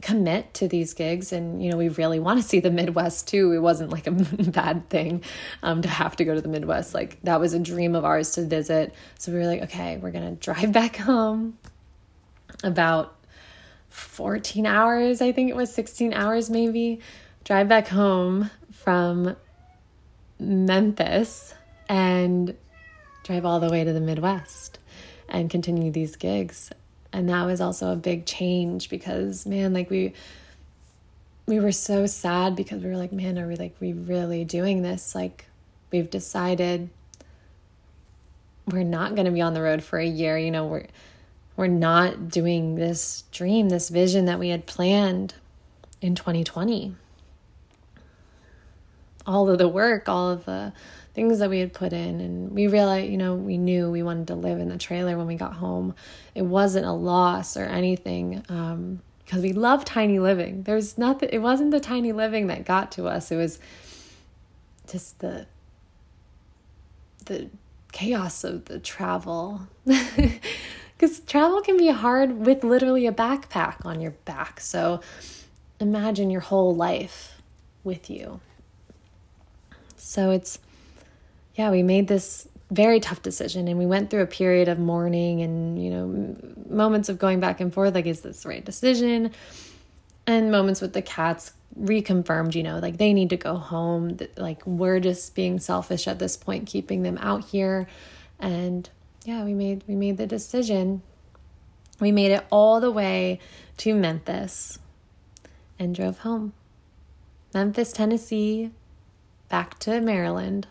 commit 0.02 0.54
to 0.54 0.68
these 0.68 0.94
gigs 0.94 1.32
and 1.32 1.64
you 1.64 1.72
know 1.72 1.78
we 1.78 1.88
really 1.88 2.20
want 2.20 2.42
to 2.42 2.48
see 2.48 2.60
the 2.60 2.72
midwest 2.72 3.28
too. 3.28 3.52
It 3.52 3.60
wasn't 3.60 3.92
like 3.92 4.08
a 4.08 4.12
bad 4.52 4.90
thing 4.90 5.24
um, 5.64 5.82
to 5.82 5.90
have 5.90 6.16
to 6.18 6.26
go 6.26 6.36
to 6.36 6.42
the 6.42 6.50
midwest. 6.50 6.94
Like 6.94 7.20
that 7.24 7.40
was 7.40 7.54
a 7.54 7.60
dream 7.60 7.96
of 7.96 8.06
ours 8.06 8.32
to 8.32 8.46
visit. 8.46 8.94
So 9.20 9.32
we 9.32 9.40
were 9.40 9.48
like 9.48 9.64
okay 9.64 9.98
we're 9.98 10.12
gonna 10.12 10.34
drive 10.34 10.72
back 10.74 10.98
home 10.98 11.58
about 12.64 13.14
14 13.90 14.66
hours 14.66 15.22
i 15.22 15.32
think 15.32 15.50
it 15.50 15.56
was 15.56 15.74
16 15.74 16.14
hours 16.14 16.50
maybe 16.50 17.00
drive 17.46 17.70
back 17.70 17.88
home 17.88 18.50
from 18.72 19.36
Memphis 20.40 21.54
and 21.88 22.56
drive 23.24 23.46
all 23.46 23.60
the 23.60 23.70
way 23.70 23.84
to 23.84 23.94
the 23.94 24.02
Midwest 24.02 24.80
and 25.30 25.50
continue 25.50 25.92
these 25.92 26.16
gigs. 26.16 26.72
And 27.16 27.30
that 27.30 27.46
was 27.46 27.62
also 27.62 27.94
a 27.94 27.96
big 27.96 28.26
change 28.26 28.90
because 28.90 29.46
man, 29.46 29.72
like 29.72 29.90
we 29.90 30.12
we 31.46 31.62
were 31.62 31.72
so 31.72 32.08
sad 32.08 32.58
because 32.58 32.84
we 32.84 32.90
were 32.90 32.98
like, 32.98 33.14
man, 33.14 33.40
are 33.40 33.48
we 33.48 33.56
like 33.56 33.74
we 33.80 33.94
really 33.94 34.44
doing 34.44 34.82
this? 34.82 35.16
Like 35.16 35.46
we've 35.92 36.10
decided 36.10 36.90
we're 38.66 38.84
not 38.84 39.16
going 39.16 39.26
to 39.26 39.32
be 39.32 39.42
on 39.42 39.54
the 39.54 39.62
road 39.62 39.82
for 39.82 39.98
a 39.98 40.06
year, 40.06 40.38
you 40.38 40.52
know, 40.52 40.66
we're 40.66 40.88
we're 41.56 41.68
not 41.68 42.28
doing 42.28 42.76
this 42.76 43.24
dream, 43.32 43.70
this 43.70 43.88
vision 43.88 44.26
that 44.26 44.38
we 44.38 44.50
had 44.50 44.66
planned 44.66 45.36
in 46.02 46.16
2020 46.16 46.96
all 49.28 49.50
of 49.50 49.58
the 49.58 49.68
work, 49.68 50.08
all 50.08 50.30
of 50.30 50.46
the 50.46 50.74
things 51.16 51.40
that 51.40 51.50
we 51.50 51.60
had 51.60 51.74
put 51.74 51.94
in. 51.94 52.22
And 52.22 52.52
we 52.52 52.68
realized, 52.68 53.10
you 53.10 53.18
know, 53.18 53.36
we 53.36 53.58
knew 53.58 53.90
we 53.90 54.04
wanted 54.04 54.28
to 54.28 54.36
live 54.36 54.60
in 54.60 54.70
the 54.70 54.78
trailer 54.78 55.18
when 55.18 55.28
we 55.28 55.36
got 55.36 55.54
home. 55.54 55.96
It 56.36 56.44
wasn't 56.44 56.86
a 56.86 56.92
loss 56.92 57.58
or 57.58 57.64
anything 57.66 58.44
um, 58.50 59.02
because 59.24 59.42
we 59.42 59.54
love 59.54 59.86
tiny 59.86 60.20
living. 60.20 60.64
There's 60.64 60.98
nothing, 60.98 61.30
it 61.32 61.40
wasn't 61.40 61.72
the 61.72 61.80
tiny 61.80 62.12
living 62.12 62.48
that 62.48 62.66
got 62.66 62.92
to 62.94 63.08
us. 63.08 63.32
It 63.32 63.38
was 63.38 63.60
just 64.92 65.20
the, 65.20 65.48
the 67.26 67.50
chaos 67.92 68.44
of 68.44 68.66
the 68.66 68.80
travel. 68.80 69.62
Because 70.98 71.20
travel 71.22 71.62
can 71.62 71.78
be 71.78 71.90
hard 71.90 72.46
with 72.46 72.64
literally 72.64 73.06
a 73.06 73.12
backpack 73.12 73.86
on 73.86 74.00
your 74.00 74.12
back. 74.12 74.60
So 74.62 75.02
imagine 75.80 76.30
your 76.30 76.42
whole 76.42 76.74
life 76.74 77.42
with 77.84 78.10
you. 78.10 78.40
So 79.98 80.32
it's, 80.32 80.60
yeah, 81.56 81.72
we 81.72 81.84
made 81.84 82.08
this 82.08 82.48
very 82.72 83.00
tough 83.00 83.22
decision 83.22 83.68
and 83.68 83.78
we 83.78 83.86
went 83.86 84.10
through 84.10 84.22
a 84.22 84.28
period 84.28 84.68
of 84.68 84.80
mourning 84.80 85.42
and, 85.42 85.82
you 85.82 85.90
know, 85.90 86.36
moments 86.70 87.10
of 87.10 87.18
going 87.18 87.40
back 87.40 87.60
and 87.62 87.74
forth 87.74 87.94
like, 87.94 88.06
is 88.06 88.22
this 88.22 88.44
the 88.44 88.50
right 88.50 88.66
decision? 88.66 89.32
And 90.28 90.52
moments 90.52 90.82
with 90.82 90.94
the 90.94 91.02
cats 91.02 91.54
reconfirmed, 91.80 92.56
you 92.56 92.64
know, 92.64 92.80
like 92.80 92.98
they 92.98 93.14
need 93.14 93.30
to 93.30 93.38
go 93.38 93.58
home. 93.58 94.18
Like 94.38 94.66
we're 94.66 95.00
just 95.00 95.36
being 95.36 95.60
selfish 95.60 96.08
at 96.08 96.20
this 96.20 96.36
point, 96.36 96.68
keeping 96.68 97.04
them 97.04 97.18
out 97.20 97.46
here. 97.46 97.88
And 98.40 98.90
yeah, 99.24 99.44
we 99.44 99.54
made 99.54 99.84
we 99.88 99.96
made 99.96 100.18
the 100.18 100.28
decision. 100.28 101.02
We 102.00 102.12
made 102.12 102.32
it 102.32 102.46
all 102.50 102.80
the 102.80 102.92
way 102.92 103.40
to 103.78 103.94
Memphis 103.96 104.80
and 105.80 105.96
drove 105.96 106.20
home. 106.20 106.54
Memphis, 107.54 107.94
Tennessee, 107.94 108.72
back 109.48 109.80
to 109.80 110.02
Maryland. 110.02 110.68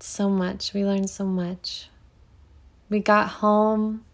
So 0.00 0.28
much. 0.28 0.72
We 0.72 0.84
learned 0.84 1.10
so 1.10 1.24
much. 1.24 1.88
We 2.88 3.00
got 3.00 3.28
home 3.28 4.04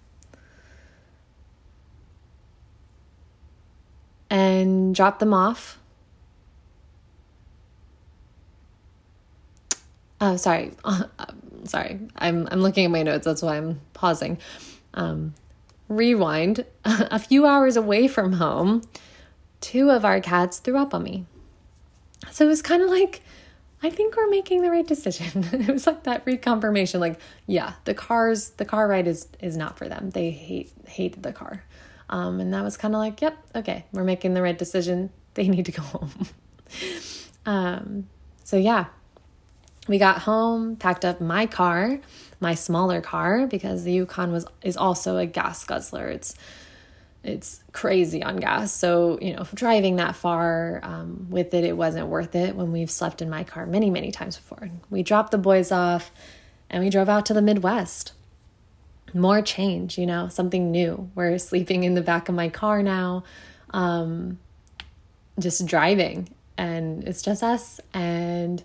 and 4.28 4.94
dropped 4.94 5.20
them 5.20 5.32
off. 5.32 5.78
Oh, 10.20 10.36
sorry. 10.36 10.72
sorry. 11.64 12.00
I'm 12.16 12.48
I'm 12.50 12.60
looking 12.60 12.84
at 12.84 12.90
my 12.90 13.02
notes. 13.02 13.24
That's 13.24 13.42
why 13.42 13.56
I'm 13.56 13.80
pausing. 13.92 14.38
Um, 14.94 15.34
rewind. 15.88 16.64
a 16.84 17.18
few 17.18 17.46
hours 17.46 17.76
away 17.76 18.08
from 18.08 18.34
home, 18.34 18.82
two 19.60 19.90
of 19.90 20.04
our 20.04 20.20
cats 20.20 20.58
threw 20.58 20.76
up 20.76 20.94
on 20.94 21.02
me. 21.02 21.26
So 22.30 22.44
it 22.44 22.48
was 22.48 22.62
kind 22.62 22.82
of 22.82 22.90
like, 22.90 23.22
I 23.82 23.90
think 23.90 24.16
we're 24.16 24.30
making 24.30 24.62
the 24.62 24.70
right 24.70 24.86
decision. 24.86 25.44
it 25.52 25.68
was 25.68 25.86
like 25.86 26.04
that 26.04 26.24
reconfirmation, 26.24 27.00
like, 27.00 27.20
yeah, 27.46 27.74
the 27.84 27.94
cars, 27.94 28.50
the 28.50 28.64
car 28.64 28.88
ride 28.88 29.06
is 29.06 29.28
is 29.40 29.56
not 29.56 29.76
for 29.76 29.88
them. 29.88 30.10
They 30.10 30.30
hate 30.30 30.72
hated 30.86 31.22
the 31.22 31.32
car. 31.32 31.62
Um, 32.08 32.40
and 32.40 32.54
that 32.54 32.62
was 32.62 32.76
kind 32.76 32.94
of 32.94 33.00
like, 33.00 33.20
yep, 33.20 33.36
okay, 33.54 33.84
we're 33.92 34.04
making 34.04 34.34
the 34.34 34.42
right 34.42 34.56
decision. 34.56 35.10
They 35.36 35.48
need 35.48 35.66
to 35.66 35.72
go 35.72 35.82
home. 35.82 36.10
um, 37.46 38.06
so 38.42 38.56
yeah, 38.56 38.86
we 39.86 39.98
got 39.98 40.22
home, 40.22 40.76
packed 40.76 41.04
up 41.04 41.20
my 41.20 41.44
car, 41.44 42.00
my 42.40 42.54
smaller 42.54 43.02
car, 43.02 43.46
because 43.46 43.84
the 43.84 43.92
Yukon 43.92 44.32
was 44.32 44.46
is 44.62 44.78
also 44.78 45.18
a 45.18 45.26
gas 45.26 45.62
guzzler. 45.62 46.08
It's 46.08 46.34
it's 47.26 47.62
crazy 47.72 48.22
on 48.22 48.36
gas. 48.36 48.72
So, 48.72 49.18
you 49.20 49.34
know, 49.34 49.46
driving 49.54 49.96
that 49.96 50.14
far 50.14 50.80
um, 50.82 51.26
with 51.30 51.54
it, 51.54 51.64
it 51.64 51.76
wasn't 51.76 52.06
worth 52.08 52.34
it 52.34 52.54
when 52.54 52.72
we've 52.72 52.90
slept 52.90 53.20
in 53.20 53.28
my 53.28 53.44
car 53.44 53.66
many, 53.66 53.90
many 53.90 54.12
times 54.12 54.36
before. 54.36 54.70
We 54.90 55.02
dropped 55.02 55.32
the 55.32 55.38
boys 55.38 55.72
off 55.72 56.12
and 56.70 56.82
we 56.82 56.90
drove 56.90 57.08
out 57.08 57.26
to 57.26 57.34
the 57.34 57.42
Midwest. 57.42 58.12
More 59.14 59.40
change, 59.42 59.98
you 59.98 60.06
know, 60.06 60.28
something 60.28 60.70
new. 60.70 61.10
We're 61.14 61.38
sleeping 61.38 61.84
in 61.84 61.94
the 61.94 62.02
back 62.02 62.28
of 62.28 62.34
my 62.34 62.48
car 62.48 62.82
now, 62.82 63.24
um, 63.70 64.38
just 65.38 65.64
driving, 65.66 66.28
and 66.58 67.04
it's 67.04 67.22
just 67.22 67.42
us, 67.42 67.80
and 67.94 68.62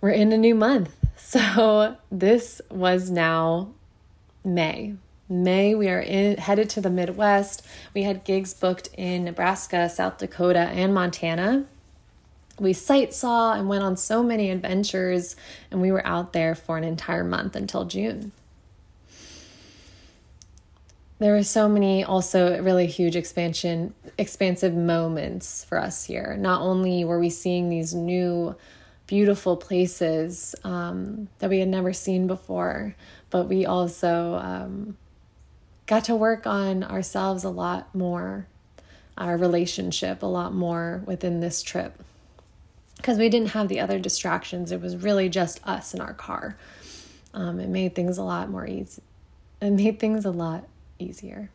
we're 0.00 0.10
in 0.10 0.32
a 0.32 0.38
new 0.38 0.54
month. 0.54 0.94
So, 1.16 1.96
this 2.12 2.60
was 2.70 3.10
now 3.10 3.72
May 4.44 4.94
May, 5.28 5.74
we 5.74 5.88
are 5.88 6.00
in, 6.00 6.36
headed 6.36 6.68
to 6.70 6.80
the 6.80 6.90
Midwest. 6.90 7.66
We 7.94 8.02
had 8.02 8.24
gigs 8.24 8.52
booked 8.52 8.88
in 8.96 9.24
Nebraska, 9.24 9.88
South 9.88 10.18
Dakota, 10.18 10.58
and 10.58 10.92
Montana. 10.92 11.64
We 12.58 12.72
sight 12.72 13.14
saw 13.14 13.54
and 13.54 13.68
went 13.68 13.82
on 13.82 13.96
so 13.96 14.22
many 14.22 14.50
adventures, 14.50 15.34
and 15.70 15.80
we 15.80 15.90
were 15.90 16.06
out 16.06 16.32
there 16.32 16.54
for 16.54 16.76
an 16.76 16.84
entire 16.84 17.24
month 17.24 17.56
until 17.56 17.84
June. 17.84 18.32
There 21.18 21.32
were 21.32 21.42
so 21.42 21.68
many 21.68 22.04
also 22.04 22.60
really 22.60 22.86
huge 22.86 23.16
expansion 23.16 23.94
expansive 24.18 24.74
moments 24.74 25.64
for 25.64 25.78
us 25.78 26.04
here. 26.04 26.36
Not 26.38 26.60
only 26.60 27.04
were 27.04 27.18
we 27.18 27.30
seeing 27.30 27.70
these 27.70 27.94
new 27.94 28.56
beautiful 29.06 29.56
places 29.56 30.54
um, 30.64 31.28
that 31.38 31.50
we 31.50 31.60
had 31.60 31.68
never 31.68 31.92
seen 31.92 32.26
before, 32.26 32.94
but 33.30 33.48
we 33.48 33.64
also 33.64 34.34
um, 34.34 34.96
got 35.86 36.04
to 36.04 36.14
work 36.14 36.46
on 36.46 36.82
ourselves 36.82 37.44
a 37.44 37.50
lot 37.50 37.94
more, 37.94 38.46
our 39.16 39.36
relationship 39.36 40.22
a 40.22 40.26
lot 40.26 40.54
more 40.54 41.02
within 41.06 41.40
this 41.40 41.62
trip. 41.62 42.02
Because 42.96 43.18
we 43.18 43.28
didn't 43.28 43.48
have 43.48 43.68
the 43.68 43.80
other 43.80 43.98
distractions. 43.98 44.72
It 44.72 44.80
was 44.80 44.96
really 44.96 45.28
just 45.28 45.60
us 45.66 45.92
in 45.92 46.00
our 46.00 46.14
car. 46.14 46.56
Um, 47.34 47.60
it 47.60 47.68
made 47.68 47.94
things 47.94 48.16
a 48.16 48.22
lot 48.22 48.48
more 48.48 48.66
easy. 48.66 49.02
It 49.60 49.70
made 49.70 49.98
things 49.98 50.24
a 50.24 50.30
lot 50.30 50.66
easier. 50.98 51.50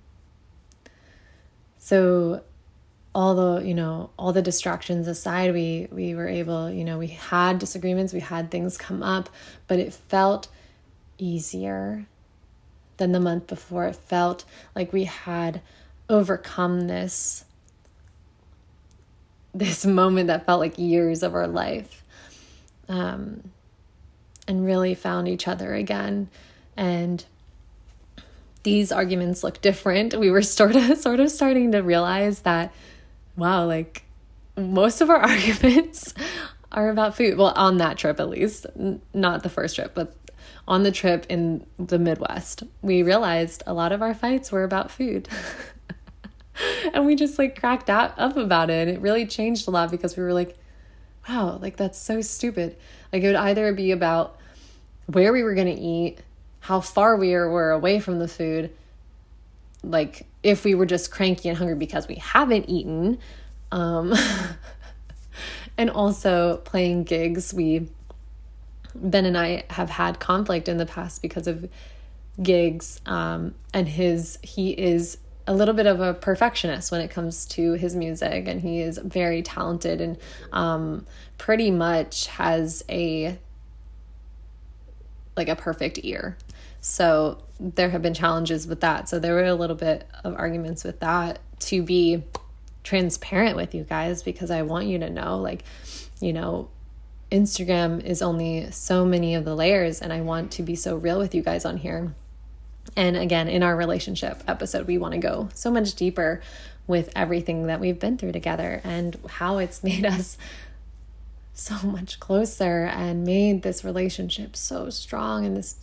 So 1.80 2.44
all 3.16 3.34
the 3.34 3.66
you 3.66 3.74
know 3.74 4.12
all 4.20 4.32
the 4.32 4.42
distractions 4.42 5.08
aside 5.08 5.52
we 5.52 5.88
we 5.92 6.14
were 6.14 6.28
able 6.28 6.70
you 6.70 6.84
know 6.84 6.98
we 7.00 7.08
had 7.08 7.58
disagreements 7.58 8.14
we 8.14 8.20
had 8.20 8.52
things 8.52 8.78
come 8.78 9.02
up 9.02 9.30
but 9.68 9.80
it 9.80 9.92
felt 9.92 10.48
easier 11.18 12.06
than 13.00 13.12
the 13.12 13.20
month 13.20 13.48
before. 13.48 13.86
It 13.86 13.96
felt 13.96 14.46
like 14.76 14.94
we 14.94 15.06
had 15.06 15.62
overcome 16.08 16.88
this 16.88 17.46
this 19.54 19.86
moment 19.86 20.28
that 20.28 20.46
felt 20.46 20.60
like 20.60 20.78
years 20.78 21.24
of 21.24 21.34
our 21.34 21.48
life 21.48 22.04
um, 22.88 23.52
and 24.48 24.64
really 24.64 24.94
found 24.94 25.28
each 25.28 25.48
other 25.48 25.74
again. 25.74 26.30
And 26.78 27.26
these 28.62 28.92
arguments 28.92 29.44
look 29.44 29.60
different. 29.62 30.18
We 30.18 30.30
were 30.30 30.42
sort 30.44 30.76
of 30.76 30.98
sort 30.98 31.20
of 31.20 31.32
starting 31.32 31.72
to 31.72 31.80
realize 31.80 32.42
that 32.42 32.74
wow 33.36 33.66
like 33.66 34.04
most 34.58 35.02
of 35.02 35.10
our 35.10 35.18
arguments 35.34 36.14
are 36.72 36.90
about 36.90 37.16
food. 37.16 37.38
Well 37.38 37.54
on 37.56 37.78
that 37.78 37.98
trip 37.98 38.20
at 38.20 38.30
least. 38.30 38.66
Not 39.14 39.44
the 39.44 39.50
first 39.50 39.76
trip 39.76 39.94
but 39.96 40.16
on 40.70 40.84
the 40.84 40.92
trip 40.92 41.26
in 41.28 41.66
the 41.78 42.00
midwest 42.00 42.64
we 42.82 43.04
realized 43.04 43.62
a 43.68 43.74
lot 43.74 43.92
of 43.92 44.02
our 44.02 44.14
fights 44.14 44.52
were 44.52 44.64
about 44.64 44.90
food 44.90 45.28
and 46.94 47.06
we 47.06 47.16
just 47.16 47.40
like 47.40 47.60
cracked 47.60 47.90
up 47.90 48.18
about 48.18 48.70
it. 48.70 48.88
And 48.88 48.98
it 48.98 49.02
really 49.02 49.26
changed 49.26 49.68
a 49.68 49.72
lot 49.72 49.92
because 49.92 50.18
we 50.18 50.24
were 50.24 50.34
like, 50.34 50.58
wow, 51.28 51.58
like 51.62 51.78
that's 51.78 52.00
so 52.00 52.22
stupid. 52.22 52.76
Like 53.12 53.24
it 53.24 53.28
would 53.28 53.36
either 53.36 53.72
be 53.74 53.92
about 53.92 54.38
where 55.08 55.34
we 55.34 55.44
were 55.44 55.56
going 55.56 55.74
to 55.74 55.82
eat, 55.82 56.20
how 56.62 56.82
far 56.82 57.16
we 57.16 57.32
were 57.32 57.72
away 57.72 58.00
from 58.00 58.20
the 58.20 58.28
food, 58.28 58.72
like 59.84 60.28
if 60.44 60.64
we 60.64 60.76
were 60.76 60.86
just 60.86 61.12
cranky 61.12 61.50
and 61.50 61.58
hungry 61.58 61.76
because 61.76 62.08
we 62.08 62.16
haven't 62.16 62.70
eaten, 62.70 63.18
um, 63.72 64.14
and 65.78 65.90
also 65.90 66.58
playing 66.58 67.06
gigs. 67.06 67.54
We, 67.54 67.90
Ben 68.96 69.26
and 69.26 69.38
I 69.38 69.64
have 69.70 69.90
had 69.90 70.20
conflict 70.20 70.68
in 70.68 70.78
the 70.78 70.86
past 70.86 71.22
because 71.22 71.48
of 71.48 71.70
gigs, 72.42 73.02
um, 73.06 73.56
and 73.74 73.88
his, 73.88 74.40
he 74.42 74.72
is 74.72 75.18
a 75.48 75.54
little 75.54 75.74
bit 75.74 75.88
of 75.88 76.00
a 76.00 76.14
perfectionist 76.14 76.92
when 76.92 77.02
it 77.02 77.10
comes 77.10 77.46
to 77.48 77.74
his 77.74 77.96
music, 77.96 78.48
and 78.48 78.62
he 78.62 78.82
is 78.82 79.00
very 79.00 79.42
talented 79.42 80.00
and 80.00 80.18
um, 80.52 81.06
pretty 81.38 81.72
much 81.72 82.28
has 82.28 82.84
a 82.90 83.38
like 85.36 85.50
a 85.50 85.56
perfect 85.56 86.00
ear. 86.04 86.38
So 86.82 87.40
there 87.60 87.90
have 87.90 88.02
been 88.02 88.14
challenges 88.14 88.68
with 88.68 88.82
that. 88.82 89.10
So 89.10 89.20
there 89.20 89.34
were 89.34 89.46
a 89.46 89.56
little 89.56 89.76
bit 89.76 90.08
of 90.24 90.36
arguments 90.36 90.84
with 90.84 91.00
that 91.00 91.40
to 91.62 91.82
be 91.82 92.24
transparent 92.84 93.56
with 93.56 93.74
you 93.74 93.84
guys 93.84 94.24
because 94.24 94.52
I 94.52 94.62
want 94.62 94.88
you 94.88 95.00
to 95.00 95.10
know 95.10 95.38
like 95.38 95.64
you 96.22 96.34
know 96.34 96.70
Instagram 97.32 98.04
is 98.04 98.22
only 98.22 98.72
so 98.72 99.06
many 99.06 99.36
of 99.36 99.46
the 99.46 99.56
layers 99.56 100.02
and 100.02 100.12
I 100.12 100.22
want 100.22 100.52
to 100.54 100.64
be 100.64 100.76
so 100.76 100.96
real 100.96 101.20
with 101.20 101.36
you 101.36 101.42
guys 101.42 101.66
on 101.66 101.78
here. 101.78 102.14
And 102.96 103.16
again, 103.16 103.48
in 103.48 103.62
our 103.62 103.76
relationship 103.76 104.44
episode, 104.48 104.88
we 104.88 104.98
want 104.98 105.14
to 105.14 105.20
go 105.20 105.50
so 105.54 105.70
much 105.70 105.94
deeper 105.94 106.42
with 106.88 107.12
everything 107.16 107.68
that 107.68 107.80
we've 107.80 108.00
been 108.00 108.18
through 108.18 108.32
together 108.32 108.82
and 108.84 109.18
how 109.30 109.60
it's 109.60 109.84
made 109.84 110.06
us 110.06 110.38
so 111.54 111.76
much 111.86 112.20
closer 112.20 112.86
and 112.86 113.24
made 113.24 113.62
this 113.62 113.84
relationship 113.84 114.56
so 114.56 114.90
strong 114.90 115.44
in 115.44 115.56
this 115.56 115.76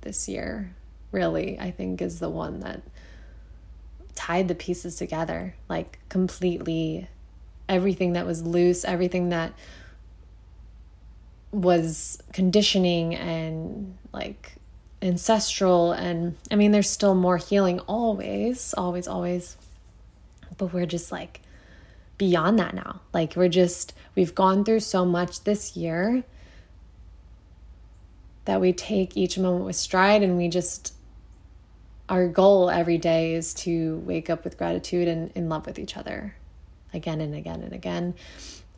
this 0.00 0.28
year 0.28 0.74
really 1.12 1.58
i 1.60 1.70
think 1.70 2.02
is 2.02 2.18
the 2.18 2.28
one 2.28 2.60
that 2.60 2.82
tied 4.18 4.48
the 4.48 4.54
pieces 4.54 4.96
together 4.96 5.54
like 5.68 5.98
completely. 6.08 7.08
Everything 7.68 8.14
that 8.14 8.26
was 8.26 8.42
loose 8.42 8.84
everything 8.84 9.28
that 9.28 9.52
was 11.50 12.22
conditioning 12.32 13.14
and 13.14 13.96
like 14.12 14.54
ancestral 15.00 15.92
and 15.92 16.36
I 16.50 16.56
mean 16.56 16.72
there's 16.72 16.90
still 16.90 17.14
more 17.14 17.36
healing 17.36 17.80
always, 17.80 18.74
always 18.74 19.08
always. 19.08 19.56
But 20.56 20.72
we're 20.72 20.86
just 20.86 21.12
like 21.12 21.40
beyond 22.18 22.58
that 22.58 22.74
now. 22.74 23.00
Like 23.12 23.36
we're 23.36 23.48
just 23.48 23.94
we've 24.14 24.34
gone 24.34 24.64
through 24.64 24.80
so 24.80 25.04
much 25.04 25.44
this 25.44 25.76
year 25.76 26.24
that 28.44 28.60
we 28.60 28.72
take 28.72 29.16
each 29.16 29.38
moment 29.38 29.64
with 29.64 29.76
stride 29.76 30.22
and 30.22 30.36
we 30.36 30.48
just 30.48 30.94
our 32.08 32.26
goal 32.26 32.70
every 32.70 32.98
day 32.98 33.34
is 33.34 33.52
to 33.52 33.98
wake 34.06 34.30
up 34.30 34.42
with 34.44 34.56
gratitude 34.56 35.06
and 35.06 35.30
in 35.34 35.48
love 35.48 35.66
with 35.66 35.78
each 35.78 35.96
other 35.96 36.34
again 36.94 37.20
and 37.20 37.34
again 37.34 37.62
and 37.62 37.72
again. 37.72 38.14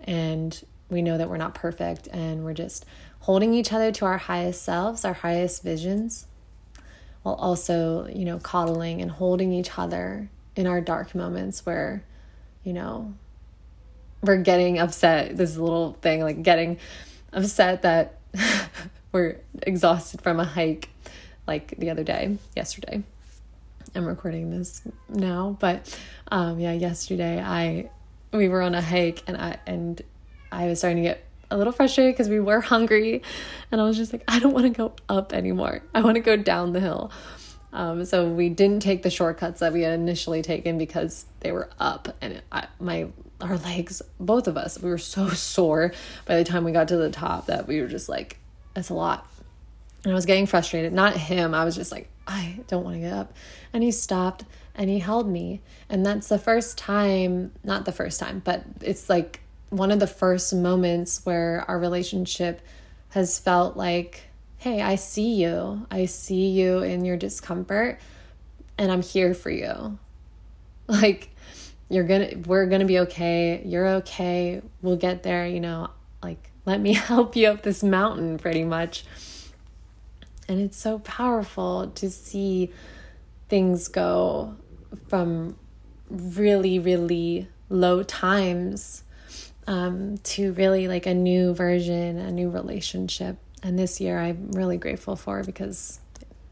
And 0.04 0.62
we 0.90 1.02
know 1.02 1.16
that 1.18 1.28
we're 1.28 1.36
not 1.36 1.54
perfect 1.54 2.08
and 2.08 2.44
we're 2.44 2.54
just 2.54 2.84
holding 3.20 3.54
each 3.54 3.72
other 3.72 3.92
to 3.92 4.04
our 4.04 4.18
highest 4.18 4.62
selves, 4.62 5.04
our 5.04 5.12
highest 5.12 5.62
visions, 5.62 6.26
while 7.22 7.34
also, 7.36 8.06
you 8.08 8.24
know, 8.24 8.38
coddling 8.38 9.00
and 9.00 9.10
holding 9.10 9.52
each 9.52 9.78
other 9.78 10.28
in 10.56 10.66
our 10.66 10.80
dark 10.80 11.14
moments 11.14 11.64
where, 11.64 12.02
you 12.64 12.72
know, 12.72 13.14
we're 14.22 14.38
getting 14.42 14.78
upset. 14.78 15.36
This 15.36 15.56
little 15.56 15.96
thing, 16.02 16.22
like 16.22 16.42
getting 16.42 16.78
upset 17.32 17.82
that 17.82 18.18
we're 19.12 19.40
exhausted 19.62 20.22
from 20.22 20.40
a 20.40 20.44
hike, 20.44 20.88
like 21.46 21.74
the 21.78 21.90
other 21.90 22.04
day, 22.04 22.38
yesterday. 22.56 23.02
I'm 23.94 24.06
recording 24.06 24.50
this 24.50 24.82
now, 25.08 25.56
but 25.58 25.98
um, 26.30 26.60
yeah, 26.60 26.72
yesterday 26.72 27.42
I 27.42 27.90
we 28.32 28.48
were 28.48 28.62
on 28.62 28.74
a 28.74 28.82
hike 28.82 29.24
and 29.26 29.36
I 29.36 29.58
and 29.66 30.00
I 30.52 30.66
was 30.66 30.78
starting 30.78 31.02
to 31.02 31.08
get 31.08 31.24
a 31.50 31.56
little 31.56 31.72
frustrated 31.72 32.14
because 32.14 32.28
we 32.28 32.40
were 32.40 32.60
hungry 32.60 33.22
and 33.72 33.80
I 33.80 33.84
was 33.84 33.96
just 33.96 34.12
like, 34.12 34.24
I 34.28 34.38
don't 34.38 34.52
want 34.52 34.66
to 34.66 34.70
go 34.70 34.92
up 35.08 35.32
anymore. 35.32 35.82
I 35.94 36.02
want 36.02 36.14
to 36.16 36.20
go 36.20 36.36
down 36.36 36.72
the 36.72 36.80
hill. 36.80 37.10
Um, 37.72 38.04
so 38.04 38.28
we 38.28 38.48
didn't 38.48 38.80
take 38.80 39.02
the 39.02 39.10
shortcuts 39.10 39.60
that 39.60 39.72
we 39.72 39.82
had 39.82 39.94
initially 39.94 40.42
taken 40.42 40.76
because 40.76 41.26
they 41.40 41.52
were 41.52 41.70
up 41.78 42.08
and 42.20 42.34
it, 42.34 42.44
I, 42.50 42.66
my 42.80 43.08
our 43.40 43.56
legs, 43.56 44.02
both 44.18 44.46
of 44.48 44.56
us, 44.56 44.80
we 44.80 44.90
were 44.90 44.98
so 44.98 45.28
sore 45.30 45.92
by 46.26 46.36
the 46.36 46.44
time 46.44 46.64
we 46.64 46.72
got 46.72 46.88
to 46.88 46.96
the 46.96 47.10
top 47.10 47.46
that 47.46 47.66
we 47.66 47.80
were 47.80 47.88
just 47.88 48.08
like, 48.08 48.38
it's 48.76 48.90
a 48.90 48.94
lot. 48.94 49.26
And 50.04 50.12
I 50.12 50.14
was 50.14 50.26
getting 50.26 50.46
frustrated. 50.46 50.92
Not 50.92 51.16
him. 51.16 51.54
I 51.54 51.64
was 51.64 51.74
just 51.74 51.92
like, 51.92 52.08
I 52.26 52.60
don't 52.68 52.84
want 52.84 52.96
to 52.96 53.00
get 53.00 53.12
up. 53.12 53.34
And 53.72 53.82
he 53.82 53.90
stopped 53.90 54.44
and 54.74 54.88
he 54.88 54.98
held 54.98 55.28
me. 55.28 55.60
And 55.88 56.04
that's 56.06 56.28
the 56.28 56.38
first 56.38 56.78
time, 56.78 57.52
not 57.64 57.84
the 57.84 57.92
first 57.92 58.20
time, 58.20 58.40
but 58.44 58.64
it's 58.80 59.08
like 59.08 59.40
one 59.70 59.90
of 59.90 60.00
the 60.00 60.06
first 60.06 60.52
moments 60.52 61.24
where 61.24 61.64
our 61.68 61.78
relationship 61.78 62.60
has 63.10 63.38
felt 63.38 63.76
like, 63.76 64.24
hey, 64.58 64.82
I 64.82 64.96
see 64.96 65.34
you. 65.34 65.86
I 65.90 66.04
see 66.04 66.48
you 66.48 66.80
in 66.80 67.04
your 67.04 67.16
discomfort 67.16 67.98
and 68.76 68.90
I'm 68.92 69.02
here 69.02 69.34
for 69.34 69.50
you. 69.50 69.98
Like, 70.86 71.30
you're 71.88 72.02
gonna, 72.02 72.30
we're 72.46 72.66
gonna 72.66 72.84
be 72.84 72.98
okay. 72.98 73.62
You're 73.64 73.86
okay. 73.98 74.60
We'll 74.82 74.96
get 74.96 75.22
there, 75.22 75.46
you 75.46 75.60
know, 75.60 75.90
like, 76.20 76.50
let 76.66 76.80
me 76.80 76.92
help 76.94 77.36
you 77.36 77.46
up 77.46 77.62
this 77.62 77.84
mountain 77.84 78.38
pretty 78.38 78.64
much. 78.64 79.04
And 80.48 80.60
it's 80.60 80.76
so 80.76 80.98
powerful 80.98 81.92
to 81.94 82.10
see 82.10 82.72
things 83.48 83.86
go 83.86 84.56
from 85.06 85.56
really, 86.08 86.80
really 86.80 87.46
low 87.68 88.02
times 88.02 89.04
um, 89.70 90.18
to 90.18 90.52
really 90.54 90.88
like 90.88 91.06
a 91.06 91.14
new 91.14 91.54
version, 91.54 92.18
a 92.18 92.32
new 92.32 92.50
relationship. 92.50 93.36
And 93.62 93.78
this 93.78 94.00
year 94.00 94.18
I'm 94.18 94.50
really 94.50 94.76
grateful 94.76 95.14
for 95.14 95.44
because 95.44 96.00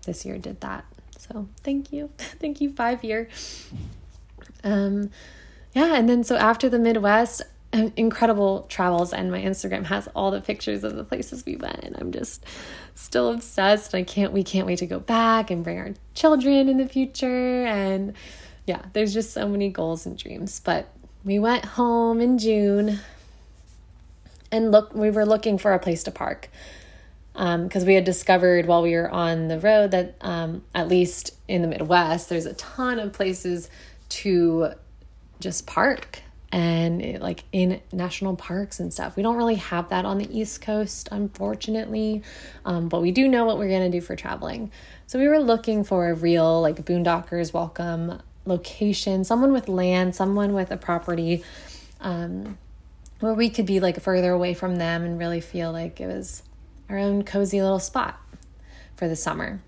this 0.06 0.24
year 0.24 0.38
did 0.38 0.60
that. 0.60 0.84
So 1.18 1.48
thank 1.64 1.92
you. 1.92 2.10
thank 2.18 2.60
you, 2.60 2.72
five 2.72 3.02
year. 3.02 3.28
Um, 4.62 5.10
yeah, 5.74 5.96
and 5.96 6.08
then 6.08 6.22
so 6.22 6.36
after 6.36 6.68
the 6.68 6.78
Midwest, 6.78 7.42
incredible 7.72 8.66
travels 8.68 9.12
and 9.12 9.32
my 9.32 9.42
Instagram 9.42 9.86
has 9.86 10.08
all 10.14 10.30
the 10.30 10.40
pictures 10.40 10.84
of 10.84 10.94
the 10.94 11.04
places 11.04 11.44
we 11.44 11.56
went 11.56 11.80
and 11.82 11.96
I'm 11.98 12.12
just 12.12 12.44
still 12.94 13.32
obsessed. 13.32 13.96
I 13.96 14.04
can't 14.04 14.32
we 14.32 14.44
can't 14.44 14.66
wait 14.66 14.78
to 14.78 14.86
go 14.86 15.00
back 15.00 15.50
and 15.50 15.64
bring 15.64 15.78
our 15.78 15.94
children 16.14 16.68
in 16.68 16.76
the 16.76 16.88
future 16.88 17.66
and 17.66 18.14
yeah, 18.64 18.82
there's 18.92 19.12
just 19.12 19.32
so 19.32 19.48
many 19.48 19.70
goals 19.70 20.06
and 20.06 20.16
dreams. 20.16 20.60
But 20.60 20.88
we 21.28 21.38
went 21.38 21.62
home 21.62 22.22
in 22.22 22.38
June 22.38 23.00
and 24.50 24.72
look 24.72 24.94
we 24.94 25.10
were 25.10 25.26
looking 25.26 25.58
for 25.58 25.74
a 25.74 25.78
place 25.78 26.02
to 26.04 26.10
park 26.10 26.48
because 27.34 27.82
um, 27.82 27.86
we 27.86 27.92
had 27.92 28.04
discovered 28.04 28.64
while 28.64 28.80
we 28.80 28.94
were 28.94 29.10
on 29.10 29.48
the 29.48 29.60
road 29.60 29.90
that 29.90 30.14
um, 30.22 30.64
at 30.74 30.88
least 30.88 31.34
in 31.46 31.60
the 31.60 31.68
midwest 31.68 32.30
there's 32.30 32.46
a 32.46 32.54
ton 32.54 32.98
of 32.98 33.12
places 33.12 33.68
to 34.08 34.70
just 35.38 35.66
park 35.66 36.22
and 36.50 37.02
it, 37.02 37.20
like 37.20 37.44
in 37.52 37.78
national 37.92 38.34
parks 38.34 38.80
and 38.80 38.90
stuff. 38.90 39.14
We 39.14 39.22
don't 39.22 39.36
really 39.36 39.56
have 39.56 39.90
that 39.90 40.06
on 40.06 40.16
the 40.16 40.38
east 40.38 40.62
coast 40.62 41.10
unfortunately 41.12 42.22
um, 42.64 42.88
but 42.88 43.02
we 43.02 43.10
do 43.10 43.28
know 43.28 43.44
what 43.44 43.58
we're 43.58 43.68
to 43.68 43.90
do 43.90 44.00
for 44.00 44.16
traveling. 44.16 44.72
So 45.06 45.18
we 45.18 45.28
were 45.28 45.40
looking 45.40 45.84
for 45.84 46.08
a 46.08 46.14
real 46.14 46.62
like 46.62 46.86
boondockers 46.86 47.52
welcome 47.52 48.22
location 48.48 49.24
someone 49.24 49.52
with 49.52 49.68
land 49.68 50.14
someone 50.14 50.54
with 50.54 50.70
a 50.70 50.76
property 50.76 51.44
um, 52.00 52.58
where 53.20 53.34
we 53.34 53.50
could 53.50 53.66
be 53.66 53.80
like 53.80 54.00
further 54.00 54.32
away 54.32 54.54
from 54.54 54.76
them 54.76 55.04
and 55.04 55.18
really 55.18 55.40
feel 55.40 55.72
like 55.72 56.00
it 56.00 56.06
was 56.06 56.42
our 56.88 56.98
own 56.98 57.22
cozy 57.24 57.60
little 57.60 57.80
spot 57.80 58.18
for 58.96 59.08
the 59.08 59.16
summer. 59.16 59.60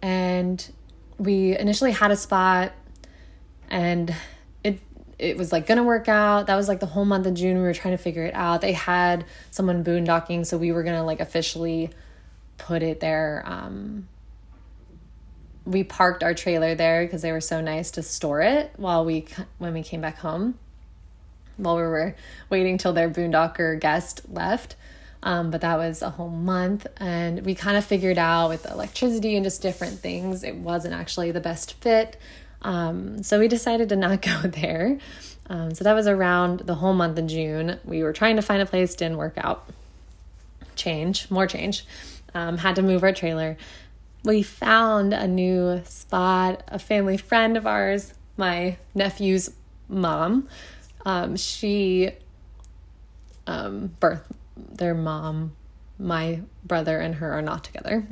And 0.00 0.70
we 1.18 1.56
initially 1.56 1.92
had 1.92 2.10
a 2.10 2.16
spot 2.16 2.72
and 3.70 4.14
it 4.64 4.80
it 5.18 5.36
was 5.36 5.52
like 5.52 5.66
gonna 5.66 5.84
work 5.84 6.08
out. 6.08 6.48
That 6.48 6.56
was 6.56 6.68
like 6.68 6.80
the 6.80 6.86
whole 6.86 7.04
month 7.04 7.26
of 7.26 7.34
June. 7.34 7.56
We 7.56 7.62
were 7.62 7.74
trying 7.74 7.96
to 7.96 8.02
figure 8.02 8.24
it 8.24 8.34
out. 8.34 8.60
They 8.60 8.72
had 8.72 9.24
someone 9.50 9.84
boondocking, 9.84 10.44
so 10.44 10.58
we 10.58 10.72
were 10.72 10.82
gonna 10.82 11.04
like 11.04 11.20
officially 11.20 11.90
put 12.58 12.82
it 12.82 13.00
there. 13.00 13.42
Um, 13.46 14.08
we 15.64 15.84
parked 15.84 16.22
our 16.22 16.34
trailer 16.34 16.74
there 16.74 17.04
because 17.04 17.22
they 17.22 17.32
were 17.32 17.40
so 17.40 17.60
nice 17.60 17.90
to 17.92 18.02
store 18.02 18.40
it 18.40 18.72
while 18.76 19.04
we 19.04 19.26
when 19.58 19.74
we 19.74 19.82
came 19.82 20.00
back 20.00 20.18
home. 20.18 20.58
While 21.56 21.76
we 21.76 21.82
were 21.82 22.16
waiting 22.50 22.78
till 22.78 22.92
their 22.92 23.10
boondocker 23.10 23.78
guest 23.78 24.22
left. 24.28 24.76
Um, 25.22 25.50
but 25.52 25.60
that 25.60 25.76
was 25.76 26.02
a 26.02 26.10
whole 26.10 26.28
month, 26.28 26.84
and 26.96 27.46
we 27.46 27.54
kind 27.54 27.76
of 27.76 27.84
figured 27.84 28.18
out 28.18 28.48
with 28.48 28.68
electricity 28.68 29.36
and 29.36 29.44
just 29.44 29.62
different 29.62 30.00
things, 30.00 30.42
it 30.42 30.56
wasn't 30.56 30.94
actually 30.94 31.30
the 31.30 31.40
best 31.40 31.74
fit. 31.74 32.16
Um, 32.62 33.22
so 33.22 33.38
we 33.38 33.46
decided 33.46 33.88
to 33.90 33.96
not 33.96 34.20
go 34.22 34.40
there. 34.42 34.98
Um, 35.48 35.74
so 35.74 35.84
that 35.84 35.92
was 35.92 36.06
around 36.06 36.60
the 36.60 36.74
whole 36.74 36.94
month 36.94 37.18
of 37.18 37.26
June. 37.26 37.78
We 37.84 38.02
were 38.02 38.12
trying 38.12 38.36
to 38.36 38.42
find 38.42 38.62
a 38.62 38.66
place, 38.66 38.94
didn't 38.94 39.16
work 39.16 39.34
out. 39.36 39.68
Change, 40.74 41.30
more 41.30 41.46
change. 41.46 41.84
Um, 42.34 42.58
had 42.58 42.76
to 42.76 42.82
move 42.82 43.02
our 43.02 43.12
trailer. 43.12 43.56
We 44.24 44.42
found 44.42 45.12
a 45.12 45.26
new 45.26 45.82
spot. 45.84 46.62
A 46.68 46.78
family 46.78 47.16
friend 47.16 47.56
of 47.56 47.66
ours, 47.66 48.14
my 48.36 48.76
nephew's 48.94 49.50
mom, 49.88 50.48
um, 51.04 51.36
she 51.36 52.12
um, 53.46 53.94
birth 54.00 54.32
their 54.56 54.94
mom, 54.94 55.54
my 55.98 56.40
brother 56.64 56.98
and 56.98 57.16
her 57.16 57.32
are 57.32 57.42
not 57.42 57.64
together. 57.64 58.06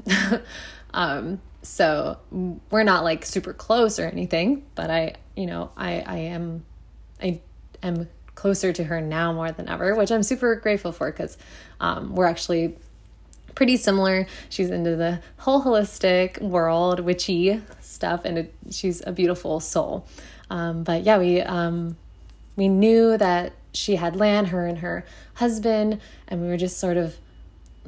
um, 0.94 1.40
so 1.62 2.18
we're 2.70 2.82
not 2.82 3.04
like 3.04 3.24
super 3.24 3.52
close 3.52 3.98
or 3.98 4.06
anything, 4.06 4.64
but 4.74 4.90
I, 4.90 5.14
you 5.36 5.46
know, 5.46 5.70
I 5.76 6.00
I 6.00 6.16
am 6.16 6.64
I 7.22 7.40
am 7.82 8.08
closer 8.34 8.72
to 8.72 8.84
her 8.84 9.00
now 9.00 9.32
more 9.32 9.52
than 9.52 9.68
ever, 9.68 9.94
which 9.94 10.10
I'm 10.10 10.22
super 10.22 10.54
grateful 10.56 10.92
for 10.92 11.10
because 11.10 11.36
um, 11.78 12.14
we're 12.14 12.26
actually 12.26 12.76
pretty 13.54 13.76
similar. 13.76 14.26
She's 14.48 14.70
into 14.70 14.96
the 14.96 15.20
whole 15.38 15.62
holistic 15.62 16.40
world, 16.40 17.00
witchy 17.00 17.62
stuff, 17.80 18.24
and 18.24 18.38
it, 18.38 18.54
she's 18.70 19.02
a 19.06 19.12
beautiful 19.12 19.60
soul. 19.60 20.06
Um, 20.50 20.82
but 20.82 21.04
yeah, 21.04 21.18
we 21.18 21.40
um, 21.40 21.96
we 22.56 22.68
knew 22.68 23.16
that 23.16 23.52
she 23.72 23.96
had 23.96 24.16
land, 24.16 24.48
her 24.48 24.66
and 24.66 24.78
her 24.78 25.04
husband, 25.34 26.00
and 26.28 26.40
we 26.40 26.48
were 26.48 26.56
just 26.56 26.78
sort 26.78 26.96
of 26.96 27.16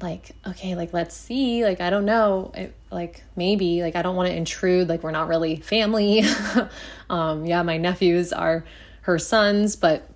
like, 0.01 0.33
okay, 0.47 0.75
like 0.75 0.93
let's 0.93 1.17
see. 1.17 1.65
Like 1.65 1.81
I 1.81 1.91
don't 1.91 2.05
know, 2.05 2.53
it, 2.55 2.75
like 2.91 3.25
maybe 3.37 3.83
like 3.83 3.97
I 3.97 4.03
don't 4.03 4.17
want 4.17 4.29
to 4.29 4.35
intrude. 4.35 4.89
Like 4.89 5.03
we're 5.03 5.11
not 5.11 5.29
really 5.29 5.57
family. 5.57 6.23
um, 7.11 7.45
yeah, 7.45 7.63
my 7.63 7.77
nephews 7.77 8.33
are 8.33 8.65
her 9.03 9.19
sons, 9.19 9.77
but 9.77 10.09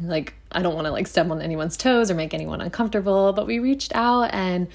like 0.00 0.34
I 0.52 0.62
don't 0.62 0.74
want 0.74 0.86
to 0.86 0.90
like 0.90 1.06
step 1.06 1.30
on 1.30 1.42
anyone's 1.42 1.76
toes 1.76 2.10
or 2.10 2.14
make 2.14 2.34
anyone 2.34 2.60
uncomfortable. 2.60 3.32
But 3.32 3.46
we 3.46 3.58
reached 3.58 3.94
out 3.94 4.32
and 4.32 4.68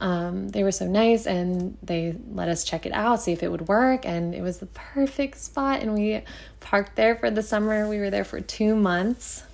um, 0.00 0.48
they 0.48 0.62
were 0.62 0.72
so 0.72 0.86
nice 0.86 1.26
and 1.26 1.76
they 1.82 2.16
let 2.32 2.48
us 2.48 2.64
check 2.64 2.86
it 2.86 2.92
out, 2.92 3.22
see 3.22 3.32
if 3.32 3.42
it 3.42 3.50
would 3.50 3.68
work. 3.68 4.06
And 4.06 4.34
it 4.34 4.40
was 4.40 4.58
the 4.58 4.66
perfect 4.66 5.38
spot. 5.38 5.80
And 5.82 5.94
we 5.94 6.22
parked 6.60 6.96
there 6.96 7.16
for 7.16 7.30
the 7.30 7.42
summer. 7.42 7.88
We 7.88 7.98
were 7.98 8.10
there 8.10 8.24
for 8.24 8.40
two 8.40 8.74
months. 8.74 9.44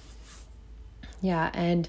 Yeah. 1.20 1.50
And 1.52 1.88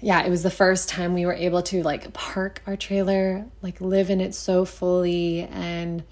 yeah, 0.00 0.24
it 0.24 0.30
was 0.30 0.42
the 0.42 0.50
first 0.50 0.90
time 0.90 1.14
we 1.14 1.24
were 1.24 1.32
able 1.32 1.62
to 1.62 1.82
like 1.82 2.12
park 2.12 2.62
our 2.66 2.76
trailer, 2.76 3.46
like 3.62 3.80
live 3.80 4.10
in 4.10 4.20
it 4.20 4.34
so 4.34 4.66
fully. 4.66 5.42
And 5.42 6.04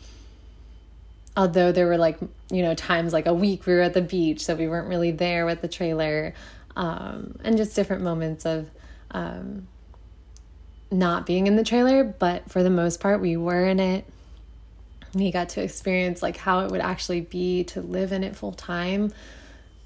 although 1.37 1.73
there 1.73 1.87
were 1.87 1.99
like, 1.99 2.19
you 2.51 2.63
know, 2.63 2.75
times 2.75 3.13
like 3.13 3.27
a 3.27 3.35
week 3.35 3.67
we 3.67 3.75
were 3.75 3.81
at 3.81 3.95
the 3.95 4.03
beach, 4.03 4.45
so 4.45 4.55
we 4.55 4.69
weren't 4.69 4.89
really 4.89 5.11
there 5.11 5.47
with 5.47 5.61
the 5.61 5.69
trailer, 5.69 6.35
um, 6.77 7.37
and 7.43 7.57
just 7.57 7.75
different 7.75 8.03
moments 8.03 8.45
of, 8.47 8.71
um, 9.11 9.67
not 10.91 11.27
being 11.27 11.47
in 11.47 11.57
the 11.57 11.65
trailer, 11.65 12.05
but 12.05 12.51
for 12.51 12.63
the 12.63 12.71
most 12.71 13.01
part, 13.01 13.21
we 13.21 13.37
were 13.37 13.67
in 13.67 13.81
it. 13.81 14.05
We 15.13 15.33
got 15.33 15.49
to 15.51 15.63
experience 15.63 16.23
like 16.23 16.37
how 16.37 16.61
it 16.61 16.71
would 16.71 16.81
actually 16.81 17.21
be 17.21 17.65
to 17.65 17.81
live 17.81 18.13
in 18.13 18.25
it 18.25 18.37
full 18.37 18.53
time, 18.53 19.13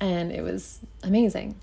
and 0.00 0.32
it 0.32 0.42
was 0.42 0.80
amazing. 1.02 1.54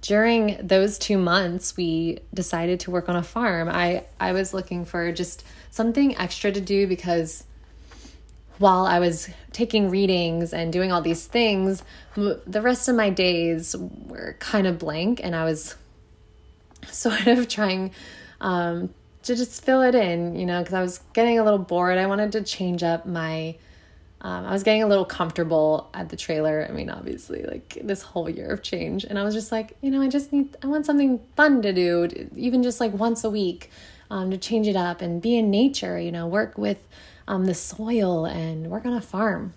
During 0.00 0.58
those 0.62 0.98
two 0.98 1.18
months, 1.18 1.76
we 1.76 2.20
decided 2.32 2.80
to 2.80 2.90
work 2.90 3.08
on 3.08 3.16
a 3.16 3.22
farm. 3.22 3.68
I 3.68 4.04
I 4.20 4.32
was 4.32 4.54
looking 4.54 4.84
for 4.84 5.10
just 5.10 5.44
something 5.70 6.16
extra 6.16 6.52
to 6.52 6.60
do 6.60 6.86
because 6.86 7.44
while 8.58 8.86
I 8.86 8.98
was 8.98 9.28
taking 9.52 9.90
readings 9.90 10.52
and 10.52 10.72
doing 10.72 10.92
all 10.92 11.00
these 11.00 11.26
things, 11.26 11.82
the 12.14 12.60
rest 12.62 12.88
of 12.88 12.96
my 12.96 13.10
days 13.10 13.76
were 13.76 14.36
kind 14.40 14.66
of 14.66 14.78
blank, 14.78 15.20
and 15.22 15.34
I 15.34 15.44
was 15.44 15.76
sort 16.90 17.26
of 17.26 17.48
trying 17.48 17.92
um, 18.40 18.90
to 19.22 19.36
just 19.36 19.64
fill 19.64 19.82
it 19.82 19.94
in, 19.94 20.36
you 20.36 20.46
know, 20.46 20.60
because 20.60 20.74
I 20.74 20.80
was 20.80 21.00
getting 21.12 21.38
a 21.38 21.44
little 21.44 21.58
bored. 21.58 21.98
I 21.98 22.06
wanted 22.06 22.32
to 22.32 22.42
change 22.42 22.82
up 22.82 23.06
my. 23.06 23.56
Um, 24.20 24.46
I 24.46 24.50
was 24.50 24.64
getting 24.64 24.82
a 24.82 24.88
little 24.88 25.04
comfortable 25.04 25.90
at 25.94 26.08
the 26.08 26.16
trailer. 26.16 26.66
I 26.68 26.72
mean, 26.72 26.90
obviously, 26.90 27.44
like 27.44 27.78
this 27.80 28.02
whole 28.02 28.28
year 28.28 28.48
of 28.48 28.64
change. 28.64 29.04
And 29.04 29.16
I 29.16 29.22
was 29.22 29.32
just 29.32 29.52
like, 29.52 29.76
you 29.80 29.92
know, 29.92 30.02
I 30.02 30.08
just 30.08 30.32
need, 30.32 30.56
I 30.60 30.66
want 30.66 30.86
something 30.86 31.20
fun 31.36 31.62
to 31.62 31.72
do, 31.72 32.08
even 32.34 32.64
just 32.64 32.80
like 32.80 32.92
once 32.92 33.22
a 33.22 33.30
week 33.30 33.70
um, 34.10 34.32
to 34.32 34.36
change 34.36 34.66
it 34.66 34.74
up 34.74 35.02
and 35.02 35.22
be 35.22 35.36
in 35.36 35.50
nature, 35.50 36.00
you 36.00 36.10
know, 36.10 36.26
work 36.26 36.58
with 36.58 36.78
um, 37.28 37.44
the 37.44 37.54
soil 37.54 38.24
and 38.24 38.68
work 38.68 38.84
on 38.84 38.94
a 38.94 39.00
farm. 39.00 39.52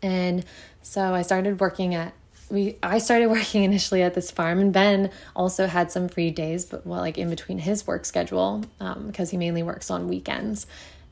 And 0.00 0.44
so 0.80 1.14
I 1.14 1.22
started 1.22 1.60
working 1.60 1.94
at 1.94 2.14
we 2.48 2.76
I 2.82 2.98
started 2.98 3.26
working 3.30 3.64
initially 3.64 4.02
at 4.02 4.14
this 4.14 4.30
farm, 4.30 4.58
and 4.58 4.72
Ben 4.72 5.10
also 5.36 5.66
had 5.66 5.92
some 5.92 6.08
free 6.08 6.30
days, 6.30 6.64
but 6.64 6.86
well, 6.86 7.00
like 7.00 7.18
in 7.18 7.28
between 7.28 7.58
his 7.58 7.86
work 7.86 8.04
schedule, 8.04 8.64
because 8.78 9.28
um, 9.28 9.30
he 9.30 9.36
mainly 9.36 9.62
works 9.62 9.90
on 9.90 10.08
weekends. 10.08 10.66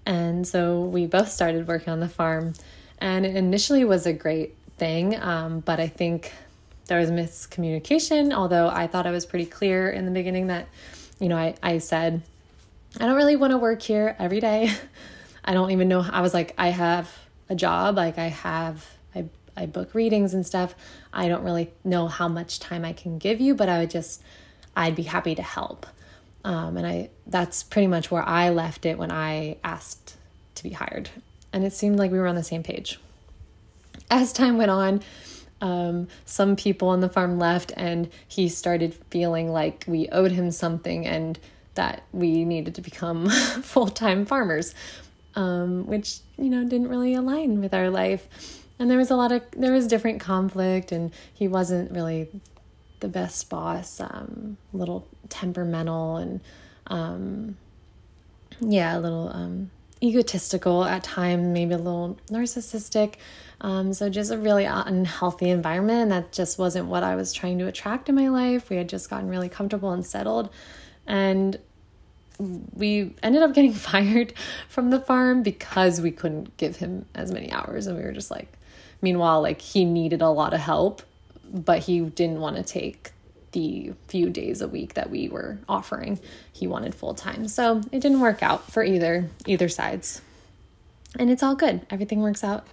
And 0.07 0.49
so 0.49 0.81
we 0.81 1.07
both 1.07 1.29
started 1.29 1.69
working 1.69 1.93
on 1.93 2.01
the 2.01 2.09
farm, 2.09 2.55
and 2.99 3.27
it 3.27 3.37
initially 3.37 3.85
was 3.85 4.07
a 4.07 4.13
great 4.13 4.55
thing, 4.79 5.21
um, 5.21 5.61
but 5.61 5.81
I 5.81 5.89
think 5.89 6.33
there 6.87 6.99
was 6.99 7.11
miscommunication. 7.11 8.33
Although 8.33 8.69
I 8.69 8.87
thought 8.87 9.07
I 9.07 9.11
was 9.11 9.27
pretty 9.27 9.47
clear 9.47 9.91
in 9.91 10.07
the 10.07 10.11
beginning 10.11 10.47
that, 10.47 10.69
you 11.21 11.29
know, 11.29 11.37
I 11.37 11.55
I 11.63 11.79
said, 11.79 12.23
I 12.99 13.07
don't 13.07 13.17
really 13.17 13.37
want 13.37 13.51
to 13.51 13.59
work 13.59 13.83
here 13.83 14.17
every 14.19 14.41
day. 14.41 14.73
I 15.49 15.55
don't 15.55 15.71
even 15.71 15.89
know. 15.89 16.07
I 16.09 16.21
was 16.21 16.35
like, 16.35 16.55
I 16.59 16.69
have 16.69 17.11
a 17.49 17.55
job, 17.55 17.97
like 17.97 18.19
I 18.19 18.29
have 18.29 18.87
I 19.15 19.25
I 19.57 19.67
book 19.67 19.95
readings 19.95 20.35
and 20.35 20.47
stuff, 20.47 20.75
I 21.13 21.29
don't 21.29 21.43
really 21.43 21.73
know 21.83 22.07
how 22.07 22.29
much 22.29 22.61
time 22.61 22.85
I 22.85 22.93
can 22.93 23.19
give 23.19 23.41
you, 23.41 23.55
but 23.57 23.69
I 23.69 23.81
would 23.81 23.91
just, 23.91 24.23
I'd 24.77 24.95
be 24.95 25.03
happy 25.03 25.35
to 25.35 25.43
help. 25.43 25.87
Um, 26.45 26.77
and 26.77 26.87
I, 26.87 27.11
that's 27.27 27.65
pretty 27.65 27.89
much 27.89 28.11
where 28.11 28.23
I 28.23 28.51
left 28.51 28.87
it 28.87 28.99
when 28.99 29.11
I 29.11 29.57
asked 29.65 30.17
to 30.55 30.63
be 30.63 30.71
hired. 30.71 31.11
And 31.53 31.65
it 31.65 31.73
seemed 31.73 31.99
like 31.99 32.13
we 32.13 32.19
were 32.19 32.29
on 32.29 32.37
the 32.37 32.45
same 32.45 32.63
page. 32.63 33.01
As 34.11 34.33
time 34.33 34.59
went 34.59 34.71
on, 34.71 35.03
um, 35.61 36.07
some 36.25 36.55
people 36.55 36.89
on 36.89 37.01
the 37.01 37.09
farm 37.09 37.39
left, 37.39 37.73
and 37.77 38.11
he 38.29 38.49
started 38.49 38.95
feeling 39.11 39.51
like 39.51 39.85
we 39.89 40.09
owed 40.11 40.31
him 40.31 40.53
something 40.53 41.05
and 41.05 41.39
that 41.75 42.05
we 42.13 42.45
needed 42.45 42.75
to 42.77 42.81
become 42.81 43.29
full 43.63 43.89
time 43.89 44.25
farmers, 44.25 44.75
um, 45.39 45.87
which, 45.87 46.19
you 46.37 46.51
know, 46.51 46.65
didn't 46.65 46.89
really 46.89 47.15
align 47.15 47.61
with 47.61 47.73
our 47.73 47.91
life. 47.91 48.27
And 48.79 48.91
there 48.91 48.99
was 48.99 49.11
a 49.11 49.17
lot 49.17 49.31
of 49.31 49.43
there 49.53 49.73
was 49.73 49.87
different 49.87 50.21
conflict 50.21 50.91
and 50.91 51.13
he 51.33 51.47
wasn't 51.47 51.93
really 51.93 52.29
the 53.01 53.09
best 53.09 53.49
boss 53.49 54.01
um, 54.01 54.57
a 54.75 54.77
little 54.77 55.07
temperamental 55.29 56.17
and 56.17 56.41
um, 56.89 57.57
yeah 58.61 58.97
a 58.97 59.01
little 59.01 59.31
um, 59.33 59.71
egotistical 60.03 60.85
at 60.85 61.05
times 61.05 61.47
maybe 61.47 61.75
a 61.75 61.79
little 61.79 62.19
narcissistic. 62.31 63.15
Um, 63.61 63.93
so 63.93 64.09
just 64.09 64.33
a 64.33 64.39
really 64.39 64.65
unhealthy 64.65 65.51
environment 65.51 66.03
and 66.03 66.13
that 66.13 66.33
just 66.33 66.59
wasn't 66.59 66.87
what 66.87 67.03
i 67.03 67.17
was 67.17 67.33
trying 67.33 67.59
to 67.59 67.67
attract 67.67 68.09
in 68.09 68.17
my 68.17 68.29
life. 68.29 68.71
We 68.71 68.77
had 68.77 68.89
just 68.89 69.09
gotten 69.09 69.29
really 69.29 69.49
comfortable 69.49 69.93
and 69.93 70.05
settled. 70.05 70.51
And 71.07 71.59
we 72.39 73.15
ended 73.23 73.43
up 73.43 73.55
getting 73.55 73.73
fired 73.91 74.33
from 74.69 74.91
the 74.91 75.01
farm 75.01 75.43
because 75.43 76.01
we 76.01 76.11
couldn't 76.11 76.57
give 76.57 76.77
him 76.77 77.07
as 77.15 77.33
many 77.33 77.51
hours 77.53 77.87
and 77.87 77.97
we 77.97 78.05
were 78.05 78.13
just 78.13 78.31
like 78.31 78.59
Meanwhile, 79.01 79.43
like 79.43 79.61
he 79.61 79.85
needed 79.85 80.23
a 80.23 80.29
lot 80.29 80.53
of 80.53 80.61
help, 80.61 81.03
but 81.53 81.81
he 81.81 82.01
didn't 82.01 82.41
want 82.41 82.57
to 82.57 82.63
take 82.63 83.13
the 83.53 83.93
few 84.09 84.29
days 84.29 84.61
a 84.61 84.69
week 84.69 84.95
that 84.95 85.11
we 85.11 85.29
were 85.29 85.59
offering. 85.69 86.21
He 86.53 86.67
wanted 86.67 86.95
full 86.95 87.15
time. 87.15 87.49
So 87.49 87.83
it 87.93 88.01
didn't 88.01 88.21
work 88.21 88.43
out 88.43 88.71
for 88.71 88.83
either 88.83 89.29
either 89.47 89.69
sides. 89.69 90.21
And 91.19 91.31
it's 91.31 91.43
all 91.43 91.55
good. 91.55 91.87
Everything 91.91 92.21
works 92.21 92.45
out 92.45 92.67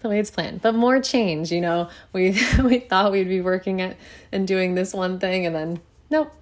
the 0.00 0.08
way 0.08 0.18
it's 0.18 0.30
planned. 0.30 0.62
But 0.62 0.74
more 0.74 1.00
change, 1.00 1.52
you 1.52 1.60
know. 1.60 1.88
We 2.12 2.38
we 2.62 2.78
thought 2.78 3.12
we'd 3.12 3.28
be 3.28 3.40
working 3.40 3.80
at 3.80 3.96
and 4.30 4.46
doing 4.46 4.74
this 4.74 4.94
one 4.94 5.18
thing 5.18 5.46
and 5.46 5.54
then 5.54 5.80
nope. 6.10 6.32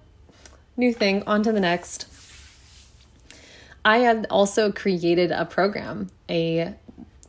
New 0.77 0.93
thing, 0.93 1.23
on 1.27 1.43
to 1.43 1.51
the 1.51 1.59
next. 1.59 2.10
I 3.83 3.99
had 3.99 4.27
also 4.29 4.71
created 4.71 5.31
a 5.31 5.45
program, 5.45 6.09
a 6.29 6.75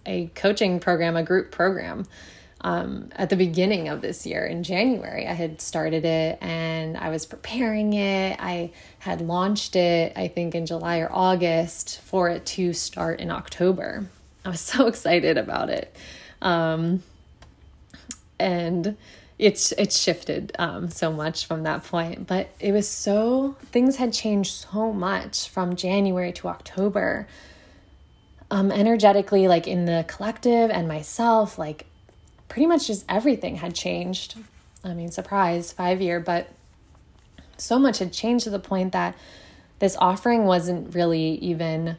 a 0.05 0.27
coaching 0.35 0.81
program, 0.81 1.17
a 1.17 1.23
group 1.23 1.51
program. 1.51 2.07
Um, 2.65 3.11
at 3.17 3.29
the 3.29 3.37
beginning 3.37 3.89
of 3.89 4.03
this 4.03 4.25
year 4.25 4.47
in 4.47 4.63
January, 4.63 5.27
I 5.27 5.33
had 5.33 5.61
started 5.61 6.05
it 6.05 6.39
and 6.41 6.97
I 6.97 7.11
was 7.11 7.27
preparing 7.27 7.93
it. 7.93 8.37
I 8.39 8.71
had 9.01 9.21
launched 9.21 9.75
it, 9.75 10.13
I 10.15 10.29
think, 10.29 10.55
in 10.55 10.67
July 10.67 10.99
or 10.99 11.11
August 11.11 12.01
for 12.03 12.29
it 12.29 12.47
to 12.47 12.73
start 12.73 13.19
in 13.21 13.33
October. 13.33 14.07
I 14.45 14.51
was 14.51 14.61
so 14.61 14.87
excited 14.87 15.39
about 15.39 15.71
it. 15.71 15.95
Um, 16.41 17.03
and 18.39 18.97
it's 19.43 19.72
it's 19.72 19.99
shifted 19.99 20.53
um, 20.61 20.88
so 20.88 21.12
much 21.12 21.47
from 21.47 21.64
that 21.64 21.82
point 21.82 22.28
but 22.28 22.49
it 22.61 22.70
was 22.70 22.88
so 22.88 23.57
things 23.72 23.97
had 23.97 24.12
changed 24.12 24.53
so 24.53 24.93
much 24.93 25.49
from 25.49 25.74
january 25.76 26.32
to 26.32 26.49
october. 26.49 27.26
Um, 28.53 28.70
energetically 28.70 29.49
like 29.49 29.66
in 29.66 29.86
the 29.86 30.05
collective 30.07 30.70
and 30.70 30.86
myself 30.86 31.59
like 31.59 31.86
pretty 32.49 32.66
much 32.66 32.86
just 32.86 33.07
everything 33.09 33.57
had 33.57 33.74
changed. 33.74 34.36
I 34.84 34.93
mean 34.93 35.11
surprise 35.11 35.72
five 35.72 36.03
year 36.03 36.20
but 36.20 36.51
so 37.57 37.78
much 37.78 37.99
had 37.99 38.12
changed 38.12 38.45
to 38.45 38.51
the 38.51 38.59
point 38.59 38.93
that 38.93 39.16
this 39.78 39.97
offering 39.97 40.45
wasn't 40.45 40.95
really 40.95 41.36
even 41.36 41.97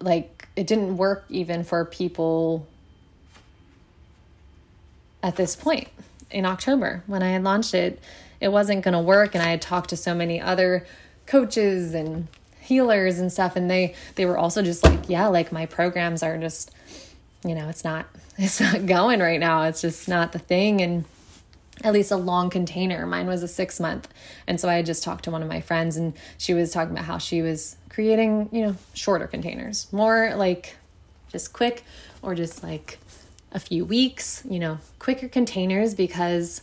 like 0.00 0.48
it 0.56 0.66
didn't 0.66 0.96
work 0.96 1.24
even 1.28 1.62
for 1.62 1.84
people 1.84 2.66
at 5.22 5.36
this 5.36 5.56
point 5.56 5.88
in 6.30 6.44
October 6.44 7.02
when 7.06 7.22
I 7.22 7.30
had 7.30 7.42
launched 7.42 7.74
it. 7.74 8.00
It 8.40 8.48
wasn't 8.48 8.84
going 8.84 8.94
to 8.94 9.00
work, 9.00 9.34
and 9.34 9.42
I 9.42 9.48
had 9.48 9.60
talked 9.60 9.90
to 9.90 9.96
so 9.96 10.14
many 10.14 10.40
other 10.40 10.86
coaches 11.26 11.92
and 11.92 12.28
healers 12.60 13.18
and 13.18 13.32
stuff, 13.32 13.56
and 13.56 13.70
they 13.70 13.94
they 14.14 14.26
were 14.26 14.38
also 14.38 14.62
just 14.62 14.84
like, 14.84 15.08
yeah, 15.08 15.26
like 15.26 15.50
my 15.50 15.66
programs 15.66 16.22
are 16.22 16.38
just, 16.38 16.70
you 17.44 17.54
know, 17.54 17.68
it's 17.68 17.82
not 17.82 18.06
it's 18.38 18.60
not 18.60 18.86
going 18.86 19.20
right 19.20 19.40
now. 19.40 19.62
It's 19.64 19.80
just 19.80 20.08
not 20.08 20.32
the 20.32 20.38
thing, 20.38 20.80
and 20.80 21.04
at 21.84 21.92
least 21.92 22.10
a 22.10 22.16
long 22.16 22.50
container. 22.50 23.06
Mine 23.06 23.26
was 23.26 23.42
a 23.42 23.48
six 23.48 23.80
month. 23.80 24.08
And 24.46 24.60
so 24.60 24.68
I 24.68 24.74
had 24.74 24.86
just 24.86 25.02
talked 25.02 25.24
to 25.24 25.30
one 25.30 25.42
of 25.42 25.48
my 25.48 25.60
friends 25.60 25.96
and 25.96 26.12
she 26.36 26.54
was 26.54 26.72
talking 26.72 26.92
about 26.92 27.04
how 27.04 27.18
she 27.18 27.42
was 27.42 27.76
creating, 27.88 28.48
you 28.52 28.66
know, 28.66 28.76
shorter 28.94 29.26
containers, 29.26 29.86
more 29.92 30.34
like 30.34 30.76
just 31.30 31.52
quick 31.52 31.84
or 32.22 32.34
just 32.34 32.62
like 32.62 32.98
a 33.52 33.60
few 33.60 33.84
weeks, 33.84 34.42
you 34.48 34.58
know, 34.58 34.78
quicker 34.98 35.28
containers 35.28 35.94
because 35.94 36.62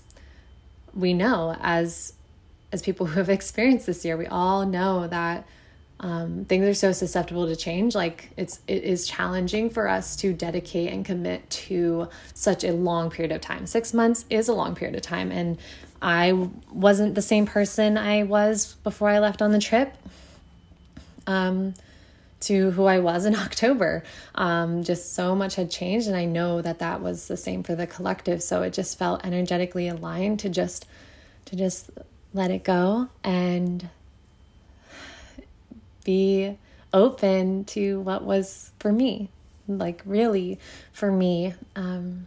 we 0.94 1.14
know 1.14 1.56
as 1.62 2.14
as 2.72 2.82
people 2.82 3.06
who 3.08 3.20
have 3.20 3.30
experienced 3.30 3.86
this 3.86 4.06
year, 4.06 4.18
we 4.18 4.28
all 4.28 4.66
know 4.66 5.08
that 5.08 5.48
um, 6.00 6.44
things 6.46 6.66
are 6.66 6.74
so 6.74 6.92
susceptible 6.92 7.48
to 7.48 7.56
change. 7.56 7.96
Like 7.96 8.32
it's 8.38 8.60
it 8.68 8.84
is 8.84 9.08
challenging 9.08 9.70
for 9.70 9.88
us 9.88 10.16
to 10.18 10.34
dedicate 10.34 10.92
and 10.92 11.06
commit 11.06 11.50
to 11.50 12.10
such 12.34 12.64
a 12.64 12.74
long 12.74 13.10
period 13.10 13.32
of 13.32 13.42
time. 13.42 13.66
Six 13.66 13.94
months 13.94 14.26
is 14.30 14.50
a 14.50 14.54
long 14.54 14.76
period 14.76 14.96
of 14.96 15.02
time, 15.02 15.32
and 15.32 15.58
I 16.02 16.50
wasn't 16.72 17.16
the 17.16 17.22
same 17.22 17.46
person 17.46 17.98
I 17.98 18.24
was 18.24 18.76
before 18.84 19.10
I 19.10 19.20
left 19.20 19.42
on 19.42 19.52
the 19.52 19.60
trip. 19.60 19.96
Um, 21.28 21.74
to 22.46 22.72
who 22.72 22.86
I 22.86 23.00
was 23.00 23.26
in 23.26 23.36
October. 23.48 24.04
Um, 24.36 24.84
just 24.84 25.14
so 25.14 25.36
much 25.36 25.56
had 25.56 25.70
changed, 25.70 26.08
and 26.08 26.16
I 26.16 26.26
know 26.26 26.62
that 26.62 26.80
that 26.80 27.02
was 27.02 27.28
the 27.28 27.38
same 27.38 27.64
for 27.64 27.76
the 27.76 27.88
collective. 27.88 28.42
So 28.42 28.62
it 28.64 28.74
just 28.74 28.98
felt 28.98 29.26
energetically 29.26 29.88
aligned 29.88 30.40
to 30.42 30.50
just 30.50 30.86
to 31.46 31.56
just 31.56 31.92
let 32.34 32.52
it 32.52 32.64
go 32.64 33.08
and 33.24 33.90
be 36.04 36.58
open 36.94 37.66
to 37.66 38.00
what 38.02 38.24
was 38.24 38.72
for 38.80 38.92
me, 38.92 39.30
like 39.68 40.02
really 40.06 40.60
for 40.92 41.12
me. 41.12 41.54
Um, 41.76 42.26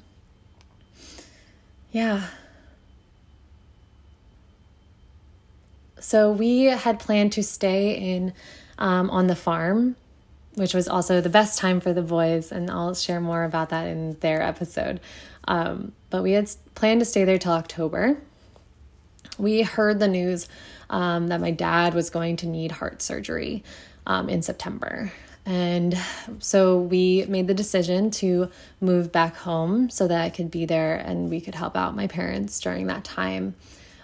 yeah. 1.90 2.26
So 6.00 6.30
we 6.30 6.64
had 6.64 7.00
planned 7.00 7.32
to 7.32 7.42
stay 7.42 7.94
in 7.94 8.32
um, 8.78 9.10
on 9.10 9.26
the 9.26 9.36
farm, 9.36 9.96
which 10.58 10.74
was 10.74 10.88
also 10.88 11.20
the 11.20 11.28
best 11.28 11.58
time 11.58 11.80
for 11.80 11.92
the 11.92 12.02
boys, 12.02 12.52
and 12.52 12.70
I'll 12.70 12.94
share 12.94 13.20
more 13.20 13.44
about 13.44 13.70
that 13.70 13.86
in 13.86 14.18
their 14.20 14.42
episode. 14.42 15.00
Um, 15.46 15.92
but 16.10 16.22
we 16.22 16.32
had 16.32 16.50
planned 16.74 17.00
to 17.00 17.04
stay 17.04 17.24
there 17.24 17.38
till 17.38 17.52
October. 17.52 18.18
We 19.38 19.62
heard 19.62 20.00
the 20.00 20.08
news 20.08 20.48
um, 20.90 21.28
that 21.28 21.40
my 21.40 21.50
dad 21.50 21.94
was 21.94 22.10
going 22.10 22.36
to 22.38 22.46
need 22.46 22.72
heart 22.72 23.00
surgery 23.02 23.62
um, 24.06 24.28
in 24.28 24.42
September. 24.42 25.12
And 25.46 25.98
so 26.40 26.78
we 26.78 27.24
made 27.26 27.46
the 27.46 27.54
decision 27.54 28.10
to 28.12 28.50
move 28.80 29.10
back 29.10 29.36
home 29.36 29.88
so 29.88 30.06
that 30.06 30.20
I 30.20 30.28
could 30.28 30.50
be 30.50 30.66
there 30.66 30.96
and 30.96 31.30
we 31.30 31.40
could 31.40 31.54
help 31.54 31.74
out 31.74 31.96
my 31.96 32.06
parents 32.06 32.60
during 32.60 32.88
that 32.88 33.04
time. 33.04 33.54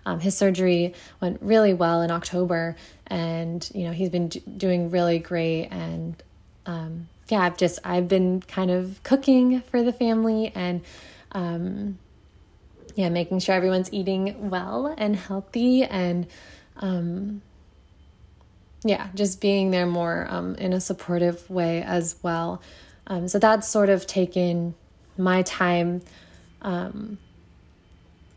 Um, 0.07 0.21
his 0.21 0.37
surgery 0.37 0.95
went 1.21 1.41
really 1.43 1.75
well 1.75 2.03
in 2.03 2.11
October, 2.11 2.77
and 3.07 3.69
you 3.75 3.85
know 3.85 3.93
he's 3.93 4.11
been 4.11 4.29
doing 4.29 4.91
really 4.91 5.19
great. 5.19 5.69
And 5.71 6.23
um, 6.67 7.09
yeah, 7.29 7.41
I've 7.41 7.57
just 7.57 7.79
I've 7.85 8.09
been 8.09 8.41
kind 8.43 8.71
of 8.71 9.03
cooking 9.03 9.61
for 9.63 9.83
the 9.83 9.93
family 9.93 10.53
and 10.55 10.83
um, 11.33 11.99
yeah, 12.95 13.09
making 13.09 13.41
sure 13.41 13.55
everyone's 13.55 13.93
eating 13.93 14.51
well 14.51 14.95
and 14.97 15.17
healthy 15.17 15.85
and 15.85 16.27
um, 16.77 17.43
yeah, 18.85 19.09
just 19.15 19.41
being 19.41 19.71
there 19.71 19.87
more 19.87 20.27
um, 20.29 20.55
in 20.57 20.73
a 20.73 20.81
supportive 20.81 21.49
way 21.49 21.83
as 21.83 22.17
well. 22.23 22.61
Um, 23.07 23.29
so 23.29 23.39
that's 23.39 23.69
sort 23.69 23.89
of 23.89 24.07
taken 24.07 24.75
my 25.17 25.43
time 25.43 26.03
um, 26.63 27.19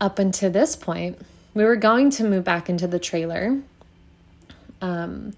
up 0.00 0.18
until 0.18 0.50
this 0.50 0.76
point. 0.76 1.18
We 1.54 1.64
were 1.64 1.76
going 1.76 2.10
to 2.10 2.24
move 2.24 2.44
back 2.44 2.68
into 2.68 2.86
the 2.86 2.98
trailer. 2.98 3.60
Um, 4.80 5.34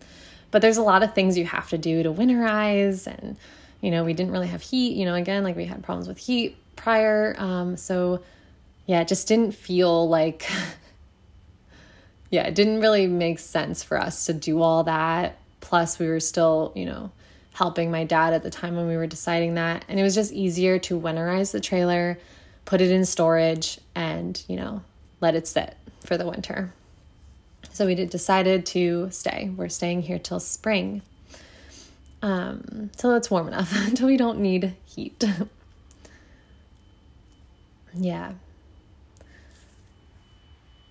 but 0.50 0.62
there's 0.62 0.76
a 0.76 0.82
lot 0.82 1.02
of 1.02 1.14
things 1.14 1.38
you 1.38 1.44
have 1.44 1.68
to 1.68 1.78
do 1.78 2.02
to 2.02 2.12
winterize 2.12 3.06
and 3.06 3.36
you 3.80 3.90
know 3.90 4.04
we 4.04 4.12
didn't 4.12 4.32
really 4.32 4.48
have 4.48 4.62
heat 4.62 4.96
you 4.96 5.04
know 5.04 5.14
again 5.14 5.44
like 5.44 5.56
we 5.56 5.64
had 5.64 5.82
problems 5.82 6.08
with 6.08 6.18
heat 6.18 6.56
prior 6.76 7.34
um, 7.38 7.76
so 7.76 8.20
yeah 8.86 9.00
it 9.00 9.08
just 9.08 9.28
didn't 9.28 9.52
feel 9.52 10.08
like 10.08 10.48
yeah, 12.30 12.44
it 12.44 12.54
didn't 12.54 12.80
really 12.80 13.06
make 13.06 13.38
sense 13.40 13.82
for 13.82 14.00
us 14.00 14.26
to 14.26 14.32
do 14.32 14.62
all 14.62 14.84
that. 14.84 15.36
Plus, 15.60 15.98
we 15.98 16.06
were 16.06 16.20
still, 16.20 16.72
you 16.76 16.86
know, 16.86 17.10
helping 17.52 17.90
my 17.90 18.04
dad 18.04 18.32
at 18.32 18.42
the 18.42 18.50
time 18.50 18.76
when 18.76 18.86
we 18.86 18.96
were 18.96 19.08
deciding 19.08 19.54
that. 19.54 19.84
And 19.88 19.98
it 19.98 20.02
was 20.02 20.14
just 20.14 20.32
easier 20.32 20.78
to 20.80 20.98
winterize 20.98 21.50
the 21.50 21.60
trailer, 21.60 22.18
put 22.64 22.80
it 22.80 22.90
in 22.90 23.04
storage, 23.04 23.78
and, 23.94 24.42
you 24.48 24.56
know, 24.56 24.82
let 25.20 25.34
it 25.34 25.48
sit 25.48 25.76
for 26.04 26.16
the 26.16 26.26
winter. 26.26 26.72
So 27.80 27.86
we 27.86 27.94
decided 27.94 28.66
to 28.66 29.08
stay. 29.10 29.50
We're 29.56 29.70
staying 29.70 30.02
here 30.02 30.18
till 30.18 30.38
spring. 30.38 31.00
Um, 32.20 32.90
till 32.94 33.14
it's 33.14 33.30
warm 33.30 33.48
enough, 33.48 33.74
until 33.88 34.06
we 34.08 34.18
don't 34.18 34.38
need 34.38 34.74
heat. 34.84 35.24
yeah. 37.94 38.32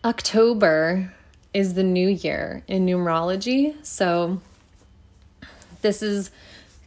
October 0.04 1.14
is 1.54 1.76
the 1.76 1.84
new 1.84 2.10
year 2.10 2.64
in 2.68 2.88
numerology. 2.88 3.76
So 3.86 4.42
this 5.84 6.02
is 6.02 6.32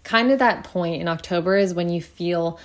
kind 0.03 0.33
of 0.33 0.41
that 0.41 0.65
point 0.65 1.01
in 1.01 1.07
October 1.07 1.57
is 1.57 1.74
when 1.74 1.91
you 1.91 2.03
feel 2.03 2.59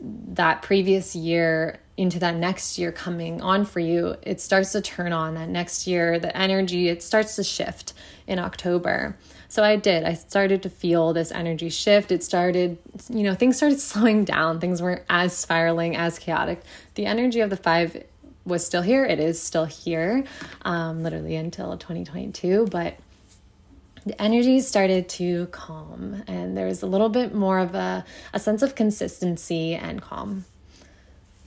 that 0.00 0.62
previous 0.62 1.14
year 1.14 1.78
into 2.00 2.18
that 2.18 2.34
next 2.34 2.78
year 2.78 2.90
coming 2.90 3.42
on 3.42 3.66
for 3.66 3.78
you, 3.78 4.16
it 4.22 4.40
starts 4.40 4.72
to 4.72 4.80
turn 4.80 5.12
on 5.12 5.34
that 5.34 5.50
next 5.50 5.86
year, 5.86 6.18
the 6.18 6.34
energy, 6.34 6.88
it 6.88 7.02
starts 7.02 7.36
to 7.36 7.44
shift 7.44 7.92
in 8.26 8.38
October. 8.38 9.18
So 9.48 9.62
I 9.62 9.76
did. 9.76 10.04
I 10.04 10.14
started 10.14 10.62
to 10.62 10.70
feel 10.70 11.12
this 11.12 11.30
energy 11.30 11.68
shift. 11.68 12.10
It 12.10 12.24
started, 12.24 12.78
you 13.10 13.22
know, 13.22 13.34
things 13.34 13.58
started 13.58 13.80
slowing 13.92 14.24
down. 14.24 14.60
Things 14.60 14.80
weren't 14.80 15.02
as 15.10 15.36
spiraling, 15.36 15.94
as 15.94 16.18
chaotic. 16.18 16.62
The 16.94 17.04
energy 17.04 17.40
of 17.40 17.50
the 17.50 17.56
five 17.56 18.02
was 18.46 18.64
still 18.64 18.82
here. 18.82 19.04
It 19.04 19.20
is 19.20 19.40
still 19.40 19.66
here, 19.66 20.24
um, 20.62 21.02
literally 21.02 21.36
until 21.36 21.76
2022. 21.76 22.68
But 22.70 22.96
the 24.06 24.20
energy 24.22 24.60
started 24.60 25.10
to 25.10 25.48
calm, 25.48 26.22
and 26.26 26.56
there 26.56 26.66
was 26.66 26.82
a 26.82 26.86
little 26.86 27.10
bit 27.10 27.34
more 27.34 27.58
of 27.58 27.74
a, 27.74 28.06
a 28.32 28.40
sense 28.40 28.62
of 28.62 28.74
consistency 28.74 29.74
and 29.74 30.00
calm. 30.00 30.46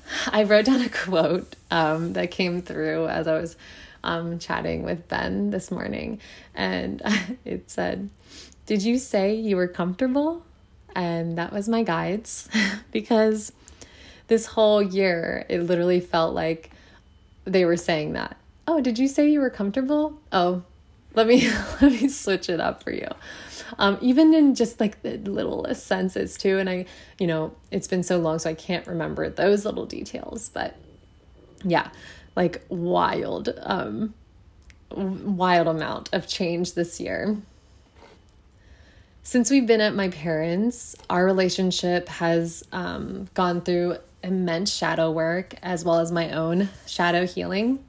I 0.27 0.43
wrote 0.43 0.65
down 0.65 0.81
a 0.81 0.89
quote 0.89 1.55
um, 1.71 2.13
that 2.13 2.31
came 2.31 2.61
through 2.61 3.07
as 3.07 3.27
I 3.27 3.39
was 3.39 3.55
um, 4.03 4.39
chatting 4.39 4.84
with 4.84 5.07
Ben 5.07 5.49
this 5.49 5.71
morning, 5.71 6.19
and 6.53 7.01
it 7.45 7.69
said, 7.69 8.09
Did 8.65 8.84
you 8.84 8.97
say 8.97 9.34
you 9.34 9.55
were 9.55 9.67
comfortable? 9.67 10.45
And 10.95 11.38
that 11.38 11.51
was 11.51 11.67
my 11.67 11.81
guides 11.81 12.47
because 12.91 13.51
this 14.27 14.45
whole 14.45 14.81
year 14.81 15.45
it 15.49 15.61
literally 15.61 15.99
felt 15.99 16.35
like 16.35 16.69
they 17.45 17.65
were 17.65 17.77
saying 17.77 18.13
that. 18.13 18.38
Oh, 18.67 18.80
did 18.80 18.99
you 18.99 19.07
say 19.07 19.27
you 19.30 19.39
were 19.39 19.49
comfortable? 19.49 20.19
Oh, 20.31 20.63
let 21.13 21.27
me 21.27 21.49
let 21.81 21.91
me 21.91 22.07
switch 22.09 22.49
it 22.49 22.59
up 22.59 22.84
for 22.84 22.91
you. 22.91 23.07
Um, 23.77 23.97
even 24.01 24.33
in 24.33 24.55
just 24.55 24.79
like 24.79 25.01
the 25.01 25.17
littlest 25.17 25.85
senses 25.85 26.37
too. 26.37 26.59
And 26.59 26.69
I, 26.69 26.85
you 27.19 27.27
know, 27.27 27.53
it's 27.71 27.87
been 27.87 28.03
so 28.03 28.17
long, 28.17 28.39
so 28.39 28.49
I 28.49 28.53
can't 28.53 28.85
remember 28.87 29.29
those 29.29 29.65
little 29.65 29.85
details. 29.85 30.49
But 30.53 30.75
yeah, 31.63 31.89
like 32.35 32.63
wild, 32.69 33.49
um, 33.61 34.13
wild 34.91 35.67
amount 35.67 36.09
of 36.13 36.27
change 36.27 36.73
this 36.73 36.99
year. 36.99 37.37
Since 39.25 39.49
we've 39.49 39.65
been 39.65 39.81
at 39.81 39.95
my 39.95 40.09
parents', 40.09 40.95
our 41.09 41.23
relationship 41.25 42.09
has 42.09 42.65
um, 42.73 43.29
gone 43.33 43.61
through 43.61 43.97
immense 44.21 44.73
shadow 44.73 45.11
work 45.11 45.55
as 45.61 45.85
well 45.85 45.99
as 45.99 46.11
my 46.11 46.31
own 46.31 46.69
shadow 46.85 47.25
healing. 47.25 47.83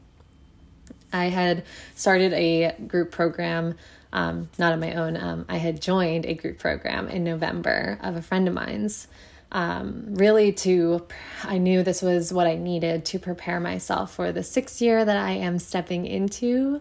I 1.12 1.26
had 1.26 1.64
started 1.94 2.32
a 2.32 2.74
group 2.86 3.12
program, 3.12 3.76
um, 4.14 4.48
not 4.58 4.72
on 4.72 4.80
my 4.80 4.94
own. 4.94 5.16
Um, 5.16 5.44
I 5.48 5.56
had 5.56 5.82
joined 5.82 6.24
a 6.24 6.34
group 6.34 6.58
program 6.60 7.08
in 7.08 7.24
November 7.24 7.98
of 8.00 8.16
a 8.16 8.22
friend 8.22 8.48
of 8.48 8.54
mine's. 8.54 9.08
Um, 9.52 10.14
really, 10.14 10.52
to 10.52 11.06
I 11.42 11.58
knew 11.58 11.82
this 11.82 12.00
was 12.00 12.32
what 12.32 12.46
I 12.46 12.54
needed 12.54 13.04
to 13.06 13.18
prepare 13.18 13.60
myself 13.60 14.14
for 14.14 14.32
the 14.32 14.42
sixth 14.42 14.80
year 14.80 15.04
that 15.04 15.16
I 15.16 15.32
am 15.32 15.58
stepping 15.58 16.06
into, 16.06 16.80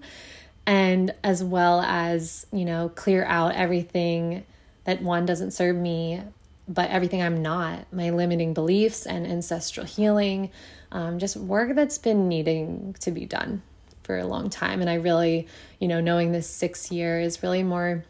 and 0.65 1.14
as 1.23 1.43
well 1.43 1.81
as 1.81 2.45
you 2.53 2.65
know, 2.65 2.89
clear 2.89 3.26
out 3.26 3.55
everything 3.55 4.45
that 4.85 5.01
one 5.01 5.26
doesn't 5.26 5.51
serve 5.51 5.76
me 5.76 6.22
but 6.65 6.89
everything 6.89 7.22
I'm 7.22 7.41
not, 7.41 7.91
my 7.91 8.11
limiting 8.11 8.53
beliefs 8.53 9.05
and 9.05 9.27
ancestral 9.27 9.85
healing, 9.85 10.49
um, 10.93 11.19
just 11.19 11.35
work 11.35 11.76
that's 11.76 11.97
been 11.97 12.30
needing 12.30 12.95
to 13.01 13.11
be 13.11 13.26
done 13.26 13.64
for 14.03 14.17
a 14.17 14.25
long 14.25 14.49
time. 14.49 14.81
And 14.81 14.89
I 14.89 14.95
really, 14.95 15.47
you 15.80 15.88
know, 15.88 16.01
knowing 16.01 16.31
this 16.31 16.47
six 16.47 16.91
year 16.91 17.19
is 17.19 17.41
really 17.41 17.63
more 17.63 18.03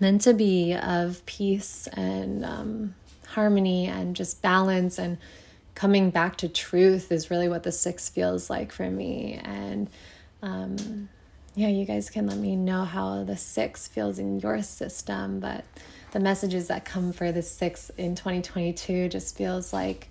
meant 0.00 0.22
to 0.22 0.34
be 0.34 0.74
of 0.74 1.24
peace 1.26 1.86
and 1.88 2.44
um, 2.44 2.94
harmony 3.28 3.86
and 3.86 4.16
just 4.16 4.42
balance 4.42 4.98
and 4.98 5.18
coming 5.74 6.10
back 6.10 6.36
to 6.36 6.48
truth 6.48 7.12
is 7.12 7.30
really 7.30 7.48
what 7.48 7.62
the 7.62 7.72
six 7.72 8.08
feels 8.08 8.50
like 8.50 8.72
for 8.72 8.90
me. 8.90 9.40
And 9.44 9.88
um, 10.42 11.08
yeah, 11.54 11.68
you 11.68 11.84
guys 11.84 12.10
can 12.10 12.26
let 12.26 12.38
me 12.38 12.56
know 12.56 12.84
how 12.84 13.24
the 13.24 13.36
six 13.36 13.88
feels 13.88 14.18
in 14.18 14.40
your 14.40 14.62
system, 14.62 15.40
but 15.40 15.64
the 16.12 16.20
messages 16.20 16.68
that 16.68 16.84
come 16.84 17.12
for 17.12 17.30
the 17.32 17.42
six 17.42 17.90
in 17.96 18.14
2022 18.14 19.08
just 19.08 19.36
feels 19.36 19.72
like 19.72 20.08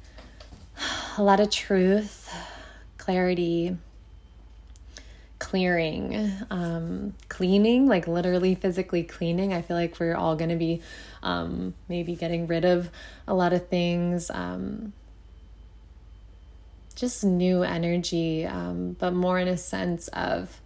a 1.17 1.23
lot 1.23 1.39
of 1.39 1.49
truth, 1.49 2.33
clarity, 2.97 3.77
clearing, 5.39 6.31
um, 6.51 7.13
cleaning, 7.29 7.87
like 7.87 8.07
literally 8.07 8.55
physically 8.55 9.03
cleaning. 9.03 9.53
I 9.53 9.61
feel 9.61 9.77
like 9.77 9.99
we're 9.99 10.15
all 10.15 10.35
going 10.35 10.49
to 10.49 10.55
be 10.55 10.81
um, 11.23 11.73
maybe 11.87 12.15
getting 12.15 12.45
rid 12.45 12.65
of 12.65 12.89
a 13.27 13.33
lot 13.33 13.53
of 13.53 13.67
things. 13.67 14.29
Um, 14.29 14.93
just 16.95 17.23
new 17.23 17.63
energy, 17.63 18.45
um, 18.45 18.97
but 18.99 19.13
more 19.13 19.39
in 19.39 19.47
a 19.47 19.57
sense 19.57 20.09
of 20.09 20.59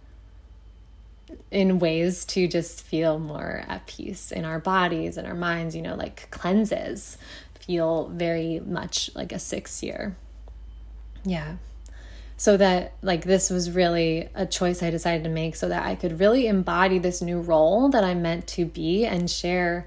in 1.50 1.78
ways 1.78 2.24
to 2.24 2.48
just 2.48 2.82
feel 2.82 3.18
more 3.18 3.64
at 3.68 3.86
peace 3.86 4.32
in 4.32 4.44
our 4.44 4.58
bodies 4.58 5.16
and 5.16 5.26
our 5.26 5.34
minds, 5.34 5.76
you 5.76 5.82
know, 5.82 5.94
like 5.94 6.28
cleanses 6.30 7.16
feel 7.60 8.08
very 8.08 8.60
much 8.60 9.10
like 9.14 9.32
a 9.32 9.38
six 9.38 9.82
year. 9.82 10.16
Yeah. 11.24 11.56
So 12.36 12.56
that, 12.56 12.94
like, 13.00 13.24
this 13.24 13.48
was 13.48 13.70
really 13.70 14.28
a 14.34 14.44
choice 14.44 14.82
I 14.82 14.90
decided 14.90 15.24
to 15.24 15.30
make 15.30 15.54
so 15.54 15.68
that 15.68 15.86
I 15.86 15.94
could 15.94 16.18
really 16.18 16.46
embody 16.46 16.98
this 16.98 17.22
new 17.22 17.40
role 17.40 17.88
that 17.90 18.02
I'm 18.02 18.22
meant 18.22 18.46
to 18.48 18.64
be 18.64 19.06
and 19.06 19.30
share 19.30 19.86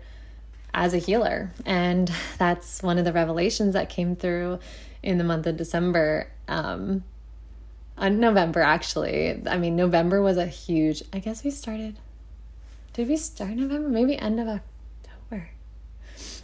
as 0.74 0.94
a 0.94 0.98
healer. 0.98 1.52
And 1.65 2.11
that's 2.38 2.82
one 2.82 2.98
of 2.98 3.06
the 3.06 3.14
revelations 3.14 3.74
that 3.74 3.90
came 3.90 4.15
through 4.15 4.60
in 5.03 5.18
the 5.18 5.24
month 5.24 5.45
of 5.45 5.57
December. 5.57 6.30
Um, 6.48 7.03
uh, 7.98 8.10
November 8.10 8.61
actually. 8.61 9.41
I 9.48 9.57
mean, 9.57 9.76
November 9.76 10.22
was 10.22 10.38
a 10.38 10.45
huge. 10.45 11.03
I 11.11 11.19
guess 11.19 11.44
we 11.44 11.49
started. 11.49 11.98
Did 12.94 13.07
we 13.07 13.18
start 13.18 13.52
November? 13.52 13.90
Maybe 13.90 14.18
end 14.18 14.40
of 14.40 14.48
October. 14.48 15.49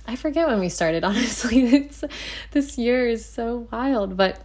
I 0.07 0.15
forget 0.15 0.47
when 0.47 0.59
we 0.59 0.69
started. 0.69 1.03
Honestly, 1.03 1.63
it's 1.65 2.03
this 2.51 2.77
year 2.77 3.07
is 3.07 3.25
so 3.25 3.67
wild, 3.71 4.17
but 4.17 4.41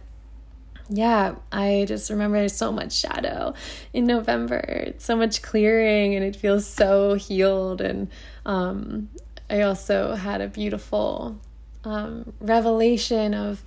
yeah, 0.89 1.35
I 1.51 1.85
just 1.87 2.09
remember 2.09 2.49
so 2.49 2.71
much 2.71 2.93
shadow 2.93 3.53
in 3.93 4.05
November, 4.05 4.93
so 4.97 5.15
much 5.15 5.41
clearing, 5.41 6.15
and 6.15 6.25
it 6.25 6.35
feels 6.35 6.65
so 6.65 7.13
healed. 7.13 7.81
And 7.81 8.09
um, 8.45 9.09
I 9.49 9.61
also 9.61 10.15
had 10.15 10.41
a 10.41 10.47
beautiful 10.47 11.37
um, 11.83 12.33
revelation 12.41 13.33
of 13.33 13.63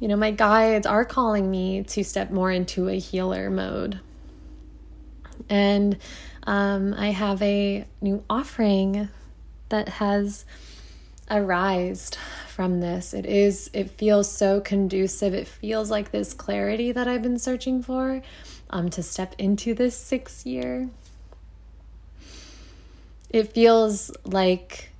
you 0.00 0.08
know, 0.08 0.16
my 0.16 0.32
guides 0.32 0.86
are 0.86 1.04
calling 1.04 1.50
me 1.50 1.82
to 1.84 2.04
step 2.04 2.30
more 2.30 2.50
into 2.50 2.88
a 2.88 2.98
healer 2.98 3.48
mode. 3.48 4.00
And 5.48 5.96
um, 6.46 6.94
I 6.94 7.08
have 7.08 7.40
a 7.40 7.86
new 8.00 8.22
offering 8.28 9.08
that 9.68 9.88
has 9.88 10.44
arised 11.30 12.16
from 12.48 12.80
this. 12.80 13.14
It 13.14 13.26
is, 13.26 13.70
it 13.72 13.90
feels 13.90 14.30
so 14.30 14.60
conducive. 14.60 15.34
It 15.34 15.48
feels 15.48 15.90
like 15.90 16.10
this 16.10 16.34
clarity 16.34 16.92
that 16.92 17.08
I've 17.08 17.22
been 17.22 17.38
searching 17.38 17.82
for 17.82 18.22
um, 18.70 18.90
to 18.90 19.02
step 19.02 19.34
into 19.38 19.74
this 19.74 19.96
sixth 19.96 20.46
year. 20.46 20.88
It 23.30 23.52
feels 23.52 24.12
like 24.24 24.90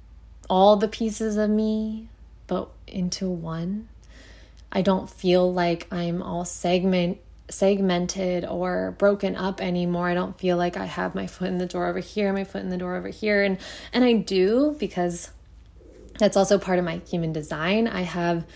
all 0.51 0.77
the 0.77 0.89
pieces 0.89 1.37
of 1.37 1.51
me, 1.51 2.09
but 2.47 2.69
into 2.87 3.29
one. 3.29 3.89
I 4.73 4.83
don't 4.83 5.09
feel 5.09 5.53
like 5.53 5.87
I'm 5.93 6.21
all 6.23 6.45
segment 6.45 7.19
segmented 7.49 8.45
or 8.45 8.97
broken 8.99 9.37
up 9.37 9.61
anymore. 9.61 10.09
I 10.09 10.15
don't 10.15 10.37
feel 10.37 10.57
like 10.57 10.77
I 10.77 10.87
have 10.87 11.15
my 11.15 11.27
foot 11.27 11.49
in 11.49 11.59
the 11.59 11.67
door 11.67 11.87
over 11.87 12.01
here, 12.01 12.33
my 12.33 12.43
foot 12.45 12.63
in 12.63 12.71
the 12.71 12.79
door 12.79 12.97
over 12.97 13.09
here 13.09 13.45
and 13.45 13.59
and 13.93 14.03
I 14.03 14.15
do 14.15 14.77
because 14.81 15.31
that's 16.19 16.37
also 16.37 16.59
part 16.59 16.79
of 16.79 16.85
my 16.85 17.01
human 17.09 17.33
design. 17.33 17.89
I 17.89 18.03
have 18.03 18.47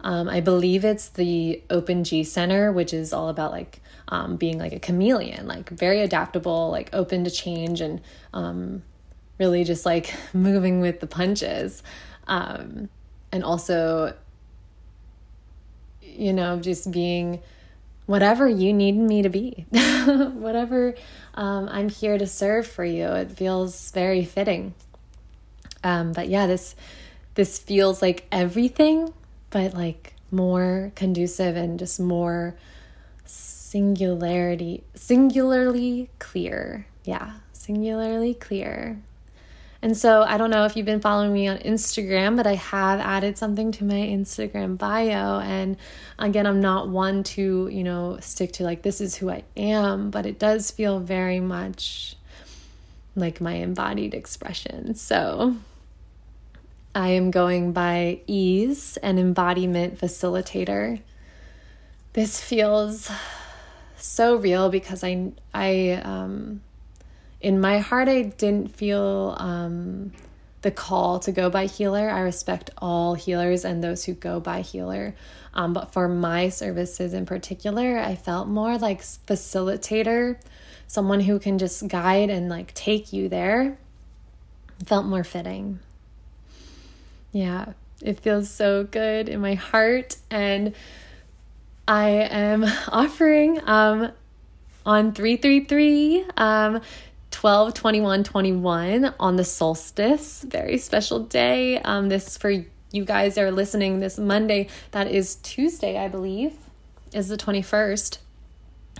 um, 0.00 0.28
I 0.28 0.40
believe 0.40 0.84
it's 0.84 1.08
the 1.08 1.62
Open 1.70 2.04
G 2.04 2.22
Center, 2.22 2.70
which 2.70 2.94
is 2.94 3.12
all 3.12 3.28
about 3.28 3.50
like 3.50 3.80
um, 4.08 4.36
being 4.36 4.58
like 4.58 4.72
a 4.72 4.78
chameleon, 4.78 5.46
like 5.46 5.68
very 5.70 6.00
adaptable, 6.00 6.70
like 6.70 6.90
open 6.92 7.24
to 7.24 7.30
change, 7.30 7.80
and 7.80 8.00
um, 8.32 8.82
really 9.38 9.64
just 9.64 9.84
like 9.84 10.14
moving 10.32 10.80
with 10.80 11.00
the 11.00 11.06
punches. 11.06 11.82
Um, 12.26 12.88
and 13.32 13.42
also 13.42 14.14
you 16.18 16.32
know, 16.32 16.58
just 16.58 16.90
being 16.90 17.40
whatever 18.06 18.48
you 18.48 18.72
need 18.72 18.96
me 18.96 19.22
to 19.22 19.28
be, 19.28 19.66
whatever 20.34 20.94
um, 21.34 21.68
I'm 21.70 21.88
here 21.88 22.18
to 22.18 22.26
serve 22.26 22.66
for 22.66 22.84
you. 22.84 23.06
It 23.06 23.30
feels 23.30 23.90
very 23.92 24.24
fitting. 24.24 24.74
Um, 25.84 26.12
but 26.12 26.28
yeah, 26.28 26.46
this 26.46 26.74
this 27.38 27.56
feels 27.56 28.02
like 28.02 28.26
everything, 28.32 29.14
but 29.50 29.72
like 29.72 30.12
more 30.32 30.90
conducive 30.96 31.54
and 31.54 31.78
just 31.78 32.00
more 32.00 32.56
singularity, 33.24 34.82
singularly 34.96 36.10
clear. 36.18 36.88
Yeah, 37.04 37.34
singularly 37.52 38.34
clear. 38.34 38.98
And 39.80 39.96
so 39.96 40.22
I 40.22 40.36
don't 40.36 40.50
know 40.50 40.64
if 40.64 40.76
you've 40.76 40.84
been 40.84 41.00
following 41.00 41.32
me 41.32 41.46
on 41.46 41.58
Instagram, 41.58 42.36
but 42.36 42.48
I 42.48 42.56
have 42.56 42.98
added 42.98 43.38
something 43.38 43.70
to 43.70 43.84
my 43.84 43.94
Instagram 43.94 44.76
bio. 44.76 45.38
And 45.38 45.76
again, 46.18 46.44
I'm 46.44 46.60
not 46.60 46.88
one 46.88 47.22
to, 47.22 47.68
you 47.68 47.84
know, 47.84 48.18
stick 48.20 48.50
to 48.54 48.64
like, 48.64 48.82
this 48.82 49.00
is 49.00 49.14
who 49.14 49.30
I 49.30 49.44
am, 49.56 50.10
but 50.10 50.26
it 50.26 50.40
does 50.40 50.72
feel 50.72 50.98
very 50.98 51.38
much 51.38 52.16
like 53.14 53.40
my 53.40 53.52
embodied 53.52 54.12
expression. 54.12 54.96
So 54.96 55.54
I 56.98 57.10
am 57.10 57.30
going 57.30 57.70
by 57.70 58.22
ease 58.26 58.96
and 59.04 59.20
embodiment 59.20 60.00
facilitator. 60.00 61.00
This 62.12 62.40
feels 62.40 63.08
so 63.96 64.34
real 64.34 64.68
because 64.68 65.04
I, 65.04 65.30
I, 65.54 65.90
um, 66.02 66.60
in 67.40 67.60
my 67.60 67.78
heart, 67.78 68.08
I 68.08 68.22
didn't 68.22 68.74
feel 68.74 69.36
um, 69.38 70.10
the 70.62 70.72
call 70.72 71.20
to 71.20 71.30
go 71.30 71.48
by 71.48 71.66
healer. 71.66 72.10
I 72.10 72.18
respect 72.18 72.70
all 72.78 73.14
healers 73.14 73.64
and 73.64 73.80
those 73.80 74.04
who 74.06 74.14
go 74.14 74.40
by 74.40 74.62
healer. 74.62 75.14
Um, 75.54 75.72
but 75.72 75.92
for 75.92 76.08
my 76.08 76.48
services 76.48 77.14
in 77.14 77.26
particular, 77.26 77.96
I 78.00 78.16
felt 78.16 78.48
more 78.48 78.76
like 78.76 79.02
facilitator, 79.02 80.36
someone 80.88 81.20
who 81.20 81.38
can 81.38 81.58
just 81.58 81.86
guide 81.86 82.28
and 82.28 82.48
like 82.48 82.74
take 82.74 83.12
you 83.12 83.28
there. 83.28 83.78
Felt 84.84 85.06
more 85.06 85.22
fitting. 85.22 85.78
Yeah, 87.32 87.72
it 88.02 88.20
feels 88.20 88.50
so 88.50 88.84
good 88.84 89.28
in 89.28 89.40
my 89.40 89.54
heart. 89.54 90.16
And 90.30 90.74
I 91.86 92.08
am 92.08 92.64
offering 92.88 93.60
um, 93.68 94.12
on 94.84 95.12
333 95.12 96.24
um, 96.36 96.80
12 97.30 97.74
21 97.74 98.24
21 98.24 99.14
on 99.20 99.36
the 99.36 99.44
solstice. 99.44 100.42
Very 100.42 100.78
special 100.78 101.20
day. 101.20 101.78
Um, 101.80 102.08
this 102.08 102.36
for 102.36 102.50
you 102.90 103.04
guys 103.04 103.36
are 103.36 103.50
listening 103.50 104.00
this 104.00 104.18
Monday. 104.18 104.68
That 104.92 105.08
is 105.08 105.36
Tuesday, 105.36 105.98
I 105.98 106.08
believe, 106.08 106.56
is 107.12 107.28
the 107.28 107.36
21st. 107.36 108.18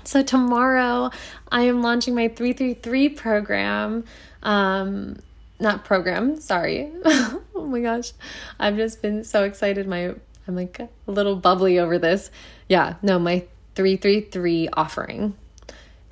So 0.04 0.22
tomorrow 0.22 1.10
I 1.50 1.62
am 1.62 1.82
launching 1.82 2.14
my 2.14 2.28
333 2.28 3.08
program. 3.10 4.04
Um, 4.42 5.16
not 5.60 5.84
program, 5.84 6.40
sorry. 6.40 6.90
oh 7.04 7.66
my 7.68 7.80
gosh. 7.80 8.12
I've 8.58 8.76
just 8.76 9.02
been 9.02 9.24
so 9.24 9.44
excited. 9.44 9.86
My 9.86 10.14
I'm 10.46 10.56
like 10.56 10.80
a 10.80 10.88
little 11.06 11.36
bubbly 11.36 11.78
over 11.78 11.98
this. 11.98 12.30
Yeah, 12.68 12.94
no, 13.02 13.18
my 13.18 13.44
333 13.74 14.68
offering. 14.72 15.36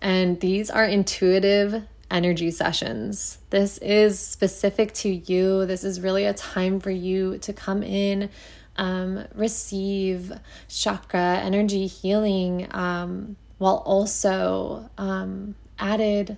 And 0.02 0.38
these 0.40 0.70
are 0.70 0.84
intuitive 0.84 1.82
energy 2.10 2.50
sessions. 2.50 3.38
This 3.50 3.78
is 3.78 4.20
specific 4.20 4.92
to 4.94 5.08
you. 5.08 5.64
This 5.66 5.84
is 5.84 6.00
really 6.00 6.24
a 6.24 6.34
time 6.34 6.80
for 6.80 6.90
you 6.90 7.38
to 7.38 7.52
come 7.52 7.82
in, 7.82 8.28
um, 8.76 9.24
receive 9.34 10.32
chakra 10.68 11.40
energy 11.42 11.86
healing, 11.86 12.68
um, 12.72 13.36
while 13.58 13.82
also 13.86 14.90
um, 14.98 15.54
added 15.78 16.36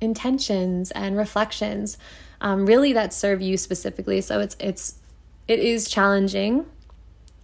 intentions 0.00 0.90
and 0.92 1.16
reflections 1.16 1.98
um, 2.40 2.66
really 2.66 2.92
that 2.92 3.12
serve 3.12 3.42
you 3.42 3.56
specifically. 3.56 4.20
So 4.20 4.40
it's 4.40 4.56
it's 4.60 4.94
it 5.46 5.58
is 5.58 5.88
challenging 5.88 6.66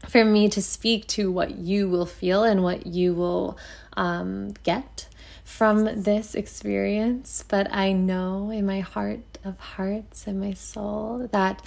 for 0.09 0.25
me 0.25 0.49
to 0.51 0.63
speak 0.63 1.07
to 1.07 1.33
what 1.33 1.57
you 1.57 1.89
will 1.89 2.07
feel 2.07 2.45
and 2.45 2.63
what 2.63 2.87
you 2.87 3.15
will 3.15 3.59
um, 3.97 4.53
get 4.63 5.09
from 5.45 6.03
this 6.03 6.35
experience. 6.35 7.45
But 7.49 7.73
i 7.73 7.93
know 7.93 8.51
in 8.51 8.67
my 8.67 8.81
heart 8.81 9.39
of 9.45 9.59
hearts 9.59 10.27
and 10.27 10.41
my 10.41 10.53
soul 10.53 11.29
that 11.33 11.63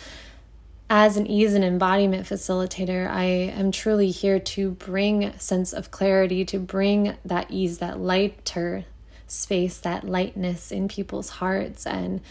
as 0.89 1.17
an 1.17 1.27
ease 1.27 1.53
and 1.53 1.65
embodiment 1.65 2.25
facilitator, 2.25 3.09
I 3.09 3.23
am 3.23 3.71
truly 3.71 4.09
here 4.09 4.39
to 4.39 4.71
bring 4.71 5.37
sense 5.37 5.73
of 5.73 5.91
clarity, 5.91 6.45
to 6.45 6.59
bring 6.59 7.17
that 7.25 7.51
ease, 7.51 7.79
that 7.79 7.99
lighter 7.99 8.85
space, 9.27 9.77
that 9.79 10.03
lightness 10.03 10.71
in 10.71 10.87
people's 10.87 11.29
hearts. 11.29 11.85
And 11.85 12.21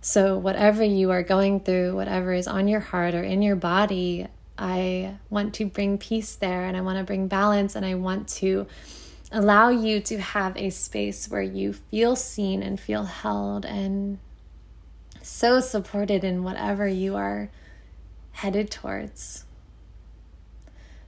so, 0.00 0.36
whatever 0.36 0.82
you 0.84 1.10
are 1.10 1.22
going 1.22 1.60
through, 1.60 1.94
whatever 1.94 2.32
is 2.32 2.46
on 2.46 2.68
your 2.68 2.80
heart 2.80 3.14
or 3.14 3.22
in 3.22 3.42
your 3.42 3.56
body, 3.56 4.26
I 4.56 5.16
want 5.30 5.54
to 5.54 5.66
bring 5.66 5.98
peace 5.98 6.34
there 6.34 6.64
and 6.64 6.76
I 6.76 6.80
want 6.80 6.98
to 6.98 7.04
bring 7.04 7.28
balance 7.28 7.76
and 7.76 7.86
I 7.86 7.94
want 7.94 8.28
to 8.28 8.66
allow 9.30 9.68
you 9.68 10.00
to 10.00 10.18
have 10.18 10.56
a 10.56 10.70
space 10.70 11.28
where 11.28 11.42
you 11.42 11.72
feel 11.72 12.16
seen 12.16 12.62
and 12.62 12.80
feel 12.80 13.04
held 13.04 13.64
and 13.64 14.18
so 15.22 15.60
supported 15.60 16.24
in 16.24 16.42
whatever 16.42 16.88
you 16.88 17.14
are 17.16 17.50
headed 18.32 18.70
towards. 18.70 19.44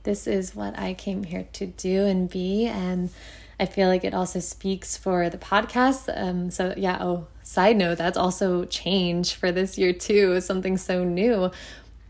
This 0.02 0.26
is 0.26 0.54
what 0.54 0.78
I 0.78 0.94
came 0.94 1.24
here 1.24 1.46
to 1.54 1.66
do 1.66 2.04
and 2.04 2.28
be. 2.28 2.66
And 2.66 3.10
I 3.60 3.66
feel 3.66 3.88
like 3.88 4.04
it 4.04 4.14
also 4.14 4.40
speaks 4.40 4.96
for 4.96 5.28
the 5.28 5.38
podcast. 5.38 6.10
Um, 6.16 6.50
so, 6.50 6.74
yeah, 6.76 6.98
oh, 7.00 7.26
side 7.42 7.76
note, 7.76 7.98
that's 7.98 8.16
also 8.16 8.64
change 8.64 9.34
for 9.34 9.52
this 9.52 9.76
year 9.76 9.92
too, 9.92 10.40
something 10.40 10.78
so 10.78 11.04
new. 11.04 11.50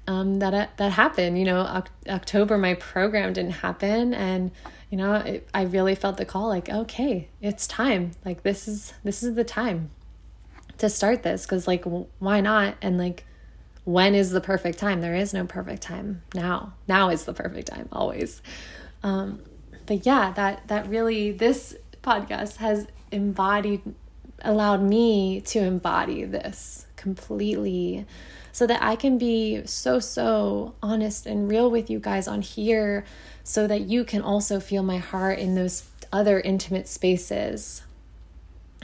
Um, 0.06 0.38
that 0.38 0.54
uh, 0.54 0.66
that 0.78 0.92
happened, 0.92 1.38
you 1.38 1.44
know, 1.44 1.84
October 2.08 2.56
my 2.56 2.74
program 2.74 3.32
didn't 3.32 3.52
happen, 3.52 4.14
and 4.14 4.50
you 4.90 4.98
know, 4.98 5.14
it, 5.14 5.48
I 5.54 5.62
really 5.62 5.94
felt 5.94 6.16
the 6.16 6.24
call, 6.24 6.48
like, 6.48 6.68
okay, 6.68 7.28
it's 7.40 7.66
time. 7.66 8.12
Like 8.24 8.42
this 8.42 8.66
is 8.66 8.92
this 9.04 9.22
is 9.22 9.34
the 9.34 9.44
time 9.44 9.90
to 10.78 10.88
start 10.88 11.22
this, 11.22 11.44
because 11.44 11.68
like, 11.68 11.84
why 12.18 12.40
not? 12.40 12.74
And 12.82 12.98
like, 12.98 13.24
when 13.84 14.14
is 14.14 14.30
the 14.30 14.40
perfect 14.40 14.78
time? 14.78 15.00
There 15.00 15.14
is 15.14 15.32
no 15.32 15.46
perfect 15.46 15.82
time. 15.82 16.22
Now. 16.34 16.72
Now 16.88 17.10
is 17.10 17.24
the 17.24 17.34
perfect 17.34 17.68
time, 17.68 17.88
always. 17.92 18.42
Um, 19.02 19.40
but 19.90 20.06
yeah, 20.06 20.30
that 20.36 20.68
that 20.68 20.88
really 20.88 21.32
this 21.32 21.74
podcast 22.00 22.58
has 22.58 22.86
embodied 23.10 23.82
allowed 24.40 24.80
me 24.80 25.40
to 25.40 25.58
embody 25.58 26.22
this 26.22 26.86
completely 26.94 28.06
so 28.52 28.68
that 28.68 28.80
I 28.80 28.94
can 28.94 29.18
be 29.18 29.66
so 29.66 29.98
so 29.98 30.76
honest 30.80 31.26
and 31.26 31.50
real 31.50 31.68
with 31.68 31.90
you 31.90 31.98
guys 31.98 32.28
on 32.28 32.40
here 32.40 33.04
so 33.42 33.66
that 33.66 33.80
you 33.80 34.04
can 34.04 34.22
also 34.22 34.60
feel 34.60 34.84
my 34.84 34.98
heart 34.98 35.40
in 35.40 35.56
those 35.56 35.88
other 36.12 36.38
intimate 36.38 36.86
spaces. 36.86 37.82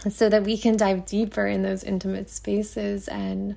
So 0.09 0.29
that 0.29 0.43
we 0.43 0.59
can 0.59 0.77
dive 0.77 1.07
deeper 1.07 1.47
in 1.47 1.63
those 1.63 1.85
intimate 1.85 2.31
spaces 2.31 3.07
and 3.07 3.55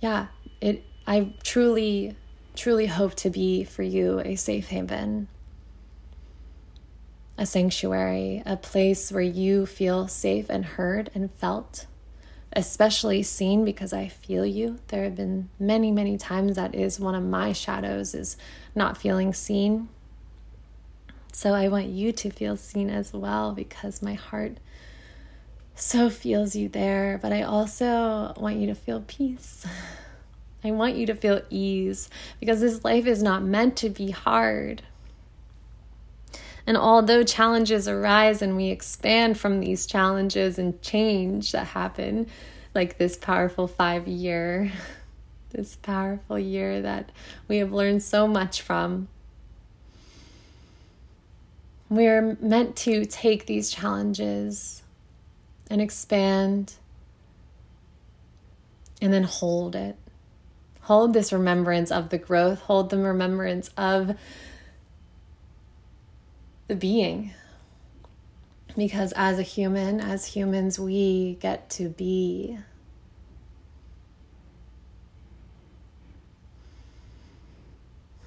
yeah, 0.00 0.28
it 0.62 0.82
I 1.06 1.34
truly 1.42 2.16
truly 2.56 2.86
hope 2.86 3.16
to 3.16 3.28
be 3.28 3.64
for 3.64 3.82
you 3.82 4.20
a 4.20 4.34
safe 4.36 4.68
haven. 4.68 5.28
A 7.40 7.46
sanctuary, 7.46 8.42
a 8.44 8.56
place 8.56 9.10
where 9.10 9.22
you 9.22 9.64
feel 9.64 10.06
safe 10.06 10.50
and 10.50 10.62
heard 10.62 11.10
and 11.14 11.32
felt, 11.32 11.86
especially 12.52 13.22
seen 13.22 13.64
because 13.64 13.94
I 13.94 14.08
feel 14.08 14.44
you. 14.44 14.78
There 14.88 15.04
have 15.04 15.16
been 15.16 15.48
many, 15.58 15.90
many 15.90 16.18
times 16.18 16.56
that 16.56 16.74
is 16.74 17.00
one 17.00 17.14
of 17.14 17.24
my 17.24 17.54
shadows 17.54 18.14
is 18.14 18.36
not 18.74 18.98
feeling 18.98 19.32
seen. 19.32 19.88
So 21.32 21.54
I 21.54 21.68
want 21.68 21.86
you 21.86 22.12
to 22.12 22.30
feel 22.30 22.58
seen 22.58 22.90
as 22.90 23.14
well 23.14 23.52
because 23.52 24.02
my 24.02 24.14
heart 24.14 24.58
so 25.74 26.10
feels 26.10 26.54
you 26.54 26.68
there, 26.68 27.18
but 27.22 27.32
I 27.32 27.40
also 27.40 28.34
want 28.36 28.58
you 28.58 28.66
to 28.66 28.74
feel 28.74 29.02
peace. 29.06 29.64
I 30.62 30.72
want 30.72 30.96
you 30.96 31.06
to 31.06 31.14
feel 31.14 31.40
ease 31.48 32.10
because 32.38 32.60
this 32.60 32.84
life 32.84 33.06
is 33.06 33.22
not 33.22 33.42
meant 33.42 33.78
to 33.78 33.88
be 33.88 34.10
hard. 34.10 34.82
And 36.66 36.76
although 36.76 37.22
challenges 37.22 37.88
arise 37.88 38.42
and 38.42 38.56
we 38.56 38.68
expand 38.68 39.38
from 39.38 39.60
these 39.60 39.86
challenges 39.86 40.58
and 40.58 40.80
change 40.82 41.52
that 41.52 41.68
happen, 41.68 42.26
like 42.74 42.98
this 42.98 43.16
powerful 43.16 43.66
five 43.66 44.06
year, 44.06 44.72
this 45.50 45.76
powerful 45.76 46.38
year 46.38 46.80
that 46.80 47.10
we 47.48 47.56
have 47.58 47.72
learned 47.72 48.02
so 48.02 48.26
much 48.26 48.62
from, 48.62 49.08
we're 51.88 52.36
meant 52.40 52.76
to 52.76 53.04
take 53.04 53.46
these 53.46 53.70
challenges 53.70 54.82
and 55.68 55.80
expand 55.80 56.74
and 59.02 59.12
then 59.12 59.24
hold 59.24 59.74
it. 59.74 59.96
Hold 60.82 61.12
this 61.12 61.32
remembrance 61.32 61.90
of 61.90 62.10
the 62.10 62.18
growth, 62.18 62.60
hold 62.60 62.90
the 62.90 62.98
remembrance 62.98 63.70
of 63.76 64.16
the 66.70 66.76
being. 66.76 67.32
Because 68.76 69.12
as 69.16 69.40
a 69.40 69.42
human, 69.42 70.00
as 70.00 70.24
humans, 70.24 70.78
we 70.78 71.36
get 71.40 71.68
to 71.70 71.88
be. 71.88 72.58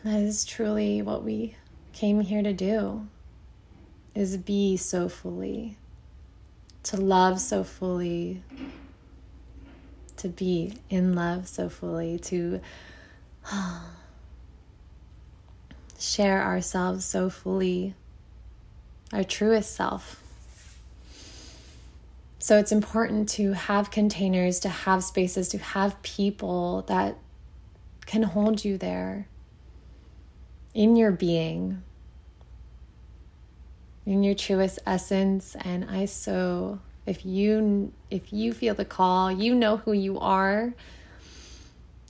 That 0.03 0.19
is 0.19 0.43
truly 0.43 1.01
what 1.01 1.23
we 1.23 1.55
came 1.93 2.19
here 2.19 2.43
to 2.43 2.51
do 2.51 3.07
is 4.13 4.35
be 4.35 4.75
so 4.75 5.07
fully, 5.07 5.77
to 6.83 6.97
love 6.97 7.39
so 7.39 7.63
fully, 7.63 8.43
to 10.17 10.27
be 10.27 10.73
in 10.89 11.15
love 11.15 11.47
so 11.47 11.69
fully, 11.69 12.19
to 12.19 12.59
share 15.97 16.43
ourselves 16.43 17.05
so 17.05 17.29
fully, 17.29 17.95
our 19.13 19.23
truest 19.23 19.75
self. 19.75 20.21
So 22.39 22.57
it's 22.57 22.73
important 22.73 23.29
to 23.29 23.53
have 23.53 23.89
containers, 23.89 24.59
to 24.61 24.69
have 24.69 25.03
spaces, 25.03 25.47
to 25.49 25.57
have 25.57 26.01
people 26.03 26.81
that 26.87 27.17
can 28.05 28.23
hold 28.23 28.65
you 28.65 28.77
there 28.77 29.27
in 30.73 30.97
your 30.97 31.11
being, 31.11 31.83
in 34.05 34.23
your 34.23 34.35
truest 34.35 34.79
essence. 34.85 35.55
And 35.63 35.85
I 35.89 36.03
so 36.03 36.79
if 37.05 37.25
you 37.25 37.91
if 38.09 38.31
you 38.31 38.53
feel 38.53 38.73
the 38.73 38.85
call 38.85 39.31
you 39.31 39.53
know 39.53 39.77
who 39.77 39.91
you 39.91 40.19
are 40.19 40.73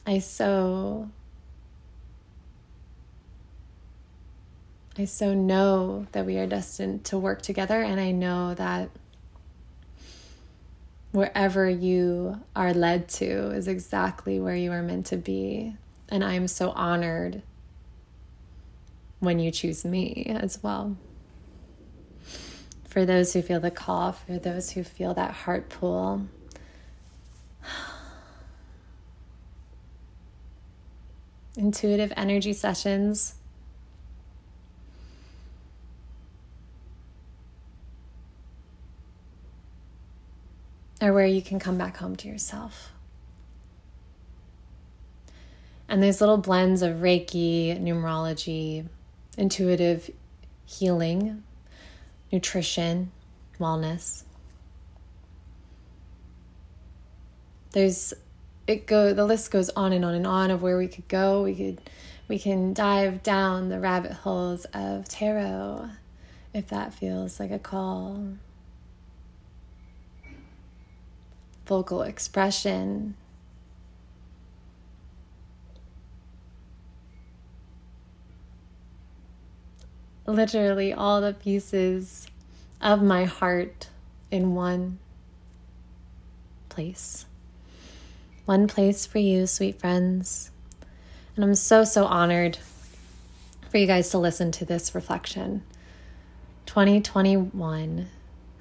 i 0.06 0.20
so 0.20 1.10
i 4.98 5.06
so 5.06 5.34
know 5.34 6.06
that 6.12 6.26
we 6.26 6.38
are 6.38 6.48
destined 6.48 7.04
to 7.04 7.18
work 7.18 7.42
together 7.42 7.82
and 7.82 8.00
i 8.00 8.12
know 8.12 8.54
that 8.54 8.90
wherever 11.12 11.70
you 11.70 12.42
are 12.56 12.74
led 12.74 13.08
to 13.08 13.52
is 13.52 13.68
exactly 13.68 14.40
where 14.40 14.56
you 14.56 14.72
are 14.72 14.84
meant 14.84 15.06
to 15.06 15.18
be 15.18 15.76
and 16.10 16.24
i 16.24 16.34
am 16.34 16.48
so 16.48 16.72
honored 16.72 17.42
when 19.20 19.40
you 19.40 19.52
choose 19.52 19.86
me 19.86 20.26
as 20.28 20.62
well 20.62 20.98
for 22.94 23.06
those 23.08 23.34
who 23.34 23.42
feel 23.42 23.60
the 23.60 23.72
call, 23.72 24.12
for 24.12 24.38
those 24.38 24.70
who 24.74 24.84
feel 24.84 25.16
that 25.16 25.32
heart 25.32 25.68
pull. 25.68 26.28
Intuitive 31.58 32.14
energy 32.16 32.54
sessions. 32.54 33.34
Where 41.12 41.26
you 41.26 41.42
can 41.42 41.60
come 41.60 41.78
back 41.78 41.98
home 41.98 42.16
to 42.18 42.30
yourself. 42.30 42.94
And 45.90 46.02
there's 46.02 46.22
little 46.22 46.38
blends 46.38 46.82
of 46.82 46.98
Reiki, 46.98 47.78
numerology, 47.78 48.88
intuitive 49.38 50.10
healing, 50.66 51.44
nutrition, 52.32 53.12
wellness. 53.60 54.24
There's 57.74 58.14
it 58.66 58.88
go 58.88 59.14
the 59.14 59.26
list 59.26 59.52
goes 59.52 59.70
on 59.72 59.92
and 59.92 60.06
on 60.06 60.14
and 60.14 60.26
on 60.26 60.52
of 60.52 60.62
where 60.62 60.78
we 60.78 60.88
could 60.88 61.08
go. 61.10 61.44
We 61.44 61.54
could 61.54 61.82
we 62.30 62.40
can 62.40 62.74
dive 62.74 63.24
down 63.24 63.68
the 63.68 63.80
rabbit 63.80 64.14
holes 64.14 64.66
of 64.74 65.10
tarot 65.10 65.90
if 66.54 66.70
that 66.70 66.94
feels 66.94 67.40
like 67.40 67.52
a 67.52 67.60
call. 67.60 68.36
Vocal 71.66 72.02
expression, 72.02 73.16
literally 80.26 80.94
all 80.94 81.22
the 81.22 81.34
pieces 81.34 82.28
of 82.82 83.02
my 83.02 83.26
heart 83.26 83.88
in 84.32 84.56
one 84.56 85.00
place. 86.70 87.26
One 88.46 88.68
place 88.68 89.06
for 89.06 89.20
you, 89.20 89.48
sweet 89.48 89.80
friends. 89.80 90.52
And 91.36 91.46
I'm 91.46 91.56
so, 91.56 91.84
so 91.84 92.06
honored 92.06 92.58
for 93.70 93.78
you 93.78 93.88
guys 93.88 94.10
to 94.10 94.18
listen 94.18 94.52
to 94.54 94.66
this 94.66 94.94
reflection. 94.94 95.64
2021 96.66 98.08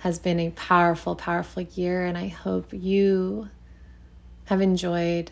has 0.03 0.19
been 0.19 0.41
a 0.41 0.51
powerful, 0.51 1.15
powerful 1.15 1.62
year, 1.62 2.05
and 2.05 2.19
I 2.19 2.27
hope 2.27 2.70
you 2.73 3.49
have 4.47 4.61
enjoyed 4.61 5.31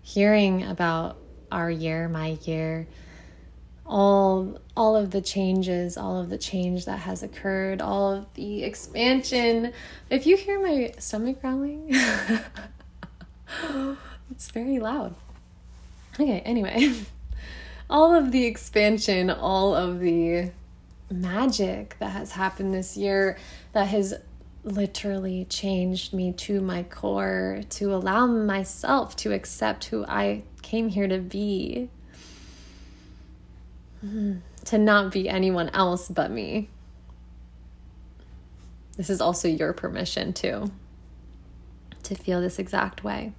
hearing 0.00 0.62
about 0.62 1.18
our 1.52 1.70
year, 1.70 2.08
my 2.08 2.38
year, 2.44 2.88
all 3.84 4.58
all 4.74 4.96
of 4.96 5.10
the 5.10 5.20
changes, 5.20 5.98
all 5.98 6.18
of 6.18 6.30
the 6.30 6.38
change 6.38 6.86
that 6.86 7.00
has 7.00 7.22
occurred, 7.22 7.82
all 7.82 8.14
of 8.14 8.32
the 8.32 8.64
expansion. 8.64 9.70
If 10.08 10.26
you 10.26 10.38
hear 10.38 10.58
my 10.62 10.94
stomach 10.96 11.42
growling, 11.42 11.88
it's 14.30 14.50
very 14.50 14.78
loud. 14.78 15.14
Okay, 16.18 16.40
anyway. 16.40 16.94
All 17.90 18.14
of 18.14 18.30
the 18.30 18.44
expansion, 18.44 19.30
all 19.30 19.74
of 19.74 19.98
the 19.98 20.52
magic 21.10 21.96
that 21.98 22.10
has 22.10 22.32
happened 22.32 22.72
this 22.72 22.96
year 22.96 23.36
that 23.72 23.88
has 23.88 24.14
literally 24.62 25.46
changed 25.46 26.12
me 26.12 26.32
to 26.32 26.60
my 26.60 26.82
core 26.82 27.60
to 27.70 27.94
allow 27.94 28.26
myself 28.26 29.16
to 29.16 29.32
accept 29.32 29.86
who 29.86 30.04
I 30.04 30.42
came 30.62 30.88
here 30.88 31.08
to 31.08 31.18
be 31.18 31.88
hmm. 34.00 34.36
to 34.66 34.78
not 34.78 35.12
be 35.12 35.28
anyone 35.28 35.70
else 35.70 36.08
but 36.08 36.30
me. 36.30 36.68
This 38.96 39.08
is 39.08 39.20
also 39.20 39.48
your 39.48 39.72
permission 39.72 40.32
too 40.32 40.70
to 42.02 42.14
feel 42.14 42.40
this 42.40 42.58
exact 42.58 43.02
way. 43.02 43.32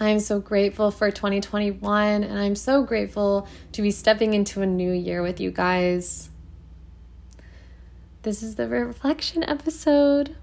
I 0.00 0.10
am 0.10 0.20
so 0.20 0.38
grateful 0.38 0.92
for 0.92 1.10
2021 1.10 2.22
and 2.22 2.38
I'm 2.38 2.54
so 2.54 2.84
grateful 2.84 3.48
to 3.72 3.82
be 3.82 3.90
stepping 3.90 4.32
into 4.32 4.62
a 4.62 4.66
new 4.66 4.92
year 4.92 5.22
with 5.22 5.40
you 5.40 5.50
guys. 5.50 6.30
This 8.22 8.42
is 8.42 8.54
the 8.54 8.68
reflection 8.68 9.42
episode. 9.42 10.36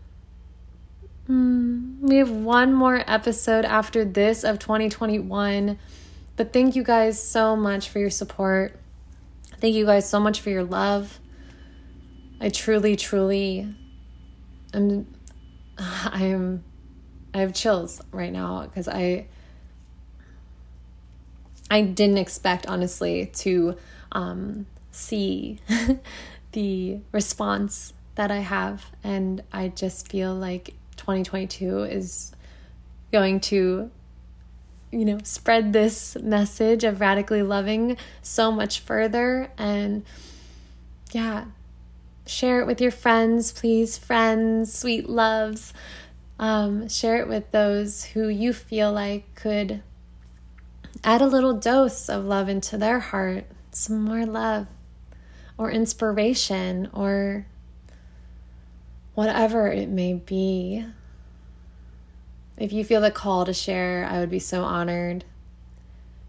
Mm, 1.30 2.02
we 2.02 2.18
have 2.18 2.32
one 2.32 2.73
more 2.73 3.03
episode 3.07 3.64
after 3.64 4.03
this 4.03 4.44
of 4.44 4.60
2021. 4.60 5.80
But 6.36 6.52
thank 6.52 6.76
you 6.76 6.84
guys 6.84 7.22
so 7.22 7.56
much 7.56 7.88
for 7.88 7.99
your 7.99 8.10
support. 8.10 8.77
Thank 9.61 9.73
you 9.73 9.86
guys 9.86 10.10
so 10.10 10.19
much 10.19 10.41
for 10.41 10.49
your 10.49 10.65
love. 10.65 11.19
I 12.41 12.49
truly, 12.49 12.98
truly 12.98 13.73
am 14.73 15.07
I 15.77 16.23
am 16.26 16.64
I 17.34 17.40
have 17.40 17.53
chills 17.53 18.02
right 18.11 18.32
now 18.32 18.64
because 18.64 18.88
I 18.88 19.27
I 21.69 21.81
didn't 21.81 22.17
expect 22.17 22.67
honestly 22.67 23.27
to 23.35 23.75
um, 24.11 24.65
see 24.91 25.59
the 26.51 26.99
response 27.11 27.93
that 28.15 28.31
I 28.31 28.39
have 28.39 28.91
and 29.03 29.43
I 29.51 29.69
just 29.69 30.09
feel 30.09 30.33
like 30.33 30.73
2022 30.97 31.83
is 31.83 32.31
going 33.11 33.39
to 33.41 33.91
you 34.95 35.03
know, 35.03 35.19
spread 35.23 35.73
this 35.73 36.15
message 36.21 36.85
of 36.85 37.01
radically 37.01 37.43
loving 37.43 37.97
so 38.21 38.49
much 38.49 38.79
further. 38.79 39.51
And 39.57 40.05
yeah, 41.11 41.45
share 42.25 42.61
it 42.61 42.65
with 42.65 42.79
your 42.79 42.91
friends, 42.91 43.51
please, 43.51 43.97
friends, 43.97 44.73
sweet 44.73 45.09
loves. 45.09 45.73
Um, 46.39 46.87
share 46.87 47.17
it 47.17 47.27
with 47.27 47.51
those 47.51 48.05
who 48.05 48.29
you 48.29 48.53
feel 48.53 48.91
like 48.91 49.35
could 49.35 49.81
add 51.03 51.22
a 51.22 51.27
little 51.27 51.53
dose 51.53 52.09
of 52.09 52.26
love 52.26 52.49
into 52.49 52.77
their 52.77 52.99
heart, 52.99 53.45
some 53.72 54.03
more 54.03 54.26
love 54.26 54.67
or 55.57 55.72
inspiration 55.72 56.89
or 56.93 57.45
whatever 59.13 59.67
it 59.67 59.89
may 59.89 60.13
be. 60.13 60.85
If 62.57 62.72
you 62.72 62.84
feel 62.84 63.01
the 63.01 63.11
call 63.11 63.45
to 63.45 63.53
share, 63.53 64.07
I 64.09 64.19
would 64.19 64.30
be 64.30 64.39
so 64.39 64.63
honored. 64.63 65.26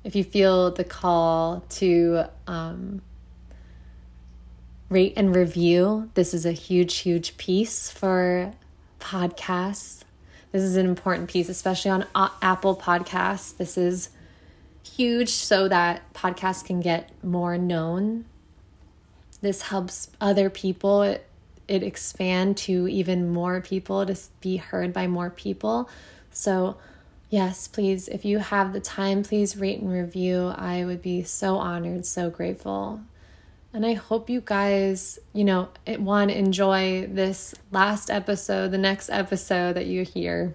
If 0.04 0.14
you 0.16 0.24
feel 0.24 0.70
the 0.70 0.84
call 0.84 1.64
to 1.70 2.24
um, 2.46 3.02
rate 4.88 5.14
and 5.16 5.34
review, 5.34 6.10
this 6.14 6.32
is 6.32 6.46
a 6.46 6.52
huge, 6.52 6.98
huge 6.98 7.36
piece 7.36 7.90
for 7.90 8.52
podcasts. 9.00 10.02
This 10.52 10.62
is 10.62 10.76
an 10.76 10.86
important 10.86 11.28
piece, 11.28 11.48
especially 11.48 11.90
on 11.90 12.06
Apple 12.14 12.76
Podcasts. 12.76 13.56
This 13.56 13.76
is 13.76 14.10
huge 14.86 15.30
so 15.30 15.68
that 15.68 16.12
podcasts 16.14 16.64
can 16.64 16.80
get 16.80 17.10
more 17.22 17.58
known. 17.58 18.24
This 19.40 19.62
helps 19.62 20.10
other 20.20 20.50
people. 20.50 21.02
It, 21.02 21.26
it 21.68 21.82
expand 21.82 22.56
to 22.58 22.86
even 22.88 23.32
more 23.32 23.60
people 23.60 24.06
to 24.06 24.16
be 24.40 24.56
heard 24.56 24.92
by 24.92 25.06
more 25.06 25.30
people 25.30 25.88
so, 26.36 26.76
yes, 27.30 27.66
please, 27.66 28.08
if 28.08 28.26
you 28.26 28.38
have 28.40 28.74
the 28.74 28.80
time, 28.80 29.22
please 29.22 29.56
rate 29.56 29.80
and 29.80 29.90
review. 29.90 30.52
I 30.54 30.84
would 30.84 31.00
be 31.00 31.22
so 31.22 31.56
honored, 31.56 32.04
so 32.04 32.28
grateful. 32.28 33.00
And 33.72 33.86
I 33.86 33.94
hope 33.94 34.28
you 34.28 34.42
guys, 34.44 35.18
you 35.32 35.44
know, 35.44 35.70
one, 35.86 36.28
enjoy 36.28 37.06
this 37.06 37.54
last 37.72 38.10
episode, 38.10 38.70
the 38.70 38.78
next 38.78 39.08
episode 39.08 39.76
that 39.76 39.86
you 39.86 40.04
hear. 40.04 40.54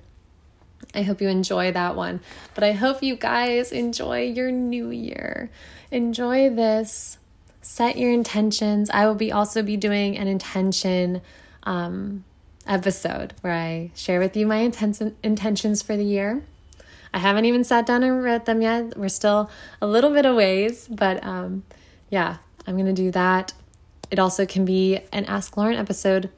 I 0.94 1.04
hope 1.04 1.22
you 1.22 1.30
enjoy 1.30 1.72
that 1.72 1.96
one. 1.96 2.22
But 2.54 2.64
I 2.64 2.74
hope 2.74 3.02
you 3.02 3.16
guys 3.16 3.72
enjoy 3.72 4.24
your 4.24 4.52
new 4.52 4.90
year. 4.90 5.50
Enjoy 5.90 6.50
this. 6.50 7.18
Set 7.62 7.98
your 7.98 8.12
intentions. 8.12 8.90
I 8.90 9.06
will 9.06 9.16
be 9.16 9.32
also 9.32 9.62
be 9.62 9.78
doing 9.78 10.18
an 10.18 10.28
intention 10.28 11.22
um, 11.64 12.24
episode 12.66 13.34
where 13.42 13.54
I 13.54 13.92
share 13.96 14.20
with 14.20 14.36
you 14.36 14.48
my 14.48 14.58
intention, 14.58 15.16
intentions 15.24 15.82
for 15.82 15.96
the 15.96 16.04
year. 16.04 16.44
I 17.14 17.20
haven't 17.20 17.46
even 17.46 17.64
sat 17.64 17.86
down 17.86 18.04
and 18.04 18.24
read 18.24 18.46
them 18.46 18.62
yet. 18.62 18.98
We're 18.98 19.10
still 19.10 19.50
a 19.82 19.88
little 19.88 20.12
bit 20.12 20.26
of 20.26 20.36
ways, 20.36 20.88
but 20.88 21.24
um, 21.24 21.64
yeah, 22.10 22.38
I'm 22.66 22.78
to 22.78 22.94
do 22.94 23.12
that. 23.12 23.54
It 24.10 24.20
also 24.20 24.46
can 24.46 24.66
be 24.66 25.00
an 25.12 25.26
Ask 25.26 25.56
Lauren 25.58 25.78
episode. 25.78 26.30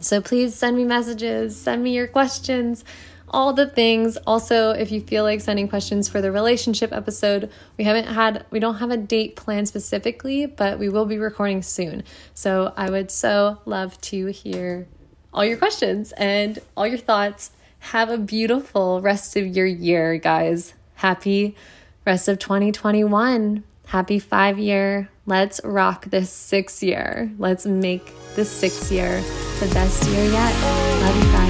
So 0.00 0.20
please 0.20 0.54
send 0.54 0.76
me 0.76 0.84
messages, 0.84 1.56
send 1.56 1.82
me 1.82 1.94
your 1.94 2.06
questions, 2.06 2.84
all 3.30 3.52
the 3.52 3.66
things. 3.66 4.18
Also, 4.26 4.70
if 4.70 4.92
you 4.92 5.00
feel 5.00 5.24
like 5.24 5.40
sending 5.40 5.68
questions 5.68 6.08
for 6.08 6.20
the 6.20 6.30
relationship 6.30 6.92
episode, 6.92 7.50
we 7.78 7.84
haven't 7.84 8.06
had, 8.06 8.44
we 8.50 8.60
don't 8.60 8.76
have 8.76 8.90
a 8.90 8.96
date 8.96 9.36
planned 9.36 9.68
specifically, 9.68 10.46
but 10.46 10.78
we 10.78 10.88
will 10.88 11.06
be 11.06 11.16
recording 11.16 11.62
soon. 11.62 12.02
So 12.34 12.72
I 12.76 12.90
would 12.90 13.10
so 13.10 13.60
love 13.64 14.00
to 14.02 14.26
hear 14.26 14.86
all 15.32 15.44
your 15.44 15.56
questions 15.56 16.12
and 16.12 16.58
all 16.76 16.86
your 16.86 16.98
thoughts. 16.98 17.52
Have 17.78 18.10
a 18.10 18.18
beautiful 18.18 19.00
rest 19.00 19.36
of 19.36 19.46
your 19.46 19.66
year, 19.66 20.18
guys. 20.18 20.74
Happy 20.96 21.56
rest 22.04 22.28
of 22.28 22.38
2021. 22.38 23.64
Happy 23.86 24.18
five 24.18 24.58
year 24.58 25.08
Let's 25.30 25.60
rock 25.62 26.06
this 26.06 26.28
six 26.28 26.82
year. 26.82 27.30
Let's 27.38 27.64
make 27.64 28.12
this 28.34 28.50
six 28.50 28.90
year 28.90 29.20
the 29.60 29.70
best 29.72 30.02
year 30.10 30.24
yet. 30.24 30.52
Love 31.02 31.16
you 31.16 31.30
guys. 31.30 31.49